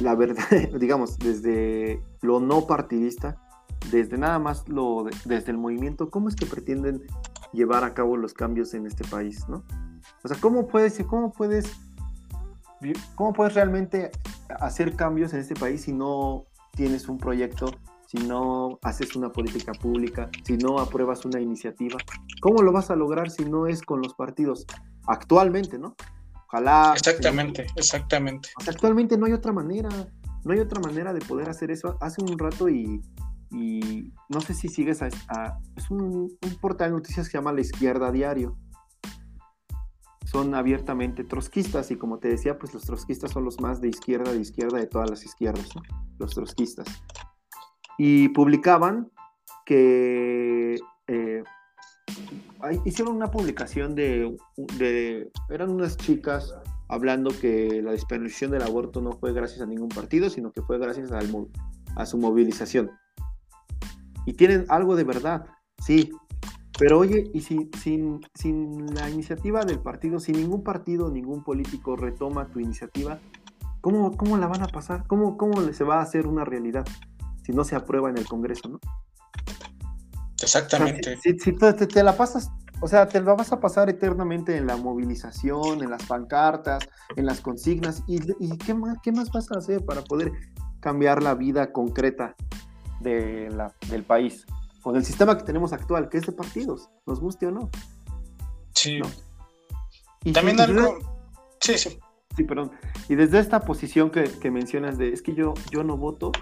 [0.00, 0.44] la verdad,
[0.78, 3.40] digamos, desde lo no partidista,
[3.90, 7.02] desde nada más lo desde el movimiento, cómo es que pretenden
[7.52, 9.64] llevar a cabo los cambios en este país, ¿no?
[10.22, 11.76] O sea, ¿cómo puedes, cómo puedes
[13.14, 14.10] ¿Cómo puedes realmente
[14.60, 17.74] hacer cambios en este país si no tienes un proyecto,
[18.06, 21.98] si no haces una política pública, si no apruebas una iniciativa?
[22.40, 24.66] ¿Cómo lo vas a lograr si no es con los partidos?
[25.06, 25.94] Actualmente, ¿no?
[26.46, 26.92] Ojalá.
[26.96, 28.48] Exactamente, exactamente.
[28.66, 29.90] Actualmente no hay otra manera,
[30.44, 31.96] no hay otra manera de poder hacer eso.
[32.00, 33.02] Hace un rato y,
[33.50, 35.08] no sé si sigues a,
[35.76, 38.56] es un, un portal de noticias que se llama La Izquierda Diario
[40.30, 44.32] son abiertamente trotskistas y como te decía, pues los trotskistas son los más de izquierda,
[44.32, 45.68] de izquierda de todas las izquierdas,
[46.18, 46.86] los trotskistas.
[47.98, 49.10] Y publicaban
[49.66, 50.78] que
[51.08, 51.42] eh,
[52.84, 54.36] hicieron una publicación de,
[54.78, 56.54] de, eran unas chicas
[56.88, 60.78] hablando que la despenalización del aborto no fue gracias a ningún partido, sino que fue
[60.78, 61.28] gracias al,
[61.96, 62.90] a su movilización.
[64.26, 65.46] Y tienen algo de verdad,
[65.84, 66.12] sí,
[66.80, 71.94] pero oye, y si, sin, sin la iniciativa del partido, si ningún partido, ningún político
[71.94, 73.18] retoma tu iniciativa,
[73.82, 75.06] ¿cómo, cómo la van a pasar?
[75.06, 76.86] ¿Cómo, ¿Cómo se va a hacer una realidad
[77.44, 78.80] si no se aprueba en el Congreso, no?
[80.40, 81.18] Exactamente.
[81.18, 82.50] si, te, la pasas,
[82.80, 87.26] o sea, te la vas a pasar eternamente en la movilización, en las pancartas, en
[87.26, 90.32] las consignas, ¿y, qué, más, qué más vas a hacer para poder
[90.80, 92.34] cambiar la vida concreta
[93.00, 94.46] de la, del país?
[94.82, 97.70] Con el sistema que tenemos actual, que es de partidos, nos guste o no.
[98.74, 99.00] Sí.
[100.24, 100.98] Y también algo.
[101.60, 101.98] Sí, sí.
[102.36, 102.70] Sí, perdón.
[103.08, 106.32] Y desde esta posición que, mencionas de es que yo, yo no voto,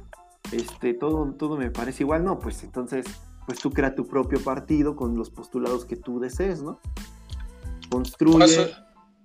[0.52, 3.06] este, todo, todo me parece igual, no, pues entonces,
[3.46, 6.78] pues tú crea tu propio partido con los postulados que tú desees, ¿no?
[7.90, 8.70] Construye.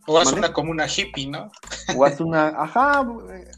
[0.05, 1.49] O haz una comuna hippie, ¿no?
[1.95, 2.47] O haz una.
[2.49, 3.07] Ajá,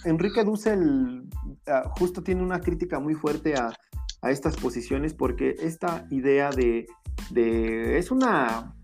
[0.03, 1.23] Enrique Dussel
[1.67, 3.73] ah, justo tiene una crítica muy fuerte a,
[4.31, 6.87] estas posiciones porque esta idea de.
[7.31, 8.75] de es una.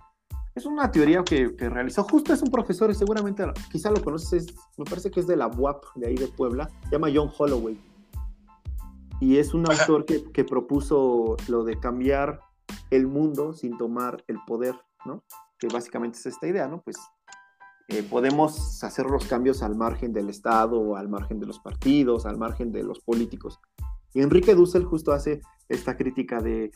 [0.54, 3.42] Es una teoría que, realizó, justo es un profesor, seguramente
[3.72, 4.48] quizá lo conoces,
[4.78, 7.80] me parece que es de la UAP, de ahí de Puebla, se llama John Holloway.
[9.22, 12.42] Y es un autor que, que propuso lo de cambiar
[12.90, 15.24] el mundo sin tomar el poder, ¿no?
[15.58, 16.82] Que básicamente es esta idea, ¿no?
[16.82, 16.98] Pues
[17.92, 22.38] eh, podemos hacer los cambios al margen del Estado, al margen de los partidos, al
[22.38, 23.60] margen de los políticos.
[24.14, 26.72] Y Enrique Dussel justo hace esta crítica de,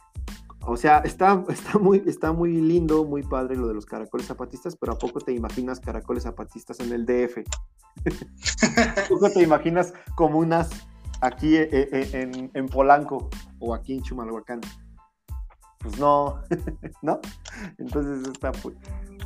[0.61, 4.75] o sea, está, está, muy, está muy lindo, muy padre lo de los caracoles zapatistas,
[4.75, 7.39] pero ¿a poco te imaginas caracoles zapatistas en el DF?
[8.97, 10.69] ¿A poco te imaginas comunas
[11.21, 13.29] aquí eh, eh, en, en Polanco
[13.59, 14.61] o aquí en Chumalhuacán?
[15.85, 16.41] pues no,
[17.03, 17.19] ¿no?
[17.77, 18.27] Entonces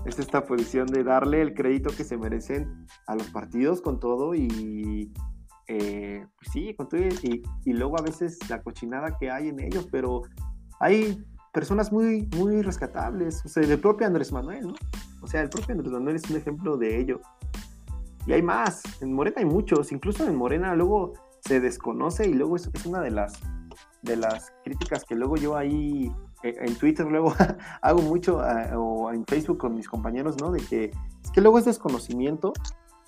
[0.06, 4.36] es esta posición de darle el crédito que se merecen a los partidos con todo
[4.36, 5.14] y,
[5.72, 6.76] eh, pues sí,
[7.22, 10.24] y, y, luego a veces la cochinada que hay en ellos, pero
[10.80, 11.24] hay
[11.54, 14.74] personas muy, muy rescatables, o sea, el propio Andrés Manuel, ¿no?
[15.22, 17.22] O sea, el propio Andrés Manuel es un ejemplo de ello.
[18.26, 22.56] Y hay más, en Morena hay muchos, incluso en Morena luego se desconoce y luego
[22.56, 23.40] es, es una de las,
[24.02, 27.36] de las críticas que luego yo ahí eh, en Twitter luego
[27.84, 30.52] hago mucho, ah, o en Facebook con mis compañeros, ¿no?
[30.52, 30.86] De que
[31.24, 32.54] es que luego es desconocimiento,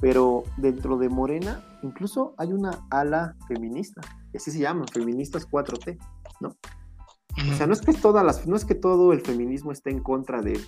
[0.02, 4.02] pero dentro de Morena incluso hay una ala feminista,
[4.36, 5.98] así se llaman, feministas 4T,
[6.42, 6.50] ¿no?
[7.50, 10.04] O sea, no es que todas las, no es que todo el feminismo esté en
[10.04, 10.60] contra de,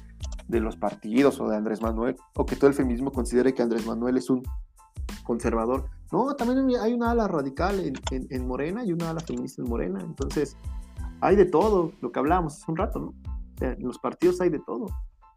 [0.48, 3.86] de los partidos o de Andrés Manuel, o que todo el feminismo considere que Andrés
[3.86, 4.44] Manuel es un
[5.24, 5.90] conservador.
[6.12, 9.70] No, también hay una ala radical en, en, en Morena y una ala feminista en
[9.70, 10.00] Morena.
[10.02, 10.56] Entonces,
[11.20, 13.14] hay de todo, lo que hablábamos hace un rato, ¿no?
[13.60, 14.88] En los partidos hay de todo.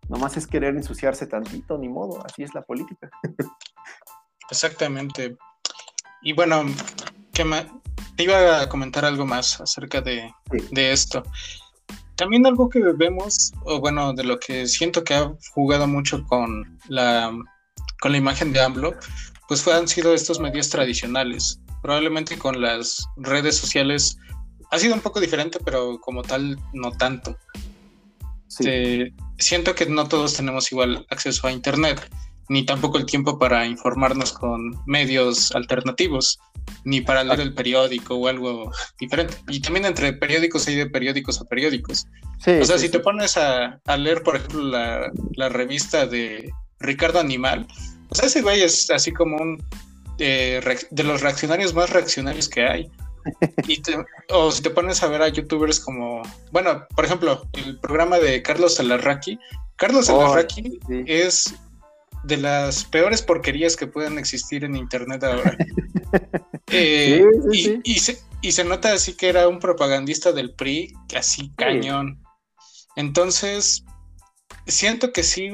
[0.08, 3.10] Nomás es querer ensuciarse tantito, ni modo, así es la política.
[4.50, 5.36] Exactamente.
[6.22, 6.64] Y bueno,
[7.32, 7.44] ¿qué
[8.16, 10.32] te iba a comentar algo más acerca de,
[10.70, 11.22] de, esto.
[12.16, 16.78] También algo que vemos, o bueno, de lo que siento que ha jugado mucho con
[16.88, 17.30] la,
[18.00, 18.94] con la imagen de AMLO,
[19.48, 21.60] pues fue, han sido estos medios tradicionales.
[21.82, 24.16] Probablemente con las redes sociales
[24.70, 27.36] ha sido un poco diferente, pero como tal, no tanto.
[29.38, 32.00] Siento que no todos tenemos igual acceso a Internet,
[32.48, 36.38] ni tampoco el tiempo para informarnos con medios alternativos,
[36.84, 39.34] ni para leer el periódico o algo diferente.
[39.48, 42.06] Y también entre periódicos hay de periódicos a periódicos.
[42.46, 47.66] o sea, si te pones a, leer, por ejemplo, la, la, revista de Ricardo Animal,
[48.08, 49.58] o sea, ese güey es así como un
[50.18, 50.60] eh,
[50.90, 52.90] de los reaccionarios más reaccionarios que hay
[54.30, 56.22] o si te pones a ver a youtubers como,
[56.52, 59.38] bueno, por ejemplo, el programa de Carlos Alarraqui.
[59.76, 61.54] Carlos oh, Alarraqui es
[62.24, 65.56] de las peores porquerías que pueden existir en internet ahora.
[66.68, 67.22] Eh,
[67.52, 72.20] y, se, nota así que era un propagandista del PRI, así cañón.
[72.96, 73.84] Entonces,
[74.66, 75.52] siento que sí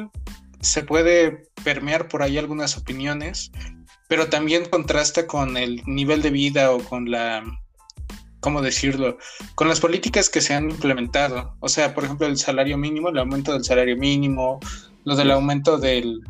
[0.61, 3.51] se puede permear por ahí algunas opiniones,
[4.09, 7.43] pero también contrasta con el nivel de vida o con la
[8.43, 9.17] ¿cómo decirlo?
[9.55, 11.57] Con las políticas que se han implementado.
[11.61, 14.59] O sea, por ejemplo, el salario mínimo, el aumento del salario mínimo,
[15.05, 16.21] lo del aumento del...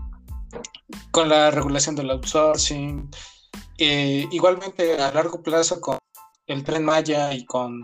[1.11, 3.11] con la regulación del outsourcing.
[3.79, 5.99] Eh, igualmente a largo plazo con
[6.47, 7.83] el tren Maya y con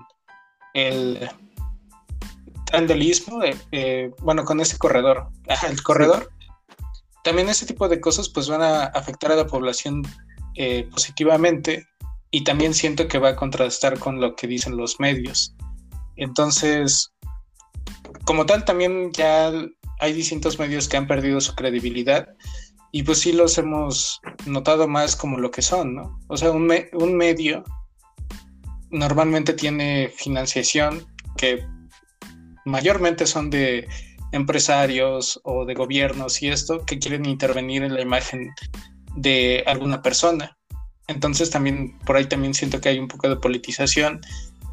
[0.74, 1.28] el
[2.66, 5.30] tren eh, eh, bueno, con ese corredor,
[5.66, 6.30] el corredor.
[7.24, 10.02] También ese tipo de cosas pues van a afectar a la población
[10.90, 11.86] positivamente
[12.30, 15.54] y también siento que va a contrastar con lo que dicen los medios.
[16.16, 17.12] Entonces,
[18.24, 19.52] como tal, también ya
[20.00, 22.28] hay distintos medios que han perdido su credibilidad
[22.92, 26.20] y pues sí los hemos notado más como lo que son, ¿no?
[26.28, 27.64] O sea, un, un medio
[28.90, 31.06] normalmente tiene financiación
[31.36, 31.64] que
[32.64, 33.86] mayormente son de
[34.32, 38.50] empresarios o de gobiernos y esto que quieren intervenir en la imagen
[39.16, 40.57] de alguna persona.
[41.08, 44.20] Entonces también por ahí también siento que hay un poco de politización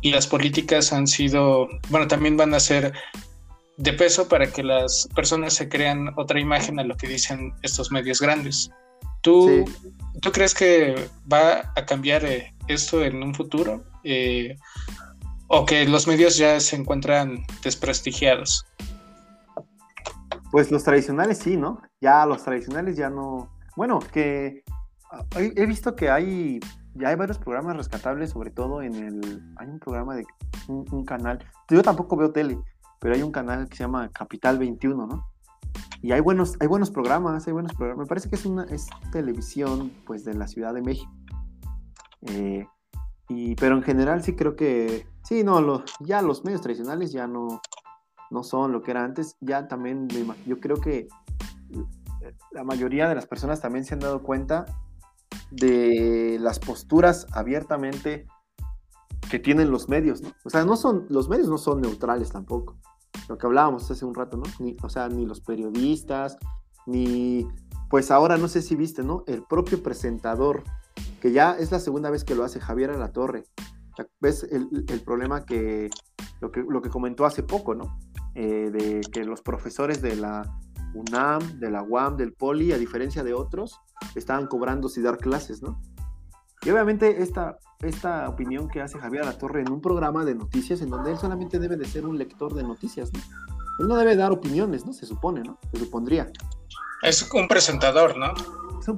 [0.01, 2.93] y las políticas han sido, bueno, también van a ser
[3.77, 7.91] de peso para que las personas se crean otra imagen a lo que dicen estos
[7.91, 8.69] medios grandes.
[9.21, 9.65] ¿Tú,
[10.21, 13.83] ¿tú crees que va a cambiar eh, esto en un futuro?
[14.03, 14.55] Eh,
[15.47, 18.65] ¿O que los medios ya se encuentran desprestigiados?
[20.51, 21.81] Pues los tradicionales sí, ¿no?
[22.01, 23.49] Ya los tradicionales ya no...
[23.75, 24.63] Bueno, que
[25.35, 26.59] he visto que hay
[26.95, 29.43] ya hay varios programas rescatables, sobre todo en el.
[29.57, 30.25] Hay un programa de
[30.67, 31.39] un, canal.
[31.69, 32.57] Yo tampoco veo tele,
[32.99, 35.27] pero hay un canal que se llama Capital 21, ¿no?
[36.01, 38.05] y hay buenos, hay buenos programas, hay buenos programas.
[38.05, 41.11] Me parece que es una es televisión pues de la Ciudad de México.
[42.27, 42.65] Eh,
[43.27, 47.59] y, pero en general sí creo que, sí, no, ya los medios tradicionales ya no,
[48.29, 49.35] no son lo que era antes.
[49.41, 50.07] Ya también,
[50.45, 51.07] yo creo que
[52.51, 54.65] la mayoría de las personas también se han dado cuenta
[55.51, 58.27] de las posturas abiertamente
[59.29, 60.29] que tienen los medios, ¿no?
[60.43, 62.77] O sea, no son, los medios no son neutrales tampoco.
[63.27, 64.43] Lo que hablábamos hace un rato, ¿no?
[64.59, 66.37] Ni, o sea, ni los periodistas,
[66.85, 67.47] ni,
[67.89, 69.23] pues ahora no sé si viste, ¿no?
[69.27, 70.63] El propio presentador,
[71.21, 73.45] que ya es la segunda vez que lo hace Javier Alatorre.
[74.19, 75.89] ¿Ves el, el problema que
[76.41, 77.97] lo, que lo que comentó hace poco, ¿no?
[78.35, 80.59] Eh, de que los profesores de la
[80.93, 83.79] UNAM, de la UAM, del POLI, a diferencia de otros,
[84.15, 85.79] estaban cobrando sin dar clases, ¿no?
[86.63, 90.89] Y obviamente esta, esta opinión que hace Javier Torre en un programa de noticias en
[90.89, 93.19] donde él solamente debe de ser un lector de noticias, ¿no?
[93.79, 94.93] Él no debe dar opiniones, ¿no?
[94.93, 95.59] Se supone, ¿no?
[95.71, 96.31] Se supondría.
[97.03, 98.33] Es un presentador, ¿no?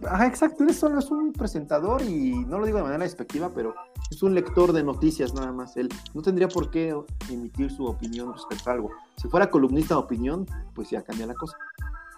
[0.10, 3.74] Ajá, exacto, él solo es un presentador y no lo digo de manera despectiva, pero
[4.11, 5.78] es un lector de noticias nada más.
[5.78, 6.94] Él no tendría por qué
[7.30, 8.90] emitir su opinión respecto a algo.
[9.15, 11.57] Si fuera columnista de opinión, pues ya cambia la cosa.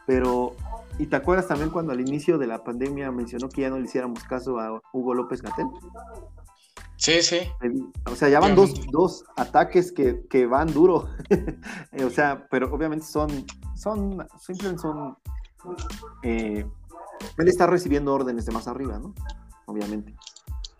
[0.10, 0.56] Pero,
[0.98, 3.86] ¿y te acuerdas también cuando al inicio de la pandemia mencionó que ya no le
[3.86, 5.68] hiciéramos caso a Hugo López Gatel?
[6.98, 7.42] Sí, sí.
[8.12, 11.10] O sea, ya van dos, dos ataques que, que van duro.
[12.04, 13.30] o sea, pero obviamente son,
[13.76, 15.16] son, simplemente son,
[16.24, 16.66] eh,
[17.38, 19.14] él está recibiendo órdenes de más arriba, ¿no?
[19.68, 20.16] Obviamente.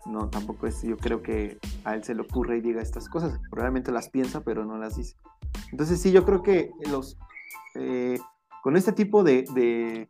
[0.06, 3.38] No, tampoco es, yo creo que a él se le ocurre y diga estas cosas.
[3.48, 5.14] Probablemente las piensa, pero no las dice.
[5.70, 7.16] Entonces sí, yo creo que los,
[7.76, 8.18] eh,
[8.62, 10.08] con este tipo de,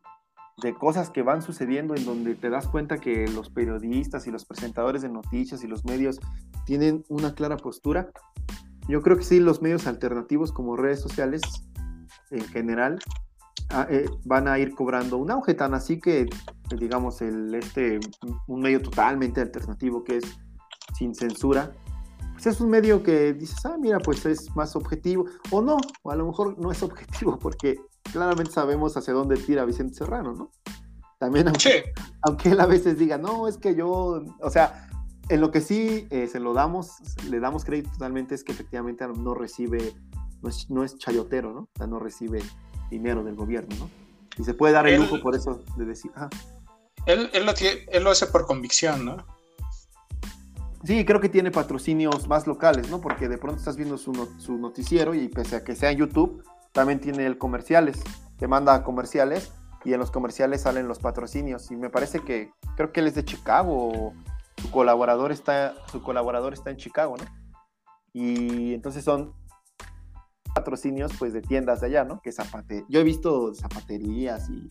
[0.78, 5.02] cosas que van sucediendo en donde te das cuenta que los periodistas y los presentadores
[5.02, 6.20] de noticias y los medios
[6.66, 8.10] tienen una clara postura,
[8.89, 11.43] yo creo que sí, los medios alternativos como redes sociales
[12.31, 12.98] en general
[13.70, 16.28] ah, eh, van a ir cobrando un auge tan así que,
[16.77, 18.01] digamos, el, este,
[18.47, 20.24] un medio totalmente alternativo que es
[20.98, 21.72] sin censura,
[22.32, 26.10] pues es un medio que dices, ah, mira, pues es más objetivo, o no, o
[26.10, 27.78] a lo mejor no es objetivo porque
[28.12, 30.51] claramente sabemos hacia dónde tira Vicente Serrano, ¿no?
[31.18, 34.89] También, aunque, aunque él a veces diga, no, es que yo, o sea,
[35.28, 36.97] en lo que sí eh, se lo damos,
[37.28, 39.94] le damos crédito totalmente es que efectivamente no recibe,
[40.68, 41.60] no es, chayotero, ¿no?
[41.60, 42.43] O sea, no recibe
[42.90, 43.90] dinero del gobierno, ¿no?
[44.39, 46.31] Y se puede dar el lujo por eso de decir, ah.
[47.06, 47.52] Él, él, lo
[47.93, 49.18] él lo hace por convicción, ¿no?
[50.85, 53.01] Sí, creo que tiene patrocinios más locales, ¿no?
[53.01, 56.43] Porque de pronto estás viendo su, su noticiero y pese a que sea en YouTube,
[56.72, 58.02] también tiene el comerciales,
[58.38, 59.52] te manda comerciales
[59.84, 63.14] y en los comerciales salen los patrocinios y me parece que creo que él es
[63.14, 64.12] de Chicago,
[64.60, 67.24] su colaborador está su colaborador está en Chicago, ¿no?
[68.12, 69.34] Y entonces son
[70.55, 72.20] patrocinios pues de tiendas de allá, ¿no?
[72.20, 74.68] Que zapate yo he visto zapaterías y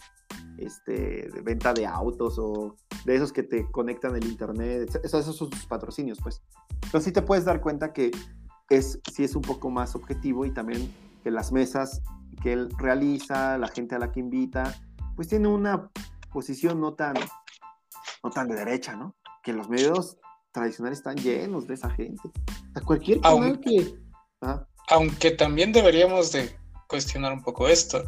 [0.58, 5.36] este de venta de autos o de esos que te conectan el internet, esos, esos
[5.36, 6.42] son sus patrocinios, pues.
[6.84, 8.12] Entonces sí te puedes dar cuenta que
[8.70, 10.92] es sí es un poco más objetivo y también
[11.24, 12.02] que las mesas
[12.42, 14.76] que él realiza, la gente a la que invita,
[15.16, 15.90] pues tiene una
[16.32, 17.16] posición no tan,
[18.24, 19.16] no tan de derecha, ¿no?
[19.44, 20.18] Que los medios
[20.52, 22.22] tradicionales están llenos de esa gente.
[22.76, 23.96] A cualquier canal que...
[24.90, 28.04] Aunque también deberíamos de cuestionar un poco esto.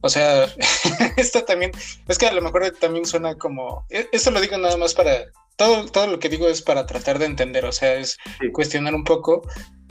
[0.00, 0.46] O sea,
[1.16, 1.72] esto también,
[2.08, 5.26] es que a lo mejor también suena como, e, esto lo digo nada más para,
[5.56, 8.18] todo, todo lo que digo es para tratar de entender, o sea, es
[8.52, 9.42] cuestionar un poco,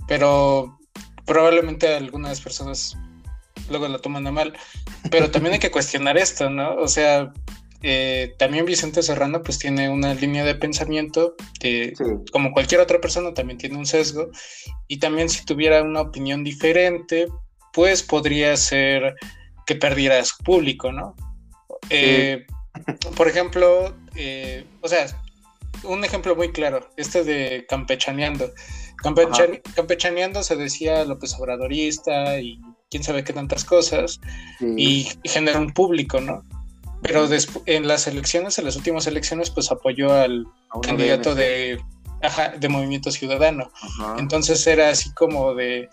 [0.07, 0.77] pero
[1.26, 2.98] probablemente algunas personas
[3.69, 4.53] luego la toman a mal,
[5.10, 6.76] pero también hay que cuestionar esto, ¿no?
[6.76, 7.31] O sea,
[7.84, 11.93] eh, también Vicente Serrano pues tiene una línea de pensamiento, que,
[12.31, 14.30] como cualquier otra persona también tiene un sesgo,
[14.88, 17.27] y también si tuviera una opinión diferente,
[17.73, 19.15] pues podría ser
[19.65, 21.15] que perdiera su público, ¿no?
[21.89, 22.45] Eh,
[23.15, 25.07] por ejemplo, eh, o sea,
[25.84, 28.52] un ejemplo muy claro, este de campechaneando.
[29.02, 32.60] Campechaneando se decía López Obradorista y
[32.90, 34.19] quién sabe qué tantas cosas,
[34.60, 36.44] y, genera un público, ¿no?
[37.02, 37.28] Pero
[37.65, 40.45] en las elecciones, en las últimas elecciones, pues apoyó al
[40.84, 41.82] candidato de,
[42.60, 43.72] de Movimiento Ciudadano.
[44.19, 45.90] Entonces era así como de,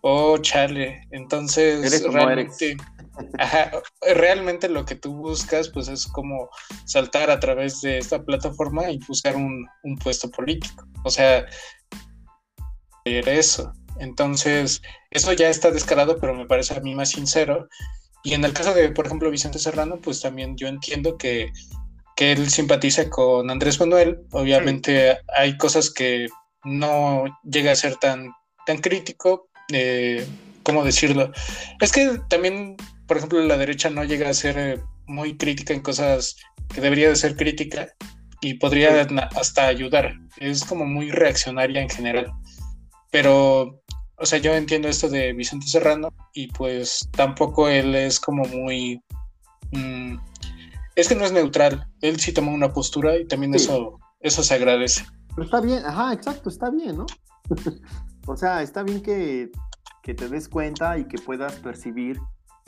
[0.00, 1.06] oh, chale.
[1.10, 2.76] Entonces, realmente,
[4.14, 6.48] realmente lo que tú buscas, pues es como
[6.84, 9.68] saltar a través de esta plataforma y buscar un,
[10.02, 10.84] puesto político.
[11.04, 11.46] O sea,
[13.16, 13.72] eso.
[13.98, 17.68] Entonces, eso ya está descarado, pero me parece a mí más sincero.
[18.22, 21.50] Y en el caso de, por ejemplo, Vicente Serrano, pues también yo entiendo que,
[22.16, 24.18] él simpatiza con Andrés Manuel.
[24.32, 26.26] Obviamente hay cosas que
[26.64, 28.32] no llega a ser tan,
[28.66, 30.26] tan crítico, eh,
[30.64, 31.30] ¿cómo decirlo?
[31.80, 32.76] Es que también,
[33.06, 36.34] por ejemplo, la derecha no llega a ser eh, muy crítica en cosas
[36.74, 37.86] que debería de ser crítica
[38.40, 39.06] y podría
[39.36, 40.14] hasta ayudar.
[40.38, 42.32] Es como muy reaccionaria en general.
[43.10, 43.80] Pero,
[44.16, 49.02] o sea, yo entiendo esto de Vicente Serrano y pues tampoco él es como muy...
[49.72, 50.16] Mm,
[50.94, 51.88] es que no es neutral.
[52.00, 55.06] Él sí toma una postura y también eso, eso se agradece.
[55.34, 57.06] Pero está bien, ajá, exacto, está bien, ¿no?
[58.26, 59.50] o sea, está bien que,
[60.02, 62.20] que, te des cuenta y que puedas percibir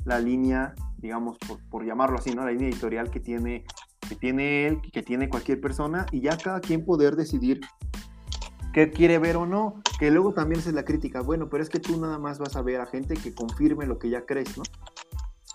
[0.05, 2.45] la línea, digamos, por, por llamarlo así, ¿no?
[2.45, 3.65] La línea editorial que tiene
[4.11, 7.61] que tiene él, que tiene cualquier persona, y ya cada quien poder decidir
[8.73, 11.81] qué quiere ver o no, que luego también es la crítica, bueno, pero es que
[11.81, 14.63] tú nada más vas a ver a gente que confirme lo que ya crees, ¿no?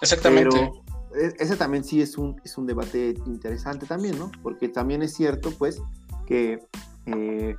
[0.02, 0.72] Exactamente.
[1.16, 4.32] E, ese también sí es un, es un debate interesante también, ¿no?
[4.44, 5.82] Porque también es cierto, pues,
[6.26, 6.60] que
[7.06, 7.56] eh,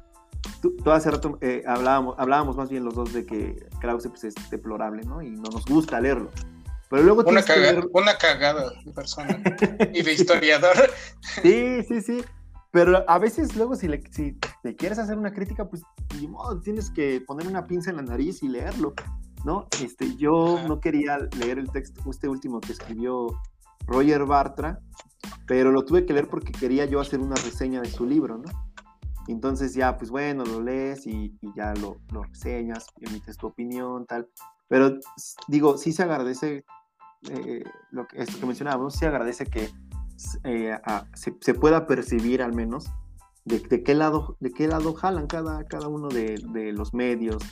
[0.60, 4.34] tú, hace rato eh, hablábamos, hablábamos más bien los dos de que Krause pues, es
[4.50, 5.22] deplorable, ¿no?
[5.22, 6.30] Y no nos gusta leerlo.
[6.88, 7.44] Pero luego una,
[7.92, 9.42] una cagada de persona
[9.92, 10.76] y de historiador.
[11.42, 12.24] Sí, sí, sí.
[12.70, 15.82] Pero a veces luego si, le, si te quieres hacer una crítica, pues
[16.62, 18.94] tienes que poner una pinza en la nariz y leerlo,
[19.44, 19.66] ¿no?
[19.82, 23.28] Este, yo no quería leer el texto, este último que escribió
[23.86, 24.80] Roger Bartra,
[25.46, 28.50] pero lo tuve que leer porque quería yo hacer una reseña de su libro, ¿no?
[29.28, 34.28] Entonces ya, pues bueno, lo lees y, ya lo, lo, reseñas, emites tu opinión, tal.
[34.68, 34.98] Pero
[35.48, 36.64] digo, sí se agradece
[37.30, 39.70] eh, lo que, esto que mencionábamos, se agradece que
[40.44, 40.76] eh,
[41.14, 42.86] se, pueda percibir al menos
[43.44, 46.38] de, qué lado, de qué lado jalan cada, cada uno de,
[46.72, 47.42] los medios,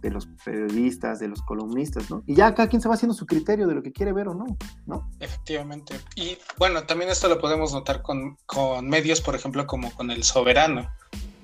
[0.00, 2.22] de los periodistas, de los columnistas, ¿no?
[2.26, 4.34] Y ya cada quien se va haciendo su criterio de lo que quiere ver o
[4.34, 4.46] no,
[4.86, 5.10] ¿no?
[5.20, 5.94] Efectivamente.
[6.16, 8.36] Y bueno, también esto lo podemos notar con,
[8.82, 10.90] medios, por ejemplo, como con El Soberano.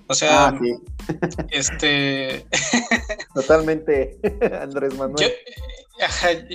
[0.06, 0.58] O sea, ah,
[1.50, 2.46] este...
[3.34, 4.18] Totalmente,
[4.60, 5.30] Andrés Manuel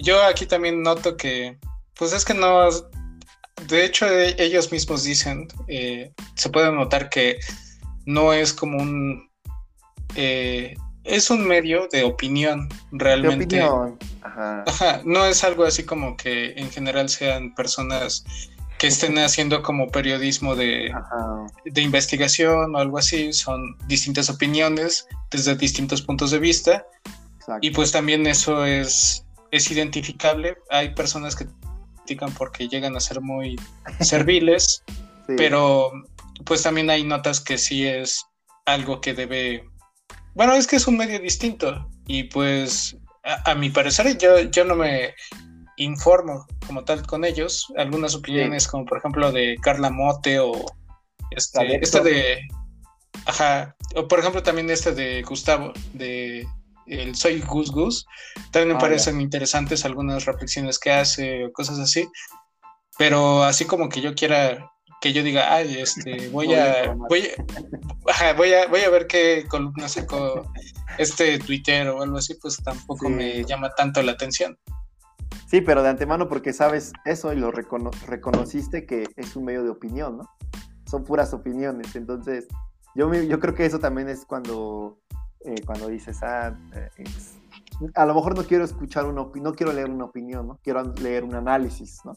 [0.02, 1.58] yo aquí también noto que,
[1.98, 2.70] pues es que no,
[3.68, 7.40] de hecho e, ellos mismos dicen, eh, se puede notar que
[8.06, 9.30] no es como un,
[10.16, 13.58] eh, es un medio de opinión realmente.
[13.58, 13.98] De opinión.
[14.22, 15.02] Ajá.
[15.06, 18.26] No es algo así como que en general sean personas
[18.78, 20.94] que estén haciendo como periodismo de,
[21.64, 26.86] de, investigación o algo así, son distintas opiniones desde distintos puntos de vista.
[27.62, 30.58] Y pues también eso es es identificable.
[30.70, 31.48] Hay personas que
[32.06, 33.56] critican porque llegan a ser muy
[34.00, 34.84] serviles,
[35.38, 35.92] pero
[36.46, 38.24] pues también hay notas que sí es
[38.66, 39.68] algo que debe...
[40.36, 44.76] Bueno, es que es un medio distinto y pues a, mi parecer yo, yo no
[44.76, 45.16] me
[45.78, 47.66] informo como tal con ellos.
[47.78, 50.54] Algunas opiniones como por ejemplo de Carla Mote o
[51.32, 52.40] este, este de...
[53.26, 56.46] Ajá, o por ejemplo también este de Gustavo, de
[56.88, 58.06] el Soy Gus Gus.
[58.52, 62.08] También me ah, parecen interesantes algunas reflexiones que hace o cosas así.
[62.98, 64.72] Pero así como que yo quiera,
[65.02, 67.30] que yo diga, ay, este, voy a, voy,
[68.22, 70.50] a, voy a, voy a ver qué columna sacó
[70.98, 74.58] este Twitter o algo así, pues tampoco me llama tanto la atención.
[75.48, 79.70] Sí, pero de antemano porque sabes eso y lo reconociste que es un medio de
[79.70, 80.30] opinión, ¿no?
[80.90, 81.96] Son puras opiniones.
[81.96, 82.48] Entonces,
[82.96, 85.00] yo, yo creo que eso también es cuando
[85.46, 86.90] eh, cuando dices, ah, eh,
[87.94, 90.60] a lo mejor no quiero escuchar una no quiero leer una opinión, ¿no?
[90.64, 92.14] Quiero leer un análisis, ¿no?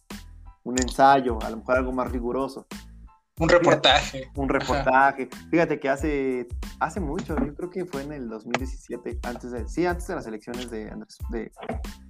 [0.64, 2.66] Un ensayo, a lo mejor algo más riguroso.
[3.38, 4.30] Un reportaje.
[4.34, 5.28] un reportaje.
[5.50, 6.48] Fíjate que hace,
[6.80, 10.26] hace mucho, yo creo que fue en el 2017, antes de, sí, antes de las
[10.26, 10.90] elecciones de,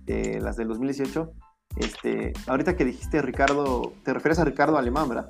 [0.05, 1.31] de, las del 2018.
[1.77, 5.29] Este, ahorita que dijiste Ricardo, te refieres a Ricardo Alemán, ¿verdad?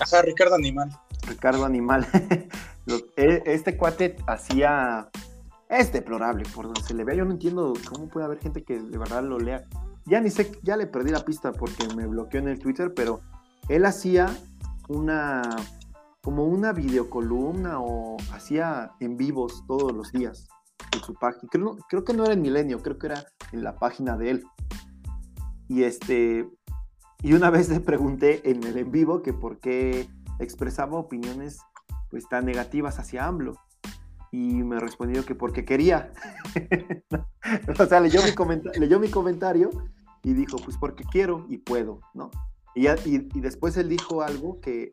[0.00, 0.90] Ajá, Ricardo Animal.
[1.26, 2.06] Ricardo Animal.
[3.16, 5.08] E, este cuate hacía.
[5.70, 7.16] Es deplorable, por donde se le vea.
[7.16, 9.64] Yo no entiendo cómo puede haber gente que de verdad lo lea.
[10.04, 13.22] Ya ni sé, ya le perdí la pista porque me bloqueó en el Twitter, pero
[13.68, 14.26] él hacía
[14.88, 15.42] una.
[16.22, 20.46] como una videocolumna o hacía en vivos todos los días
[20.92, 21.48] en su página.
[21.88, 24.44] Creo, que no era en Milenio, creo que era en la página de él.
[25.68, 26.46] Y este.
[27.22, 30.06] Y una vez le pregunté en el en vivo que por qué
[30.38, 31.58] expresaba opiniones
[32.10, 33.58] pues tan negativas hacia AMLO.
[34.30, 36.12] Y me respondió que porque quería.
[37.78, 39.70] o sea, leyó mi, leyó mi comentario
[40.22, 42.30] y dijo, pues porque quiero y puedo, ¿no?
[42.74, 44.90] Y, y, después él dijo algo que,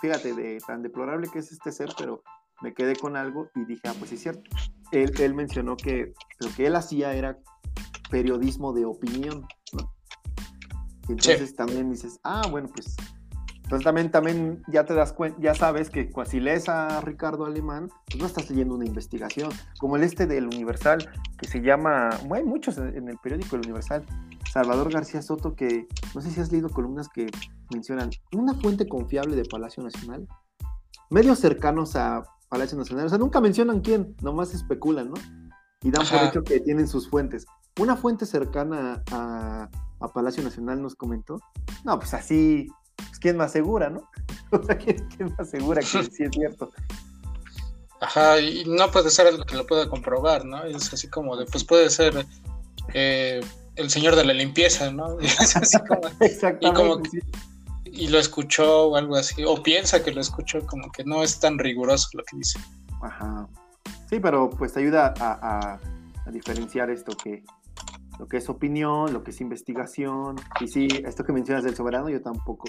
[0.00, 2.22] fíjate, de tan deplorable que es este ser, pero
[2.62, 4.48] me quedé con algo y dije, ah, pues sí es cierto.
[4.92, 7.38] Él, él mencionó que lo que él hacía era
[8.10, 9.92] periodismo de opinión, ¿no?
[11.08, 12.94] Entonces también dices, ah, bueno, pues
[13.70, 17.88] Entonces también, también ya te das cuenta, ya sabes que si lees a Ricardo Alemán,
[18.06, 19.48] pues no estás leyendo una investigación,
[19.78, 24.04] como el este del Universal, que se llama, hay muchos en el periódico El Universal,
[24.52, 25.86] Salvador García Soto, que
[26.16, 27.30] no sé si has leído columnas que
[27.72, 30.26] mencionan una fuente confiable de Palacio Nacional,
[31.08, 35.14] medios cercanos a Palacio Nacional, o sea, nunca mencionan quién, nomás especulan, ¿no?
[35.82, 37.46] Y dan por hecho que tienen sus fuentes.
[37.78, 39.68] Una fuente cercana a,
[40.00, 41.38] a Palacio Nacional nos comentó,
[41.84, 42.66] no, pues así
[43.06, 44.08] pues, ¿quién más segura, no?
[44.52, 45.06] O sea, ¿quién,
[45.38, 46.70] más segura que sí es cierto?
[48.00, 50.64] Ajá, y no puede ser algo que lo pueda comprobar, ¿no?
[50.64, 52.26] Es así como de, pues puede ser
[52.94, 53.40] eh,
[53.76, 55.18] el señor de la limpieza, ¿no?
[55.20, 57.20] Es así como, Exactamente.
[57.84, 61.38] Y, lo escuchó o algo así, o piensa que lo escuchó, como que no es
[61.38, 62.58] tan riguroso lo que dice.
[63.02, 63.48] Ajá.
[64.08, 65.78] Sí, pero pues te ayuda a
[66.30, 67.44] diferenciar esto que
[68.20, 70.36] lo que es opinión, lo que es investigación.
[70.60, 72.68] Y sí, esto que mencionas del soberano, yo tampoco.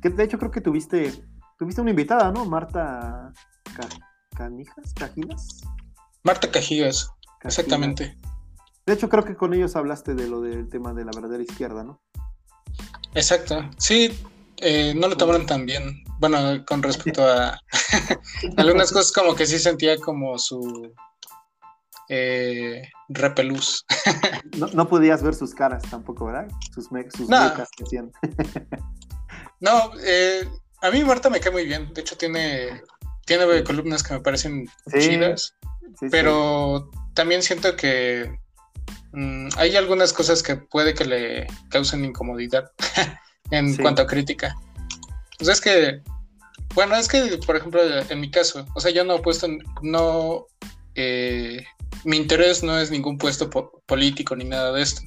[0.00, 1.12] Que de hecho creo que tuviste,
[1.58, 2.46] tuviste una invitada, ¿no?
[2.46, 3.30] Marta
[4.34, 5.60] Canijas, Cajinas.
[6.24, 7.10] Marta Cajigas,
[7.44, 8.16] exactamente.
[8.86, 11.84] De hecho creo que con ellos hablaste de lo del tema de la verdadera izquierda,
[11.84, 12.00] ¿no?
[13.14, 13.68] Exacto.
[13.76, 14.18] Sí,
[14.56, 16.04] eh, no lo tomaron tan bien.
[16.20, 17.60] Bueno, con respecto a
[18.56, 20.90] algunas cosas como que sí sentía como su
[22.08, 23.84] eh, repelús.
[24.74, 26.48] no, podías ver sus caras tampoco, ¿verdad?
[26.74, 27.54] Sus, sus no.
[27.54, 28.12] que hacían.
[29.60, 30.48] no, eh,
[30.82, 31.92] a mí Marta me cae muy bien.
[31.92, 32.82] De hecho, tiene,
[33.24, 34.68] tiene columnas que me parecen
[34.98, 35.54] chidas.
[36.10, 38.38] pero también siento que
[39.12, 42.70] mm, hay algunas cosas que puede que le causen incomodidad
[43.50, 44.54] en cuanto a crítica.
[45.38, 46.02] Pues es que,
[46.74, 49.48] bueno, es que, por ejemplo, en mi caso, o sea, yo no he puesto,
[49.82, 50.46] no
[50.94, 51.64] eh,
[52.04, 53.50] mi interés no es ningún puesto
[53.86, 55.02] político ni nada de esto.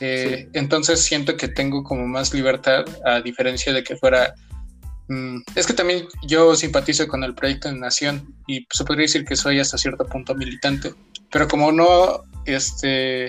[0.00, 4.34] Eh, entonces siento que tengo como más libertad, a diferencia de que fuera...
[5.08, 9.24] Mm, es que también yo simpatizo con el proyecto de Nación y se podría decir
[9.24, 10.94] que soy hasta cierto punto militante,
[11.30, 13.28] pero como no, este,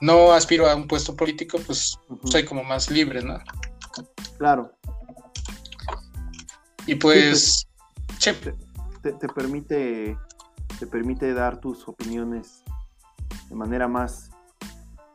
[0.00, 3.38] no aspiro a un puesto político, pues soy como más libre, ¿no?
[4.38, 4.72] Claro.
[6.86, 7.66] Y pues,
[8.20, 10.16] te permite
[10.78, 12.62] te permite dar tus opiniones
[13.48, 14.30] de manera más,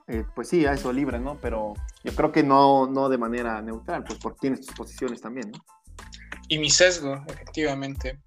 [0.08, 1.38] eh, pues sí, a eso libre, ¿no?
[1.42, 1.74] Pero
[2.04, 5.60] yo creo que no, no de manera neutral, pues porque tienes tus posiciones también, ¿no?
[6.48, 8.20] Y mi sesgo, efectivamente.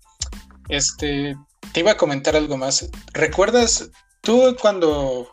[0.68, 1.36] Este,
[1.72, 2.88] te iba a comentar algo más.
[3.12, 3.90] ¿Recuerdas
[4.20, 5.28] tú cuando,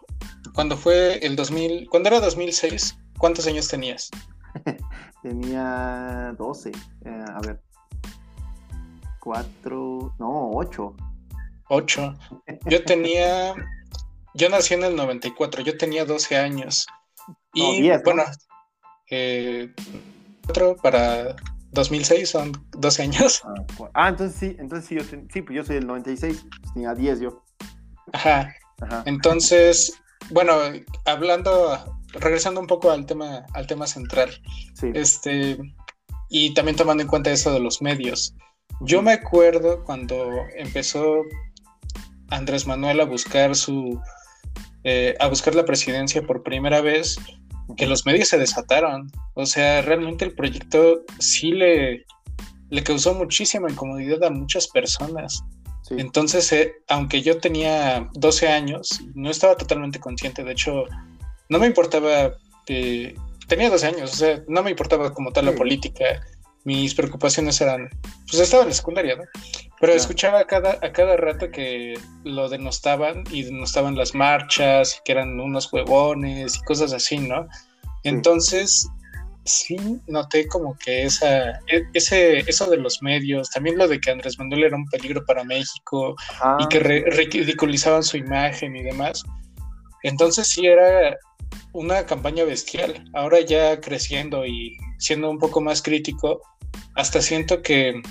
[0.54, 4.10] cuando fue el 2000, cuando era 2006, cuántos años tenías?
[5.22, 7.62] Tenía 12, eh, a ver,
[9.20, 10.96] 4, no, 8.
[11.70, 12.16] 8.
[12.66, 13.54] Yo tenía,
[14.34, 16.86] yo nací en el 94, yo tenía 12 años.
[17.54, 18.24] Y bueno,
[19.10, 19.74] eh,
[20.82, 21.36] para
[21.72, 23.42] 2006 son 12 años.
[23.46, 26.94] Ah, ah, entonces sí, entonces sí, yo sí, pues yo soy del 96, pues tenía
[26.94, 27.44] 10 yo.
[28.14, 28.54] Ajá.
[29.06, 29.94] Entonces,
[30.32, 30.54] bueno,
[31.06, 34.30] hablando, regresando un poco al tema, al tema central.
[34.94, 35.58] Este,
[36.30, 38.36] y también tomando en cuenta eso de los medios.
[38.82, 41.24] Yo me acuerdo cuando empezó
[42.30, 44.00] Andrés Manuel a buscar su
[44.84, 47.18] eh, a buscar la presidencia por primera vez,
[47.76, 49.12] que los medios se desataron.
[49.34, 52.06] O sea, realmente el proyecto sí le,
[52.70, 55.44] le causó muchísima incomodidad a muchas personas.
[55.92, 60.44] Entonces, eh, aunque yo tenía 12 años, no estaba totalmente consciente.
[60.44, 60.86] De hecho,
[61.50, 62.34] no me importaba,
[62.68, 63.16] eh,
[63.48, 66.22] tenía 12 años, o sea, no me importaba como tal la política
[66.64, 67.90] mis preocupaciones eran,
[68.30, 69.24] pues estaba en la secundaria, ¿no?
[69.80, 75.14] Pero escuchaba a cada, a cada rato que lo denostaban y denostaban las marchas, que
[75.14, 77.48] eran unos huevones y cosas así, ¿no?
[78.04, 78.88] Entonces,
[79.46, 79.78] sí
[80.08, 84.38] noté como que esa, e, ese, eso de los medios, también lo de que Andrés
[84.38, 86.16] Manuel era un peligro para México
[86.60, 89.24] y que ridiculizaban su imagen y demás.
[90.04, 91.18] Entonces sí era
[91.74, 93.04] una campaña bestial.
[93.14, 96.42] Ahora ya creciendo y siendo un poco más crítico,
[96.96, 98.02] hasta siento que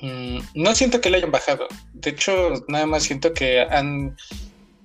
[0.00, 1.66] mm, no siento que le hayan bajado.
[1.92, 4.16] De hecho, nada más siento que han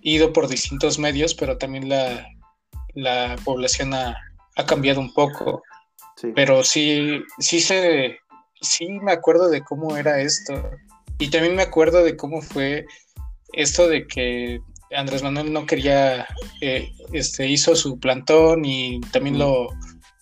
[0.01, 2.27] ido por distintos medios, pero también la,
[2.93, 4.15] la población ha,
[4.67, 5.63] cambiado un poco.
[6.35, 8.17] Pero sí, sí se,
[8.59, 10.69] sí me acuerdo de cómo era esto.
[11.17, 12.85] Y también me acuerdo de cómo fue
[13.53, 14.59] esto de que
[14.95, 16.28] Andrés Manuel no quería,
[16.61, 19.70] eh, este, hizo su plantón y también lo,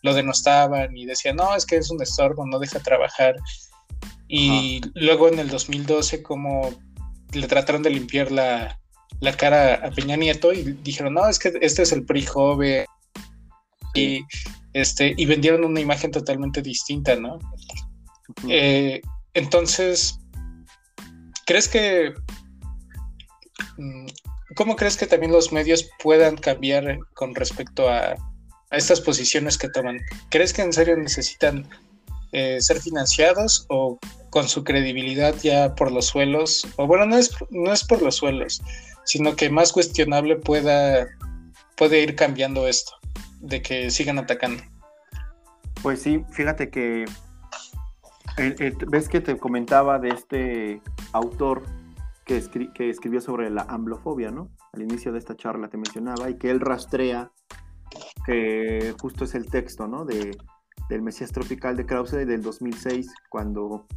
[0.01, 3.35] lo, denostaban y decían, no, es que es un estorbo, no deja trabajar.
[4.27, 6.73] Y luego en el 2012 como
[7.33, 8.79] le trataron de limpiar la,
[9.37, 12.85] cara a Peña Nieto y dijeron, no, es que este es el PRI joven
[13.93, 14.21] y
[14.73, 17.39] este, y vendieron una imagen totalmente distinta, ¿no?
[18.47, 19.01] Eh,
[19.33, 20.19] entonces,
[21.45, 22.13] ¿crees que...
[24.57, 28.15] ¿Cómo crees que también los medios puedan cambiar con respecto a,
[28.71, 29.99] estas posiciones que toman?
[30.29, 31.69] ¿Crees que en serio necesitan
[32.31, 33.99] eh, ser financiados o
[34.31, 36.67] con su credibilidad ya por los suelos?
[36.75, 38.61] O bueno, no es, no es por los suelos,
[39.05, 41.07] sino que más cuestionable pueda
[41.77, 42.93] puede ir cambiando esto,
[43.39, 44.63] de que sigan atacando.
[45.83, 47.05] Pues sí, fíjate que
[48.87, 50.81] ves que te comentaba de este
[51.13, 51.63] autor
[52.27, 54.51] que, que, escribió sobre la amblofobia, ¿no?
[54.73, 57.31] Al inicio de esta charla te mencionaba y que él rastrea
[58.25, 60.05] que justo es el texto, ¿no?
[60.05, 60.37] De,
[60.89, 63.87] del Mesías Tropical de Krause del 2006, cuando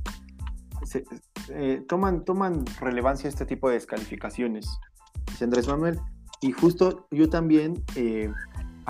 [1.50, 4.66] eh, toman, toman relevancia este tipo de descalificaciones.
[5.26, 6.00] Dice Andrés Manuel,
[6.40, 8.32] y justo yo también, eh,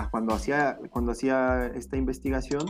[0.09, 2.65] cuando, hacía, cuando hacía esta investigación,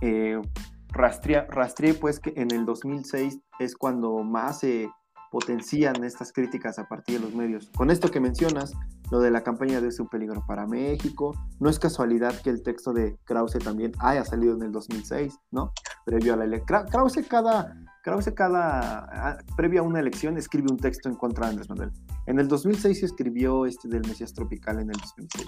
[0.00, 0.40] eh,
[0.88, 4.90] rastreé, pues que en el 2006 es cuando más se
[5.30, 7.70] potencian estas críticas a partir de los medios.
[7.76, 8.72] Con esto que mencionas,
[9.10, 12.62] lo de la campaña de Es un peligro para México, no es casualidad que el
[12.62, 15.72] texto de Krause también haya salido en el 2006, ¿no?
[16.04, 16.86] Previo a la elección.
[16.86, 21.68] Krause cada, Krause cada, previo a una elección escribe un texto en contra de Andrés
[21.68, 21.92] Manuel.
[22.26, 25.46] En el 2006 escribió este del Mesías Tropical en el 2006.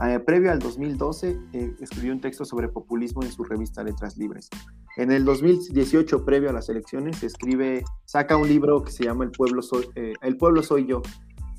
[0.00, 4.48] Eh, previo al 2012 eh, escribió un texto sobre populismo en su revista Letras Libres.
[4.96, 9.32] En el 2018, previo a las elecciones, escribe, saca un libro que se llama El
[9.32, 11.02] pueblo soy, eh, El pueblo soy yo,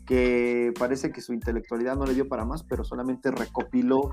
[0.08, 4.12] que parece que su intelectualidad no le dio para más, pero solamente recopiló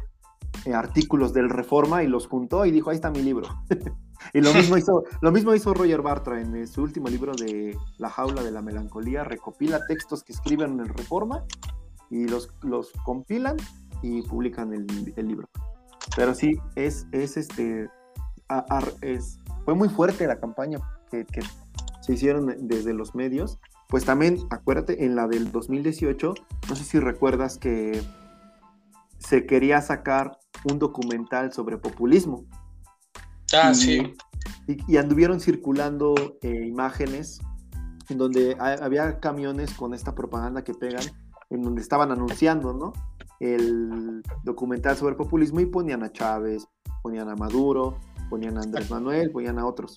[0.75, 3.49] artículos del Reforma y los juntó y dijo, ahí está mi libro.
[4.35, 8.11] y lo mismo, hizo, lo mismo hizo Roger Bartra en su último libro de La
[8.11, 11.45] jaula de la melancolía, recopila textos que escriben en el Reforma
[12.11, 13.57] y los, los compilan
[14.03, 15.49] y publican el, libro.
[16.17, 17.89] Pero sí, es, es este,
[19.03, 20.79] es, fue muy fuerte la campaña
[21.11, 21.27] que,
[22.01, 23.59] se hicieron desde los medios.
[23.89, 26.35] Pues también, acuérdate, en la del 2018,
[26.69, 28.01] no sé si recuerdas que
[29.19, 32.45] se quería sacar un documental sobre populismo.
[33.53, 34.15] Ah, sí.
[34.67, 37.41] Y, anduvieron circulando eh, imágenes
[38.09, 41.05] en donde había camiones con esta propaganda que pegan,
[41.51, 42.93] en donde estaban anunciando, ¿no?
[43.41, 46.69] El documental sobre populismo y ponían a Chávez,
[47.03, 47.99] ponían a Maduro,
[48.29, 49.97] ponían a Andrés Manuel, ponían a otros.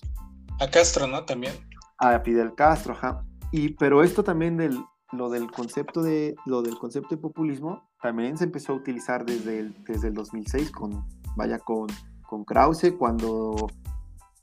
[0.60, 1.24] A Castro, ¿no?
[1.24, 1.54] También.
[1.98, 3.24] A Fidel Castro, ajá.
[3.52, 8.36] Y, pero esto también del, lo del concepto de lo del concepto de populismo también
[8.36, 11.04] se empezó a utilizar desde el, desde el 2006 con
[11.36, 11.86] vaya con,
[12.28, 13.68] con Krause cuando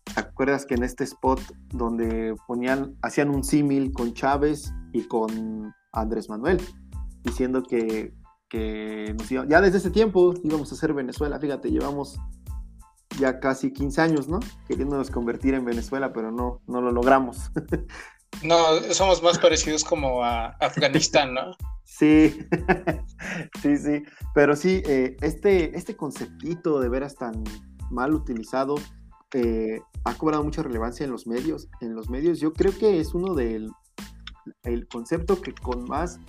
[0.03, 1.41] ¿te acuerdas que en este spot
[1.73, 6.61] donde ponían hacían un símil con Chávez y con Andrés Manuel
[7.23, 8.13] diciendo que
[8.51, 9.15] que
[9.47, 12.19] ya desde ese tiempo íbamos a ser Venezuela, fíjate, llevamos
[13.17, 14.41] ya casi 15 años, ¿no?
[14.67, 17.49] Queriéndonos convertir en Venezuela, pero no, no lo logramos.
[18.43, 18.55] No,
[18.91, 21.51] somos más parecidos como a Afganistán, ¿no?
[21.83, 22.39] Sí,
[23.61, 24.03] sí, sí,
[24.33, 27.43] pero sí, eh, este, este conceptito de veras tan
[27.91, 28.75] mal utilizado
[29.33, 31.67] eh, ha cobrado mucha relevancia en los medios.
[31.81, 33.69] En los medios yo creo que es uno del
[34.63, 36.19] el concepto que con más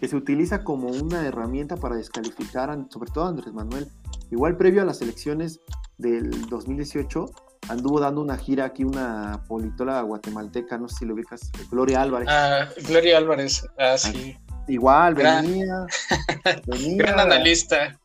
[0.00, 3.88] que se utiliza como una herramienta para descalificar, sobre todo a Andrés Manuel.
[4.30, 5.60] Igual previo a las elecciones
[5.98, 7.26] del 2018,
[7.68, 12.28] anduvo dando una gira aquí una politóloga guatemalteca, no sé si lo ubicas, Gloria Álvarez.
[12.30, 14.36] Ah, Gloria Álvarez, ah, sí.
[14.68, 15.86] Igual, venía,
[16.96, 17.98] Gran analista.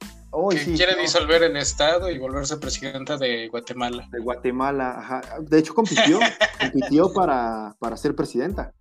[0.50, 4.08] que quiere disolver el Estado y volverse presidenta de Guatemala.
[4.12, 5.22] De Guatemala, ajá.
[5.42, 6.20] De hecho, compitió,
[6.60, 8.74] compitió para, para ser presidenta.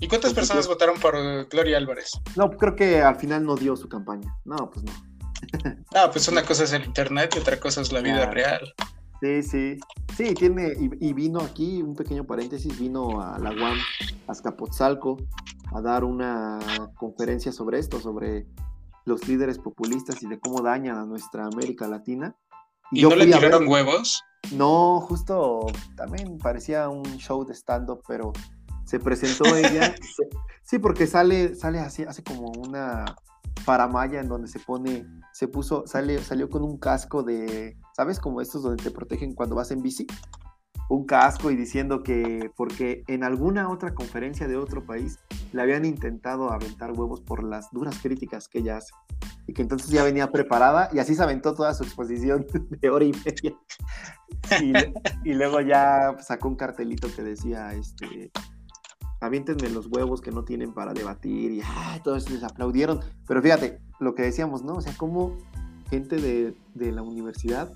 [0.00, 1.16] ¿Y cuántas personas votaron por
[1.48, 2.12] Gloria Álvarez?
[2.36, 4.36] No, creo que al final no dio su campaña.
[4.44, 4.92] No, pues no.
[5.94, 8.74] Ah, pues una cosa es el internet y otra cosa es la vida real.
[9.20, 9.78] Sí, sí.
[10.16, 13.78] Sí, tiene, y, vino aquí, un pequeño paréntesis, vino a la UAM,
[14.26, 15.16] a Azcapotzalco,
[15.72, 16.58] a dar una
[16.96, 18.46] conferencia sobre esto, sobre
[19.04, 22.36] los líderes populistas y de cómo dañan a nuestra América Latina.
[22.90, 24.22] ¿Y, no le tiraron huevos?
[24.52, 25.66] No, justo
[25.96, 28.32] también parecía un show de stand-up, pero
[28.88, 29.94] se presentó ella.
[30.62, 33.04] sí, porque sale, sale así, hace como una
[33.66, 38.18] paramaya en donde se pone, se puso, sale, salió con un casco de, ¿sabes?
[38.18, 40.06] Como estos donde te protegen cuando vas en bici.
[40.88, 45.18] Un casco y diciendo que, porque en alguna otra conferencia de otro país
[45.52, 48.94] le habían intentado aventar huevos por las duras críticas que ella hace.
[49.46, 52.46] Y que entonces ya venía preparada y así se aventó toda su exposición
[52.80, 53.54] de hora y media.
[54.62, 58.32] Y, y luego ya sacó un cartelito que decía, este,
[59.20, 61.62] aviéntenme los huevos que no tienen para debatir y
[62.04, 63.00] todos les aplaudieron.
[63.26, 64.76] Pero fíjate, lo que decíamos, ¿no?
[64.76, 65.36] O sea, cómo
[65.90, 67.72] gente de, de la universidad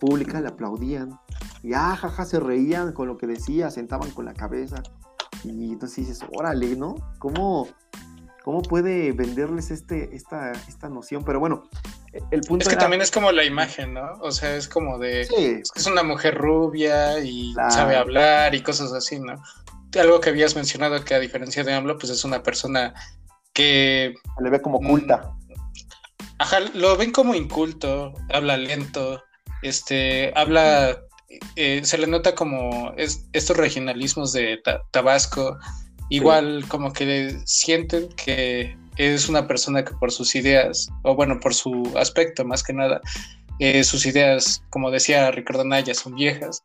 [0.00, 1.20] pública le aplaudían.
[1.62, 4.82] Y ah, jaja, se reían con lo que decía, sentaban con la cabeza.
[5.44, 6.96] Y entonces dices, órale, ¿no?
[7.18, 7.68] ¿Cómo,
[8.42, 11.22] cómo puede venderles este, esta, esta noción?
[11.24, 11.64] Pero bueno,
[12.30, 14.12] el punto Es que también es como la imagen, ¿no?
[14.20, 15.20] O sea, es como de...
[15.20, 19.40] Es que es una mujer rubia y sabe hablar y cosas así, ¿no?
[19.98, 22.94] Algo que habías mencionado que a diferencia de AMLO, pues es una persona
[23.52, 24.14] que...
[24.42, 25.32] Le ve como culta.
[25.48, 25.52] Mm,
[26.38, 29.22] ajá, lo ven como inculto, habla lento,
[29.62, 30.98] este, habla,
[31.56, 34.60] eh, se le nota como estos regionalismos de
[34.90, 35.58] Tabasco,
[36.08, 41.54] igual como que sienten que es una persona que por sus ideas, o bueno, por
[41.54, 43.00] su aspecto más que nada,
[43.58, 46.62] eh, sus ideas, como decía Ricardo Naya, son viejas,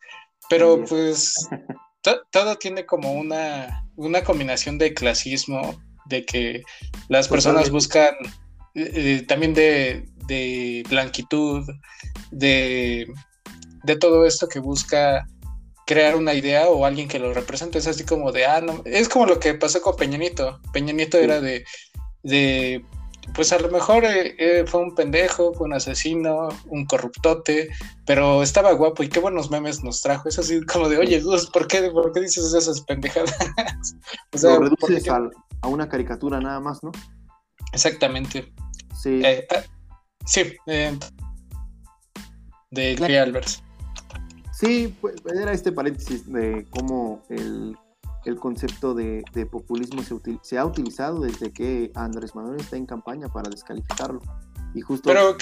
[0.50, 1.36] pero pues
[2.32, 6.64] todo tiene como una, una combinación de clasismo, de que
[7.10, 8.14] las personas buscan
[8.76, 11.68] eh, también de, de blanquitud,
[12.32, 13.08] de,
[14.00, 15.26] todo esto que busca
[15.86, 17.78] crear una idea o alguien que lo represente.
[17.78, 20.60] Es así como de, ah, no, es como lo que pasó con Peñanito.
[20.74, 21.64] Peñanito era de,
[22.24, 22.84] de,
[23.34, 27.70] pues a lo mejor eh, eh, fue un pendejo, fue un asesino, un corruptote,
[28.06, 30.30] pero estaba guapo y qué buenos memes nos trajo.
[30.30, 31.22] Es así como de, oye,
[31.52, 33.36] ¿por qué, ¿por qué dices esas pendejadas?
[34.34, 36.92] o sea, lo reduces a, una caricatura nada más, ¿no?
[37.74, 38.54] Exactamente.
[39.02, 39.22] Sí.
[39.24, 39.48] Eh,
[40.26, 40.54] sí,
[42.72, 43.42] de claro.
[44.54, 47.76] Sí, pues era este paréntesis de cómo el,
[48.40, 50.02] concepto de, populismo
[50.42, 54.22] se, ha utilizado desde que Andrés Manuel está en campaña para descalificarlo.
[54.74, 55.38] Y justo, Pero,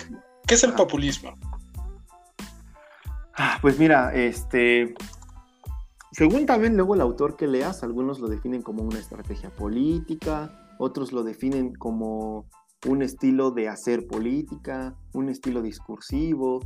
[0.45, 1.33] ¿qué es el populismo?
[3.35, 4.93] Ah, pues mira, este,
[6.11, 11.11] según también luego el autor que leas, algunos lo definen como una estrategia política, otros
[11.11, 12.45] lo definen como
[12.87, 16.59] un estilo de hacer política, un estilo discursivo,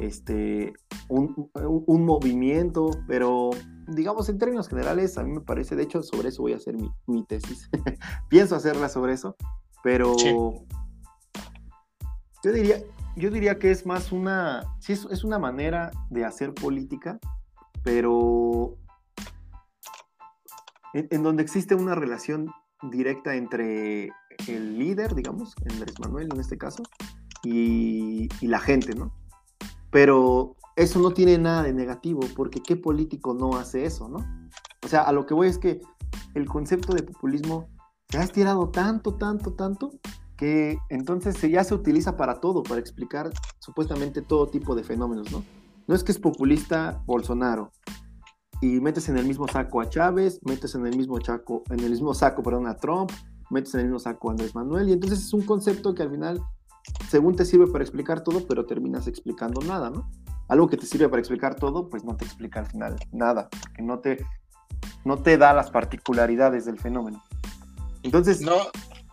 [0.00, 0.72] este,
[1.08, 3.50] un, movimiento, pero
[3.88, 6.74] digamos en términos generales, a mí me parece, de hecho sobre eso voy a hacer
[7.06, 7.68] mi, tesis,
[8.28, 9.36] pienso hacerla sobre eso,
[9.82, 10.14] pero
[12.42, 12.82] yo, diría,
[13.16, 17.18] yo diría que es más una, sí, es, una manera de hacer política,
[17.82, 18.76] pero
[20.94, 22.50] en, donde existe una relación
[22.90, 24.10] directa entre
[24.48, 26.82] el líder, digamos, Andrés Manuel en este caso,
[27.44, 29.19] y, y la gente, ¿no?
[29.90, 34.18] Pero eso no tiene nada de negativo, porque ¿qué político no hace eso, no?
[34.84, 35.80] O sea, a lo que voy es que
[36.34, 37.68] el concepto de populismo
[38.08, 39.90] se ha estirado tanto, tanto, tanto,
[40.36, 45.44] que entonces ya se utiliza para todo, para explicar supuestamente todo tipo de fenómenos, ¿no?
[45.86, 47.72] No es que es populista Bolsonaro
[48.62, 51.90] y metes en el mismo saco a Chávez, metes en el mismo saco, en el
[51.90, 53.10] mismo saco, perdón, a Trump,
[53.50, 56.10] metes en el mismo saco a Andrés Manuel y entonces es un concepto que al
[56.10, 56.42] final
[57.08, 60.10] según te sirve para explicar todo, pero terminas explicando nada, ¿no?
[60.48, 63.82] Algo que te sirve para explicar todo, pues no te explica al final nada, porque
[63.82, 64.24] no te,
[65.04, 67.22] no te da las particularidades del fenómeno.
[68.02, 68.40] Entonces...
[68.40, 68.56] No,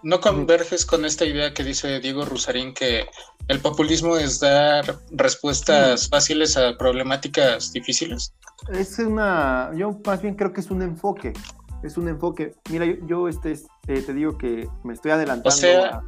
[0.03, 3.07] no converges con esta idea que dice Diego Rusarín que
[3.48, 8.34] el populismo es dar respuestas fáciles a problemáticas difíciles.
[8.72, 11.34] Es una, yo más bien creo que es un enfoque,
[11.84, 12.56] es un enfoque.
[12.69, 13.53] Mira, yo, este,
[13.88, 15.49] eh, te digo que me estoy adelantando.
[15.49, 16.03] O sea,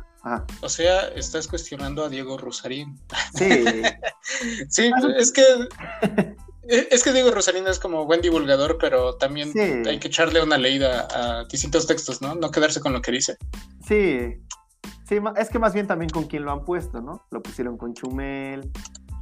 [0.61, 2.99] o sea, estás cuestionando a Diego Rosarín.
[3.35, 3.63] Sí.
[4.69, 5.43] sí, es que
[6.69, 11.07] es que Diego Rosarín es como buen divulgador, pero también hay que echarle una leída
[11.11, 12.35] a distintos textos, ¿no?
[12.35, 13.37] No quedarse con lo que dice.
[13.87, 14.41] Sí.
[15.07, 17.25] Sí, es que más bien también con quien lo han puesto, ¿no?
[17.31, 18.71] Lo pusieron con Chumel,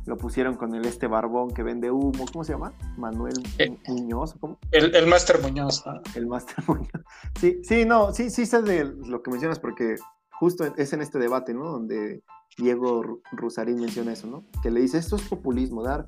[0.06, 2.74] lo pusieron con el este barbón que vende humo, ¿cómo se llama?
[2.98, 4.60] Manuel eh, Muñoz, ¿cómo?
[4.72, 6.02] El, el Máster Muñoz, ¿no?
[6.15, 6.90] El Máster Muñoz.
[7.40, 9.95] Sí, sí, no, sí, sí sé de lo que mencionas porque
[10.40, 11.72] justo es en este debate, ¿no?
[11.72, 12.24] Donde
[12.58, 14.46] Diego Rusarín menciona eso, ¿no?
[14.62, 16.08] Que le dice, esto es populismo, dar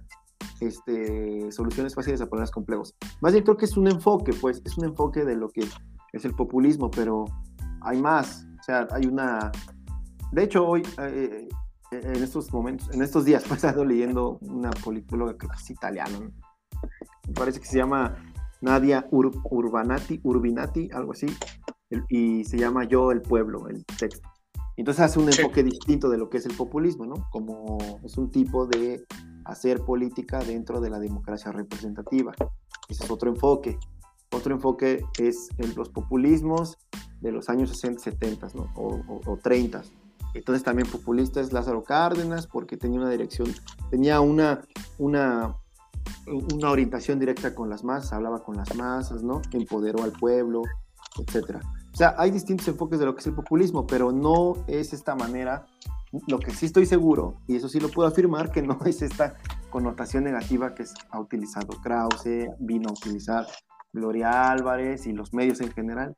[0.59, 2.95] este, soluciones fáciles a problemas complejos.
[3.21, 5.67] Más bien creo que es un enfoque, pues, es un enfoque de lo que
[6.13, 7.25] es el populismo, pero
[7.81, 8.45] hay más.
[8.59, 9.51] O sea, hay una...
[10.31, 11.47] De hecho, hoy, eh,
[11.91, 15.69] eh, en estos momentos, en estos días, he estado leyendo una politóloga, creo que es
[15.69, 16.31] italiana, ¿no?
[17.27, 18.15] Me parece que se llama
[18.61, 21.27] Nadia Urbanati, Urbinati, algo así,
[22.09, 24.29] y se llama Yo el Pueblo, el texto.
[24.77, 27.27] Entonces hace un enfoque distinto de lo que es el populismo, ¿no?
[27.31, 29.05] Como es un tipo de
[29.43, 32.33] hacer política dentro de la democracia representativa.
[32.87, 33.77] Ese es otro enfoque.
[34.31, 36.77] Otro enfoque es en los populismos
[37.19, 38.71] de los años 60, 70, ¿no?
[38.75, 39.83] O, o, 30.
[40.33, 43.53] Entonces también populista es Lázaro Cárdenas porque tenía una dirección,
[43.89, 44.61] tenía una,
[44.97, 45.57] una,
[46.53, 49.41] una orientación directa con las masas, hablaba con las masas, ¿no?
[49.51, 50.61] Empoderó al pueblo,
[51.17, 51.59] etcétera.
[51.93, 55.15] O sea, hay distintos enfoques de lo que es el populismo, pero no es esta
[55.15, 55.65] manera
[56.27, 59.35] lo que sí estoy seguro, y eso sí lo puedo afirmar, que no es esta
[59.69, 63.45] connotación negativa que ha utilizado Krause, vino a utilizar
[63.93, 66.15] Gloria Álvarez y los medios en general.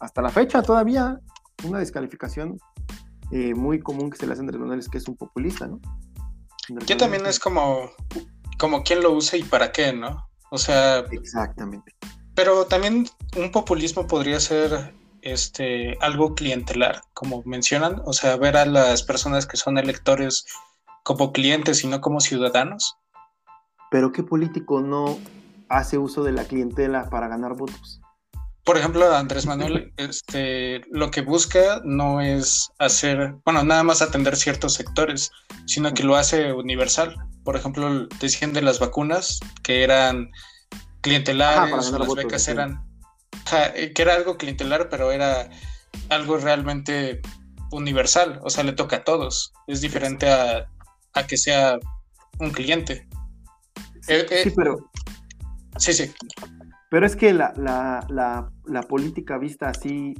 [0.00, 1.20] Hasta la fecha todavía
[1.64, 2.58] una descalificación
[3.30, 5.66] eh, muy común que se le hace a Andrés Manuel es que es un populista,
[5.66, 5.80] ¿no?
[6.86, 7.90] Que también es como,
[8.58, 10.26] como quién lo usa y para qué, ¿no?
[10.50, 11.00] O sea...
[11.10, 11.94] Exactamente.
[12.34, 13.06] Pero también
[13.36, 14.94] un populismo podría ser
[15.24, 20.44] este, algo clientelar, como mencionan, o sea, ver a las personas que son electores
[21.02, 22.96] como clientes y no como ciudadanos.
[23.90, 25.18] Pero ¿qué político no
[25.68, 28.00] hace uso de la clientela para ganar votos?
[28.64, 34.36] Por ejemplo, Andrés Manuel, este, lo que busca no es hacer, bueno, nada más atender
[34.36, 35.30] ciertos sectores,
[35.66, 37.14] sino que lo hace universal.
[37.44, 40.30] Por ejemplo, decían de las vacunas que eran
[41.02, 42.93] clientelares, las becas eran
[43.44, 45.50] que era algo clientelar, pero era
[46.08, 47.20] algo realmente
[47.70, 49.52] universal, o sea, le toca a todos.
[49.66, 50.66] Es diferente a,
[51.28, 51.78] que sea
[52.38, 53.06] un cliente.
[54.08, 54.90] Eh, eh, sí, pero...
[55.76, 56.12] Sí, sí.
[56.90, 58.50] Pero es que la,
[58.88, 60.14] política vista así,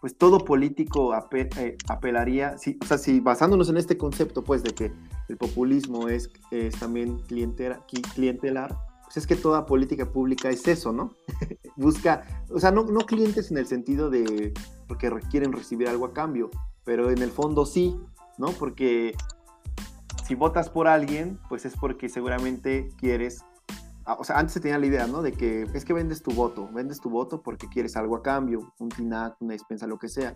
[0.00, 4.92] pues todo político apelaría, o sea, si basándonos en este concepto, pues, de que
[5.28, 8.76] el populismo es, es también clientelar,
[9.06, 11.12] pues es que toda política pública es eso, ¿no?
[11.76, 14.52] Busca, o sea, no, no clientes en el sentido de
[14.88, 16.50] porque quieren recibir algo a cambio,
[16.84, 17.96] pero en el fondo sí,
[18.36, 18.48] ¿no?
[18.48, 19.14] Porque
[20.26, 23.44] si votas por alguien, pues es porque seguramente quieres,
[24.06, 25.22] ah, o sea, antes se tenía la idea, ¿no?
[25.22, 28.72] De que es que vendes tu voto, vendes tu voto porque quieres algo a cambio,
[28.78, 30.34] un TINAC, una despensa, lo que sea.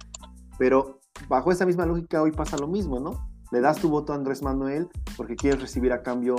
[0.59, 3.30] Pero bajo esa misma lógica hoy pasa lo mismo, ¿no?
[3.51, 6.37] Le das tu voto a Andrés Manuel porque quieres recibir a cambio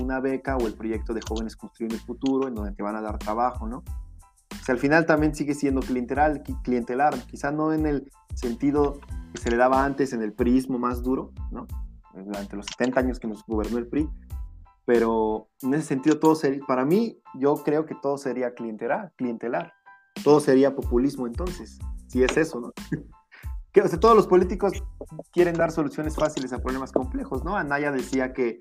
[0.00, 3.00] una beca o el proyecto de Jóvenes Construyendo el Futuro, en donde te van a
[3.00, 3.78] dar trabajo, ¿no?
[3.78, 9.00] O sea, al final también sigue siendo clientelar, clientelar, quizá no en el sentido
[9.32, 11.66] que se le daba antes en el prismo más duro, ¿no?
[12.14, 14.08] Durante los 70 años que nos gobernó el PRI,
[14.84, 19.72] pero en ese sentido todo sería, para mí, yo creo que todo sería clientelar, clientelar.
[20.22, 21.78] Todo sería populismo entonces,
[22.08, 22.72] si es eso, ¿no?
[23.72, 24.72] que o sea, todos los políticos
[25.32, 27.56] quieren dar soluciones fáciles a problemas complejos, ¿no?
[27.56, 28.60] Anaya decía que,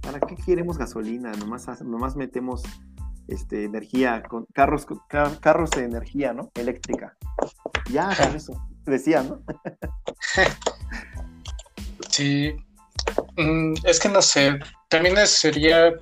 [0.00, 1.32] ¿para qué queremos gasolina?
[1.32, 2.62] Nomás, nomás metemos
[3.26, 4.86] este, energía, con carros,
[5.40, 6.50] carros de energía, ¿no?
[6.54, 7.16] Eléctrica.
[7.90, 8.52] Ya, con eso,
[8.84, 9.42] decía, ¿no?
[12.10, 12.54] sí,
[13.36, 14.58] mm, es que no sé,
[14.88, 15.92] también sería,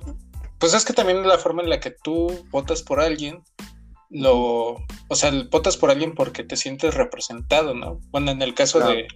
[0.59, 3.43] pues es que también la forma en la que tú votas por alguien
[4.15, 4.75] lo,
[5.09, 7.99] o sea, votas por alguien porque te sientes representado, ¿no?
[8.11, 9.07] Bueno, en el caso de,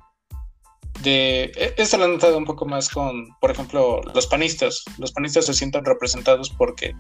[1.01, 4.83] de, e, esto lo he notado un poco más con, por ejemplo, los panistas.
[4.97, 6.93] Los panistas se sienten representados porque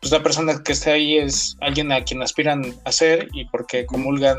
[0.00, 3.86] pues, la persona que está ahí es alguien a quien aspiran a ser y porque
[3.86, 4.38] comulgan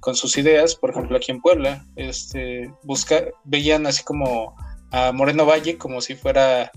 [0.00, 0.74] con sus ideas.
[0.74, 4.56] Por ejemplo, aquí en Puebla, este, busca, veían así como
[4.90, 6.70] a Moreno Valle como si fuera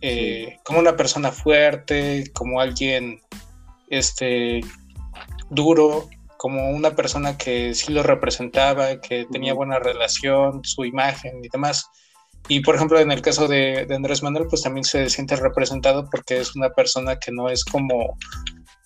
[0.00, 3.20] eh, como una persona fuerte, como alguien
[3.90, 4.60] este,
[5.50, 6.08] duro,
[6.38, 11.86] como una persona que sí lo representaba, que tenía buena relación, su imagen y demás.
[12.48, 16.38] Y por ejemplo, en el caso de, Andrés Manuel, pues también se siente representado porque
[16.38, 18.16] es una persona que no es como,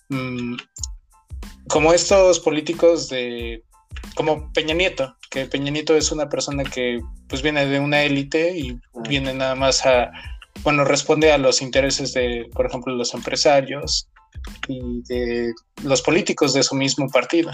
[0.09, 0.55] mm,
[1.67, 3.63] como estos políticos de,
[4.15, 6.99] como Peña Nieto, que Peña Nieto es una persona que
[7.29, 10.11] pues viene de una élite y viene nada más a,
[10.63, 14.09] bueno, responde a los intereses de, por ejemplo, los empresarios
[14.67, 15.53] y de
[15.83, 17.51] los políticos de su mismo partido.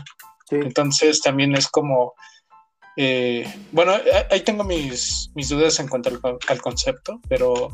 [0.51, 2.13] Entonces también es como,
[2.97, 3.93] eh, bueno,
[4.31, 6.09] ahí tengo mis, mis dudas en cuanto
[6.47, 7.69] al, concepto, pero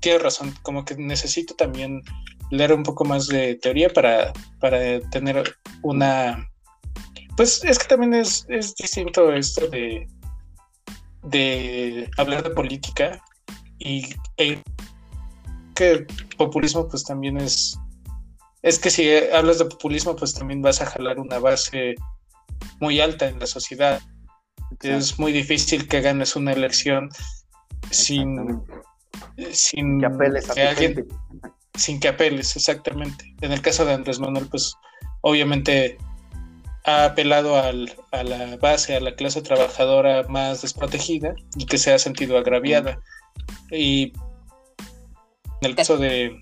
[0.00, 2.02] tiene razón, como que necesito también
[2.50, 6.48] leer un poco más de teoría para, para tener una...
[7.36, 10.06] Pues es que también es, es distinto esto de,
[11.22, 13.22] de hablar de política
[13.78, 14.06] y
[14.38, 14.62] e,
[15.74, 16.06] que
[16.38, 17.78] populismo pues también es
[18.66, 21.94] es que si hablas de populismo, pues también vas a jalar una base
[22.80, 24.00] muy alta en la sociedad.
[24.82, 27.08] Es muy difícil que ganes una elección
[27.92, 28.60] sin,
[29.52, 31.06] sin que apeles a alguien,
[31.74, 33.32] sin que apeles, exactamente.
[33.40, 34.74] En el caso de Andrés Manuel, pues
[35.20, 35.96] obviamente
[36.86, 42.00] ha apelado a la base, a la clase trabajadora más desprotegida y que se ha
[42.00, 42.98] sentido agraviada.
[43.70, 44.12] Y
[45.60, 46.40] en el caso de,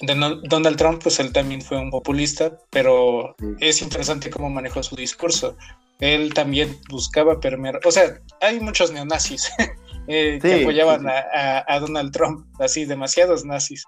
[0.00, 5.56] Donald Trump, pues él también fue un populista, pero es interesante cómo manejó su discurso.
[5.98, 9.50] Él también buscaba permear, o sea, hay muchos neonazis
[10.06, 13.84] eh, que apoyaban a, Donald Trump, así, demasiados nazis,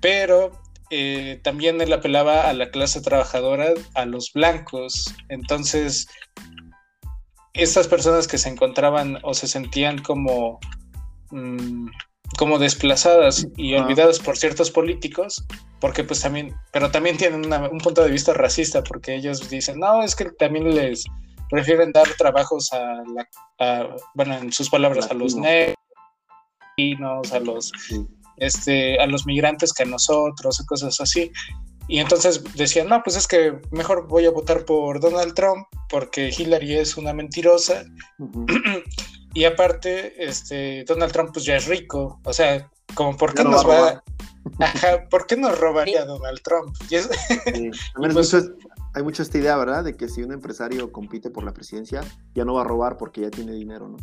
[0.00, 0.52] pero
[0.90, 6.08] eh, también él apelaba a la clase trabajadora, a los blancos, entonces
[7.52, 10.58] estas personas que se encontraban o se sentían como,
[11.30, 11.88] mm,
[12.38, 15.44] como desplazadas y olvidadas por ciertos políticos,
[15.80, 20.02] porque pues también, pero también tienen un punto de vista racista, porque ellos dicen, no,
[20.02, 21.04] es que también les
[21.50, 23.02] prefieren dar trabajos a,
[23.58, 25.76] la, bueno, en sus palabras, a los negros,
[27.32, 27.72] a los,
[28.36, 31.30] este, a los migrantes que a nosotros, y cosas así.
[31.88, 36.30] Y entonces decían, no, pues es que mejor voy a votar por Donald Trump porque
[36.36, 37.84] Hillary es una mentirosa.
[39.36, 42.18] y aparte, este, Donald Trump pues ya es rico.
[42.24, 44.02] O sea, como por qué nos va...
[44.60, 46.74] Ajá, ¿por qué nos robaría Donald Trump?
[47.94, 48.34] Pues
[48.94, 49.84] hay mucha esta idea, ¿verdad?
[49.84, 52.00] De que si un empresario compite por la presidencia,
[52.34, 53.98] ya no va a robar porque ya tiene dinero, ¿no?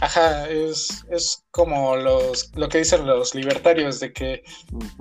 [0.00, 1.04] Ajá, es,
[1.50, 4.44] como los, lo que dicen los libertarios, de que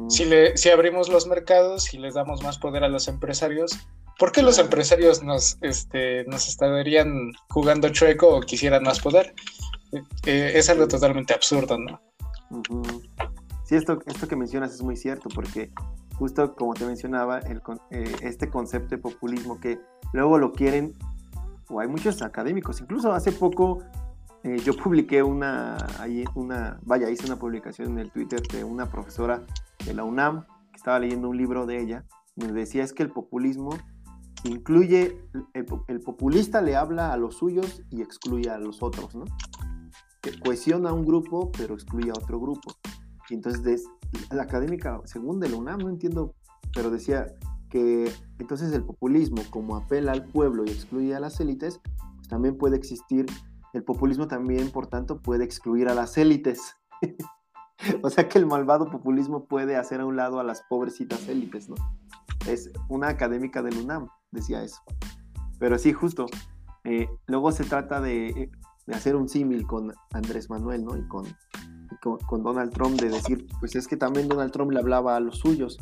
[0.10, 3.80] si, le, si abrimos los mercados y les damos más poder a los empresarios,
[4.18, 9.34] ¿por qué los empresarios nos, este, nos estarían jugando chueco o quisieran más poder?
[10.26, 12.02] Eh, es algo totalmente absurdo, ¿no?
[13.64, 15.72] Sí, esto, esto que mencionas es muy cierto, porque
[16.16, 19.80] justo como te mencionaba, el, eh, este concepto de populismo que
[20.14, 20.94] luego lo quieren,
[21.70, 23.84] o hay muchos académicos, incluso hace poco
[24.44, 25.78] eh, yo publiqué una,
[26.36, 29.42] una, vaya, hice una publicación en el Twitter de una profesora
[29.86, 32.06] de la UNAM que estaba leyendo un libro de ella,
[32.36, 33.78] y me decía es que el populismo
[34.44, 35.18] incluye,
[35.54, 39.26] el, populista le habla a los suyos y excluye a los otros, ¿no?
[40.44, 42.74] Cohesiona a un grupo pero excluye a otro grupo.
[43.30, 43.86] Y entonces
[44.32, 46.36] la académica, según de la UNAM, no entiendo,
[46.74, 47.28] pero decía
[47.70, 51.80] que entonces el populismo, como apela al pueblo y excluye a las élites,
[52.18, 53.26] pues también puede existir
[53.74, 56.76] el populismo también, por tanto, puede excluir a las élites.
[58.04, 61.70] o sea que el malvado populismo puede hacer a un lado a las pobrecitas élites,
[61.70, 61.76] ¿no?
[62.48, 64.82] Es una académica del UNAM, decía eso.
[65.60, 66.26] Pero sí, justo.
[66.84, 68.50] Eh, luego se trata de,
[68.92, 70.98] hacer un símil con Andrés Manuel, ¿no?
[70.98, 71.26] Y con,
[72.28, 75.40] con, Donald Trump, de decir, pues es que también Donald Trump le hablaba a los
[75.40, 75.78] suyos.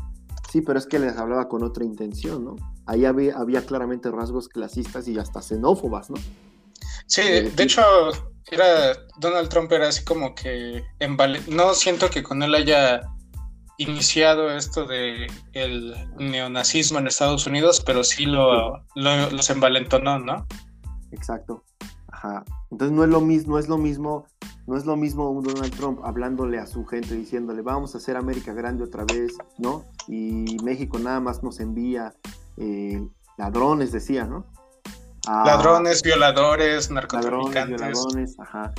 [0.51, 2.55] Sí, pero es que les hablaba con otra intención, ¿no?
[2.85, 6.17] Ahí había, había claramente rasgos clasistas y hasta xenófobas, ¿no?
[7.05, 7.81] Sí, de hecho,
[8.51, 11.17] era Donald Trump era así como que en
[11.49, 13.01] no siento que con él haya
[13.79, 20.45] iniciado esto de el neonazismo en Estados Unidos, pero sí lo, los envalentonó, ¿no?
[21.11, 21.63] Exacto.
[22.11, 22.43] Ajá.
[22.71, 24.27] Entonces no es lo mismo, no es lo mismo,
[24.67, 28.17] no es lo mismo un Donald Trump hablándole a su gente diciéndole vamos a hacer
[28.17, 29.85] América grande otra vez, ¿no?
[30.07, 32.13] Y México nada más nos envía
[32.57, 33.01] eh,
[33.37, 34.45] ladrones, decía, ¿no?
[35.25, 37.79] ladrones, violadores, narcotraficantes.
[37.79, 38.73] Ladrones, ajá.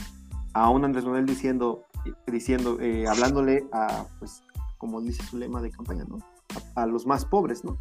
[0.53, 1.85] A un Andrés Manuel diciendo,
[2.27, 4.43] diciendo eh, hablándole a, pues,
[4.81, 6.19] como dice su lema de campaña, ¿no?
[6.75, 7.77] A, los más pobres, ¿no?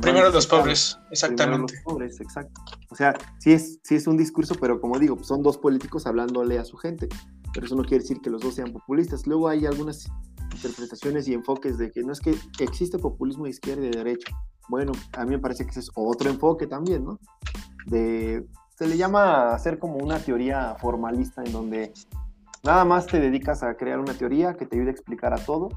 [0.00, 1.74] Primero los pobres, exactamente.
[1.74, 2.60] los pobres, exacto.
[2.90, 6.58] O sea, sí es, sí es un discurso, pero como digo, son dos políticos hablándole
[6.58, 7.08] a su gente.
[7.54, 9.26] Pero eso no quiere decir que los dos sean populistas.
[9.26, 10.06] Luego hay algunas
[10.54, 14.36] interpretaciones y enfoques de que no es que existe populismo de izquierda y de derecha.
[14.68, 17.18] Bueno, a mí me parece que ese es otro enfoque también, ¿no?
[17.88, 18.46] de,
[18.76, 21.92] se le llama hacer como una teoría formalista en donde
[22.62, 25.68] nada más te dedicas a crear una teoría que te ayude a explicar a todo,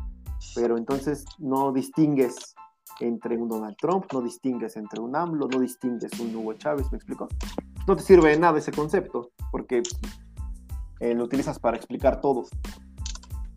[0.55, 2.55] pero entonces no distingues
[2.99, 6.97] entre un Donald Trump, no distingues entre un AMLO, no distingues un Hugo Chávez, ¿me
[6.97, 7.27] explico?
[7.88, 9.81] No te sirve de nada ese concepto, porque
[10.99, 12.45] eh, lo utilizas para explicar todo.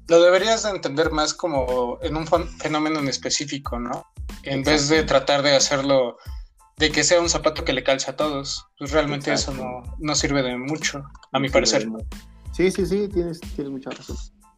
[0.08, 4.04] Lo deberías de entender más como en un fenómeno en específico, ¿no?
[4.42, 6.16] En vez de tratar de hacerlo
[6.76, 8.66] de que sea un zapato que le calce a todos.
[8.78, 9.52] Pues realmente eso
[9.98, 11.88] no, sirve de mucho, a mi parecer.
[12.52, 14.16] Sí, sí, sí, tienes, tienes mucha razón.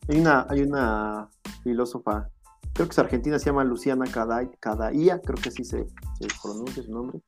[0.08, 1.28] Hay una,
[1.62, 2.28] filósofa,
[2.72, 5.86] creo que es argentina, se llama Luciana Cadaía, creo que así se,
[6.42, 7.20] pronuncia su nombre.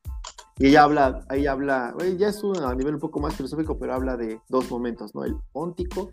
[0.59, 4.17] Y ella habla, ella habla, ya es a nivel un poco más filosófico, pero habla
[4.17, 5.25] de dos momentos, ¿no?
[5.25, 6.11] El óntico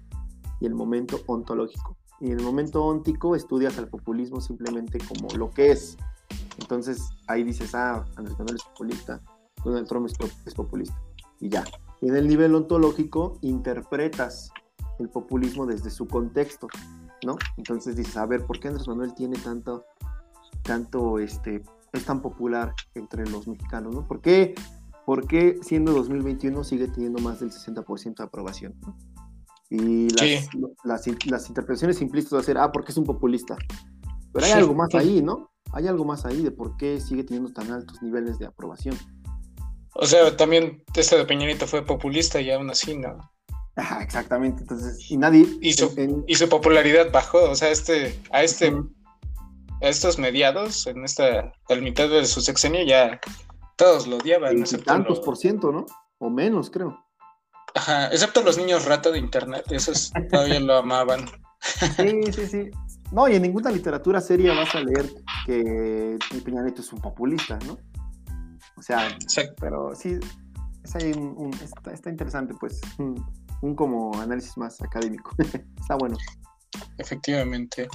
[0.59, 1.97] y el momento ontológico.
[2.19, 5.97] Y en el momento óntico estudias al populismo simplemente como lo que es,
[6.59, 9.21] entonces ahí dices, ah, Andrés Manuel es populista,
[9.63, 10.07] Donald Trump
[10.45, 10.99] es, populista.
[11.39, 11.63] Y ya.
[12.01, 14.51] Y en el nivel ontológico interpretas
[14.99, 16.67] el populismo desde su contexto,
[17.25, 17.37] ¿no?
[17.57, 19.85] Entonces dices, a ver, ¿por qué Andrés Manuel tiene tanto,
[20.63, 21.63] tanto, este,
[21.93, 24.07] es tan popular entre los mexicanos, ¿no?
[24.07, 24.55] ¿Por qué,
[25.05, 28.97] por qué siendo 2021 sigue teniendo más del 60% de aprobación, ¿no?
[29.69, 30.49] Y las,
[30.83, 33.57] las, interpretaciones simplistas van a ser, ah, porque es un populista.
[34.31, 35.49] Pero hay algo más ahí, ¿no?
[35.75, 38.97] hay algo más ahí de por qué sigue teniendo tan altos niveles de aprobación.
[39.93, 43.17] O sea, también este de Peñanito fue populista y aún así, ¿no?
[43.75, 44.61] Ajá, exactamente.
[44.61, 45.45] Entonces, y nadie.
[45.61, 47.49] Y su, y su popularidad bajó.
[47.49, 48.73] O sea, este, a este,
[49.81, 53.19] a estos mediados, en esta, al mitad de su sexenio, ya
[53.75, 54.63] todos lo odiaban.
[54.85, 55.85] tantos por ciento, ¿no?
[56.19, 57.03] o menos, creo.
[57.73, 61.25] Ajá, excepto los niños rata de internet, esos todavía lo amaban.
[61.97, 62.69] Sí, sí, sí.
[63.11, 65.11] No, y en ninguna literatura seria vas a leer
[65.45, 67.77] que Peña Nieto es un populista, ¿no?
[68.77, 69.17] O sea,
[69.59, 70.19] pero sí,
[70.83, 71.51] es ahí un,
[71.91, 72.81] está, interesante, pues,
[73.61, 75.31] un, como análisis más académico.
[75.79, 76.17] está bueno.
[76.97, 77.87] Efectivamente.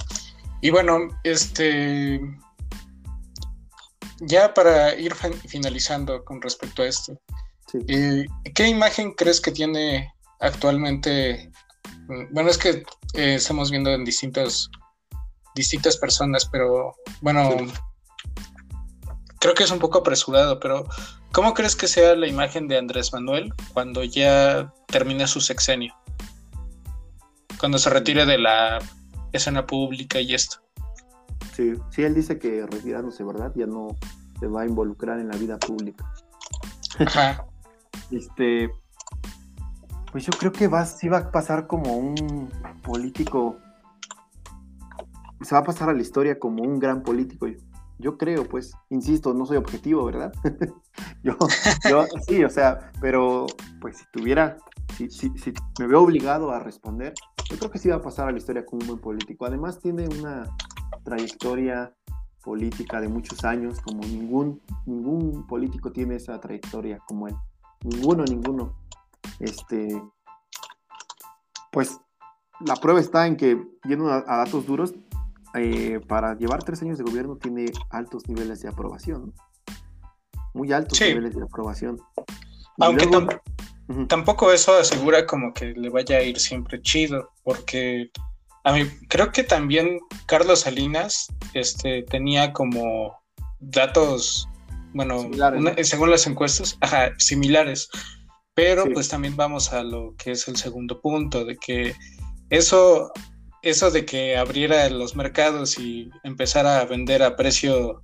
[0.61, 2.19] Y bueno, este,
[4.21, 5.13] ya para ir
[5.47, 7.19] finalizando con respecto a esto,
[7.87, 11.51] eh, ¿qué imagen crees que tiene actualmente?
[12.31, 12.83] Bueno, es que
[13.13, 14.69] eh, estamos viendo en distintas,
[15.55, 17.49] distintas personas, pero bueno,
[19.39, 20.85] creo que es un poco apresurado, pero
[21.31, 25.93] ¿cómo crees que sea la imagen de Andrés Manuel cuando ya termine su sexenio?
[27.59, 28.79] Cuando se retire de la
[29.31, 30.57] escena pública y esto.
[31.53, 33.51] Sí, sí, él dice que retirándose, ¿verdad?
[33.55, 33.95] Ya no
[34.39, 36.11] se va a involucrar en la vida pública.
[36.99, 37.45] Ajá.
[38.11, 38.69] este,
[40.11, 42.49] pues yo creo que va, sí va a pasar como un
[42.83, 43.57] político,
[45.41, 47.47] se va a pasar a la historia como un gran político.
[47.47, 47.57] Yo
[48.17, 50.33] creo, pues, insisto, no soy objetivo, ¿verdad?
[51.23, 51.37] yo,
[51.89, 53.45] yo, sí, o sea, pero
[53.79, 54.57] pues si tuviera,
[54.95, 57.13] si, si, si, me veo obligado a responder,
[57.49, 59.45] yo creo que sí va a pasar a la historia como un buen político.
[59.45, 60.49] Además tiene una
[61.03, 61.93] trayectoria
[62.43, 67.35] política de muchos años, como ningún, ningún político tiene esa trayectoria como él.
[67.83, 68.75] Ninguno, ninguno.
[69.39, 70.01] Este,
[71.71, 71.99] pues
[72.65, 74.93] la prueba está en que, yendo a datos duros,
[75.55, 79.33] eh, para llevar tres años de gobierno tiene altos niveles de aprobación.
[80.53, 81.99] Muy altos niveles de aprobación.
[82.79, 83.07] Aunque
[84.07, 88.09] tampoco eso asegura como que le vaya a ir siempre chido, porque
[88.63, 93.19] a mí creo que también Carlos Salinas este, tenía como
[93.59, 94.47] datos,
[94.93, 95.29] bueno,
[95.83, 96.77] según las encuestas,
[97.17, 97.89] similares.
[98.53, 101.95] Pero pues también vamos a lo que es el segundo punto, de que
[102.49, 103.11] eso
[103.61, 108.03] eso de que abriera los mercados y empezara a vender a precio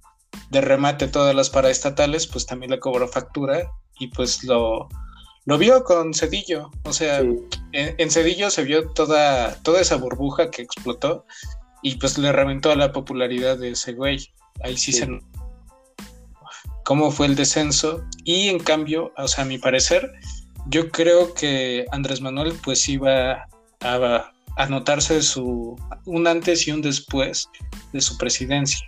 [0.50, 4.88] de remate todas las paraestatales, pues también le cobró factura y pues lo,
[5.46, 6.70] lo vio con Cedillo.
[6.84, 7.24] O sea,
[7.72, 11.26] en, Cedillo se vio toda, toda esa burbuja que explotó
[11.82, 14.34] y pues le reventó a la popularidad de ese güey.
[14.64, 15.08] Ahí sí, se
[16.84, 20.10] cómo fue el descenso y en cambio, o sea, a mi parecer,
[20.68, 23.48] yo creo que Andrés Manuel pues iba
[23.82, 25.76] a anotarse su,
[26.06, 27.50] un antes y un después
[27.94, 28.80] de su presidencia.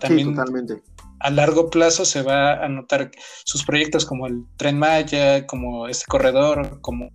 [0.00, 0.82] También totalmente.
[1.20, 3.10] a largo plazo se va a notar
[3.44, 7.10] sus proyectos como el tren Maya, como este corredor, como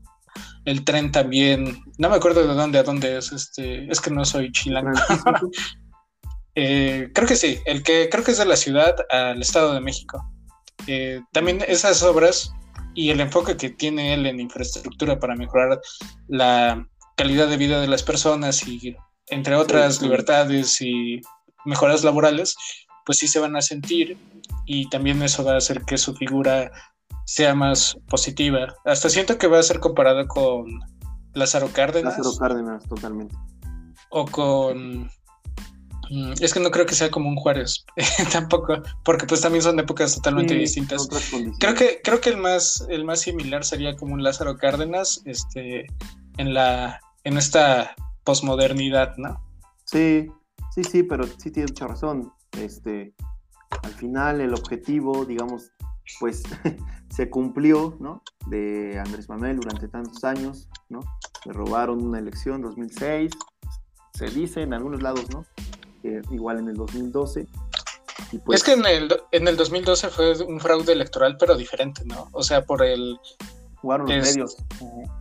[0.65, 4.25] el tren también, no me acuerdo de dónde a dónde es, este, es que no
[4.25, 4.91] soy chilango.
[6.59, 9.79] Eh, creo que sí, el que creo que es de la ciudad al Estado de
[9.79, 10.27] México.
[10.87, 12.51] Eh, también esas obras
[12.95, 15.79] y el enfoque que tiene él en infraestructura para mejorar
[16.27, 16.83] la,
[17.17, 18.95] calidad de vida de las personas y
[19.27, 21.19] entre otras libertades y
[21.65, 22.55] mejoras laborales,
[23.05, 24.17] pues sí se van a sentir
[24.65, 26.71] y también eso va a hacer que su figura
[27.25, 28.75] sea más positiva.
[28.85, 30.65] Hasta siento que va a ser comparado con
[31.33, 32.17] Lázaro Cárdenas.
[32.17, 33.35] Lázaro Cárdenas, totalmente.
[34.09, 35.09] O con...
[36.09, 37.83] Mm, es que no creo que sea como un Juárez,
[38.31, 41.09] tampoco, porque pues también son épocas totalmente distintas.
[41.59, 45.85] Creo que, creo que el más, el más similar sería como un Lázaro Cárdenas, este,
[46.37, 47.93] en la, en esta
[48.23, 49.43] posmodernidad, ¿no?
[49.83, 50.31] Sí,
[50.73, 52.31] sí, sí, pero sí tiene mucha razón.
[52.57, 53.13] Este,
[53.83, 55.71] al final el objetivo, digamos,
[56.21, 56.43] pues
[57.09, 58.23] se cumplió, ¿no?
[58.47, 61.01] De Andrés Manuel durante tantos años, ¿no?
[61.43, 63.33] Le robaron una elección en 2006,
[64.13, 65.45] se dice en algunos lados, ¿no?
[66.31, 67.45] igual en el 2012.
[68.45, 72.29] Pues es que en el, en el 2012 fue un fraude electoral, pero diferente, ¿no?
[72.31, 73.19] O sea, por el
[73.81, 74.57] jugaron los medios.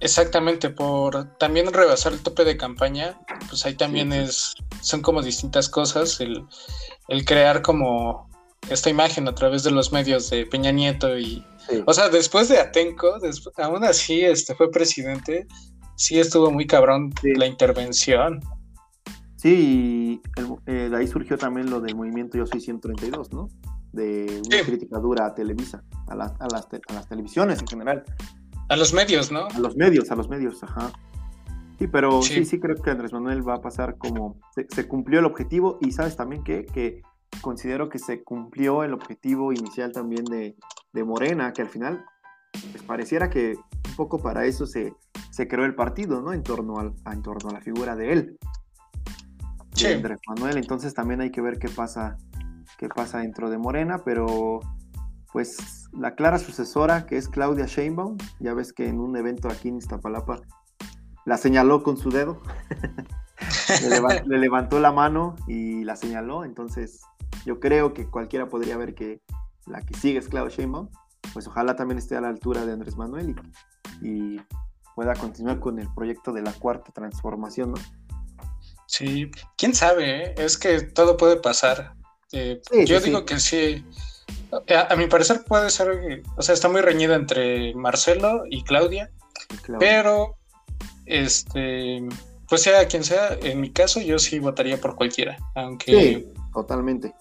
[0.00, 3.18] Exactamente, por también rebasar el tope de campaña,
[3.48, 6.44] pues ahí también es, son como distintas cosas, el,
[7.24, 8.28] crear como
[8.70, 11.44] esta imagen a través de los medios de Peña Nieto y,
[11.86, 13.18] o sea, después de Atenco,
[13.58, 15.46] aún así este fue presidente,
[15.96, 18.40] sí estuvo muy cabrón la intervención.
[19.36, 20.20] Sí,
[20.66, 23.48] eh, de ahí surgió también lo del movimiento Yo Soy 132, ¿no?
[23.92, 28.04] De una crítica dura a Televisa, a, a, las, a las televisiones en general.
[28.68, 29.46] A los medios, ¿no?
[29.46, 30.92] A los medios, a los medios, ajá.
[31.78, 35.26] Sí, pero sí, sí, creo que Andrés Manuel va a pasar como se, cumplió el
[35.26, 37.02] objetivo y sabes también que, que,
[37.42, 40.56] considero que se cumplió el objetivo inicial también de,
[40.92, 42.02] de Morena, que al final
[42.50, 43.56] pues, pareciera que
[43.88, 44.94] un poco para eso se,
[45.30, 46.32] se creó el partido, ¿no?
[46.32, 48.38] En torno, al, a, en torno a la figura de él,
[49.74, 50.56] de Andrés Manuel.
[50.56, 52.16] Entonces también hay que ver qué pasa,
[52.78, 54.60] qué pasa dentro de Morena, pero
[55.30, 59.68] pues la clara sucesora que es Claudia Sheinbaum, ya ves que en un evento aquí
[59.68, 60.40] en Iztapalapa
[61.24, 62.40] la señaló con su dedo,
[64.26, 67.00] le, levantó la mano y la señaló, entonces
[67.44, 69.20] yo creo que cualquiera podría ver que
[69.66, 70.88] la que sigue es Claudia Sheinbaum,
[71.32, 73.34] pues ojalá también esté a la altura de Andrés Manuel
[74.02, 74.40] y,
[74.94, 77.76] pueda continuar con el proyecto de la cuarta transformación, ¿no?
[78.86, 80.34] Sí, quién sabe, ¿eh?
[80.38, 81.94] es que todo puede pasar.
[82.32, 83.84] Eh, yo digo que sí.
[84.68, 89.10] A, mi parecer puede ser, o sea, está muy reñida entre Marcelo y Claudia,
[89.78, 90.36] pero
[91.04, 92.02] este,
[92.48, 95.92] pues sea quien sea, en mi caso yo sí votaría por cualquiera, aunque...
[95.92, 97.12] Sí, totalmente.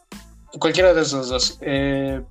[0.60, 1.58] Cualquiera de esos dos.
[1.62, 2.22] Eh,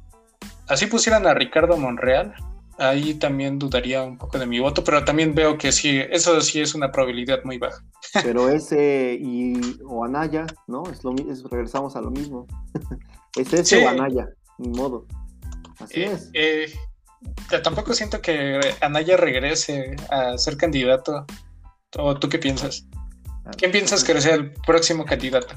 [0.68, 2.34] así pusieran a Ricardo Monreal,
[2.78, 6.60] ahí también dudaría un poco de mi voto, pero también veo que sí, eso sí
[6.60, 7.82] es una probabilidad muy baja.
[8.22, 10.84] Pero ese y o Anaya, ¿no?
[10.90, 11.14] Es lo
[11.50, 12.46] regresamos a lo mismo.
[13.36, 14.28] es ese o Anaya,
[14.58, 15.06] ni modo.
[15.78, 16.30] Así eh, es.
[16.32, 16.72] Eh,
[17.62, 21.26] tampoco siento que Anaya regrese a ser candidato.
[21.96, 22.86] ¿O tú qué piensas?
[23.56, 25.54] ¿Quién piensas que sea el próximo candidato?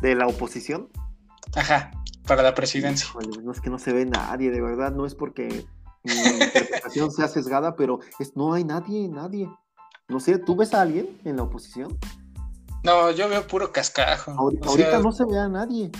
[0.00, 0.88] ¿De la oposición?
[1.54, 1.90] Ajá,
[2.26, 3.08] para la presidencia.
[3.42, 5.64] no es que no se ve nadie, de verdad, no es porque
[6.02, 6.12] mi
[6.44, 9.48] interpretación sea sesgada, pero es, no hay nadie, nadie.
[10.08, 11.98] No sé, ¿tú ves a alguien en la oposición?
[12.84, 14.32] No, yo veo puro cascajo.
[14.32, 15.90] Ahorita, no se ve a nadie.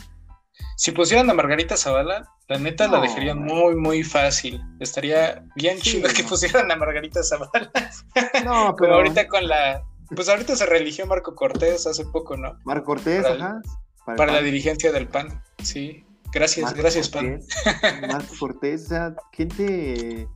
[0.77, 4.61] Si pusieran a Margarita Zavala, la neta la dejarían muy, muy fácil.
[4.81, 7.71] Estaría bien chido que pusieran a Margarita Zavala.
[8.45, 8.95] No, pero...
[8.95, 9.83] ahorita con la.
[10.15, 12.59] Pues ahorita se religió Marco Cortés hace poco, ¿no?
[12.65, 13.61] Marco Cortés, ajá.
[14.05, 16.05] Para, la dirigencia del PAN, sí.
[16.33, 17.41] Gracias, gracias, PAN.
[18.09, 20.29] Marco Cortés, o sea, gente.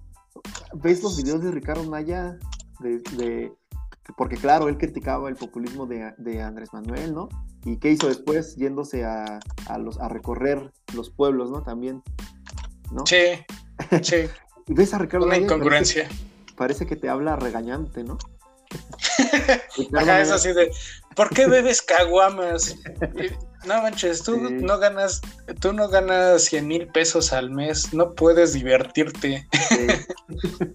[0.75, 2.39] ¿Ves los videos de Ricardo Naya?
[2.81, 3.53] de,
[4.17, 7.29] porque claro, él criticaba el populismo de, de, Andrés Manuel, ¿no?
[7.67, 8.55] ¿Y qué hizo después?
[8.55, 11.63] Yéndose a, a, los, a recorrer los pueblos, ¿no?
[11.63, 12.01] También,
[12.93, 13.05] ¿no?
[13.05, 13.45] Sí,
[14.03, 14.29] sí.
[14.69, 16.09] ves a Ricardo Una incongruencia.
[16.57, 18.19] Parece, que te habla regañante, ¿no?
[19.99, 20.71] Ajá, es así de,
[21.17, 22.77] ¿por qué bebes caguamas?
[23.67, 25.21] No manches, tú no ganas,
[25.61, 29.49] tú no ganas 100 mil pesos al mes, no puedes divertirte.
[29.69, 29.87] Sí.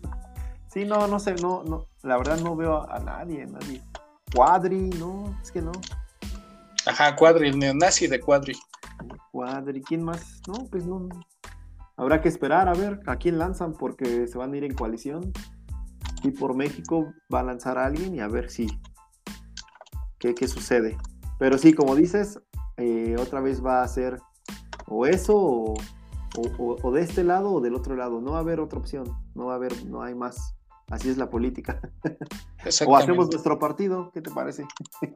[0.73, 0.85] sí.
[0.85, 3.81] no, no sé, no, no, la verdad no veo a, nadie, nadie.
[4.35, 5.71] Cuadri, no, es que no.
[6.85, 8.57] Ajá, Cuadri, el neonazi de Cuadri.
[9.31, 10.41] Cuadri, ¿quién más?
[10.47, 11.07] No, pues no.
[11.95, 15.31] Habrá que esperar a ver a quién lanzan porque se van a ir en coalición.
[16.23, 18.67] Y por México va a lanzar a alguien y a ver si.
[20.19, 20.97] ¿Qué, qué sucede?
[21.37, 22.39] Pero sí, como dices,
[22.77, 24.19] eh, otra vez va a ser
[24.87, 25.75] o eso o,
[26.57, 28.21] o, de este lado o del otro lado.
[28.21, 29.05] No va a haber otra opción.
[29.35, 30.55] No va a haber, no hay más.
[30.89, 31.79] Así es la política.
[32.87, 34.65] o hacemos nuestro partido, ¿qué te parece?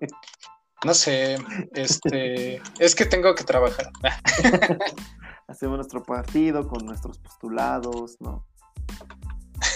[0.83, 1.37] No sé,
[1.73, 3.89] este, es que tengo que trabajar.
[5.47, 8.45] hacemos nuestro partido con nuestros postulados, ¿no?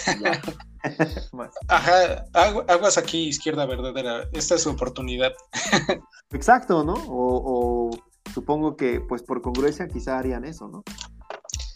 [1.68, 4.28] Ajá, aguas aquí, izquierda verdadera.
[4.34, 5.34] Esta es su oportunidad.
[6.32, 6.96] Exacto, ¿no?
[7.08, 7.90] O,
[8.34, 10.84] supongo que, pues por congruencia, quizá harían eso, ¿no?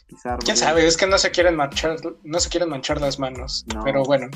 [0.08, 0.86] Quizá ¿Quién sabe?
[0.86, 3.66] Es que no se quieren manchar, no se quieren manchar las manos.
[3.84, 4.28] Pero bueno.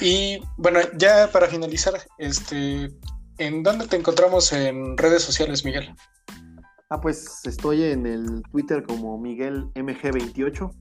[0.00, 2.90] y bueno, ya para finalizar, este,
[3.38, 5.94] ¿en dónde te encontramos en redes sociales, Miguel?
[6.88, 10.72] Ah, pues estoy en el Twitter como Miguel MG28.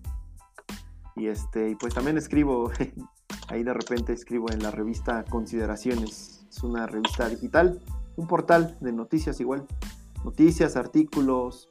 [1.16, 2.72] Y este, y pues también escribo,
[3.48, 6.46] ahí de repente escribo en la revista Consideraciones.
[6.50, 7.82] Es una revista digital,
[8.18, 9.66] un portal de noticias igual.
[10.24, 11.70] Noticias, artículos,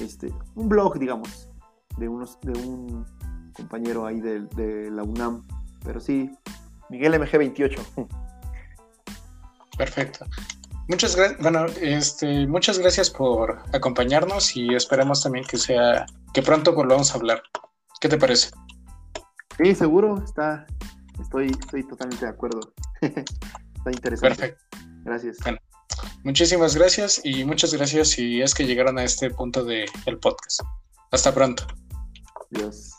[0.00, 1.48] este, un blog, digamos,
[1.96, 3.06] de unos, de un
[3.54, 5.46] compañero ahí de, la UNAM.
[5.84, 6.30] Pero sí,
[6.90, 8.06] Miguel MG28.
[9.76, 10.26] Perfecto.
[10.88, 16.74] Muchas gracias, bueno, este, muchas gracias por acompañarnos y esperemos también que sea, que pronto
[16.74, 17.42] volvamos a hablar.
[18.00, 18.50] ¿Qué te parece?
[19.58, 20.64] Sí, seguro, está,
[21.20, 22.72] estoy, estoy totalmente de acuerdo.
[23.00, 24.36] está interesante.
[24.36, 24.64] Perfecto.
[25.04, 25.38] Gracias.
[25.42, 25.58] Bueno,
[26.22, 30.60] muchísimas gracias y muchas gracias si es que llegaron a este punto del podcast.
[31.10, 31.66] Hasta pronto.
[32.54, 32.95] Adiós.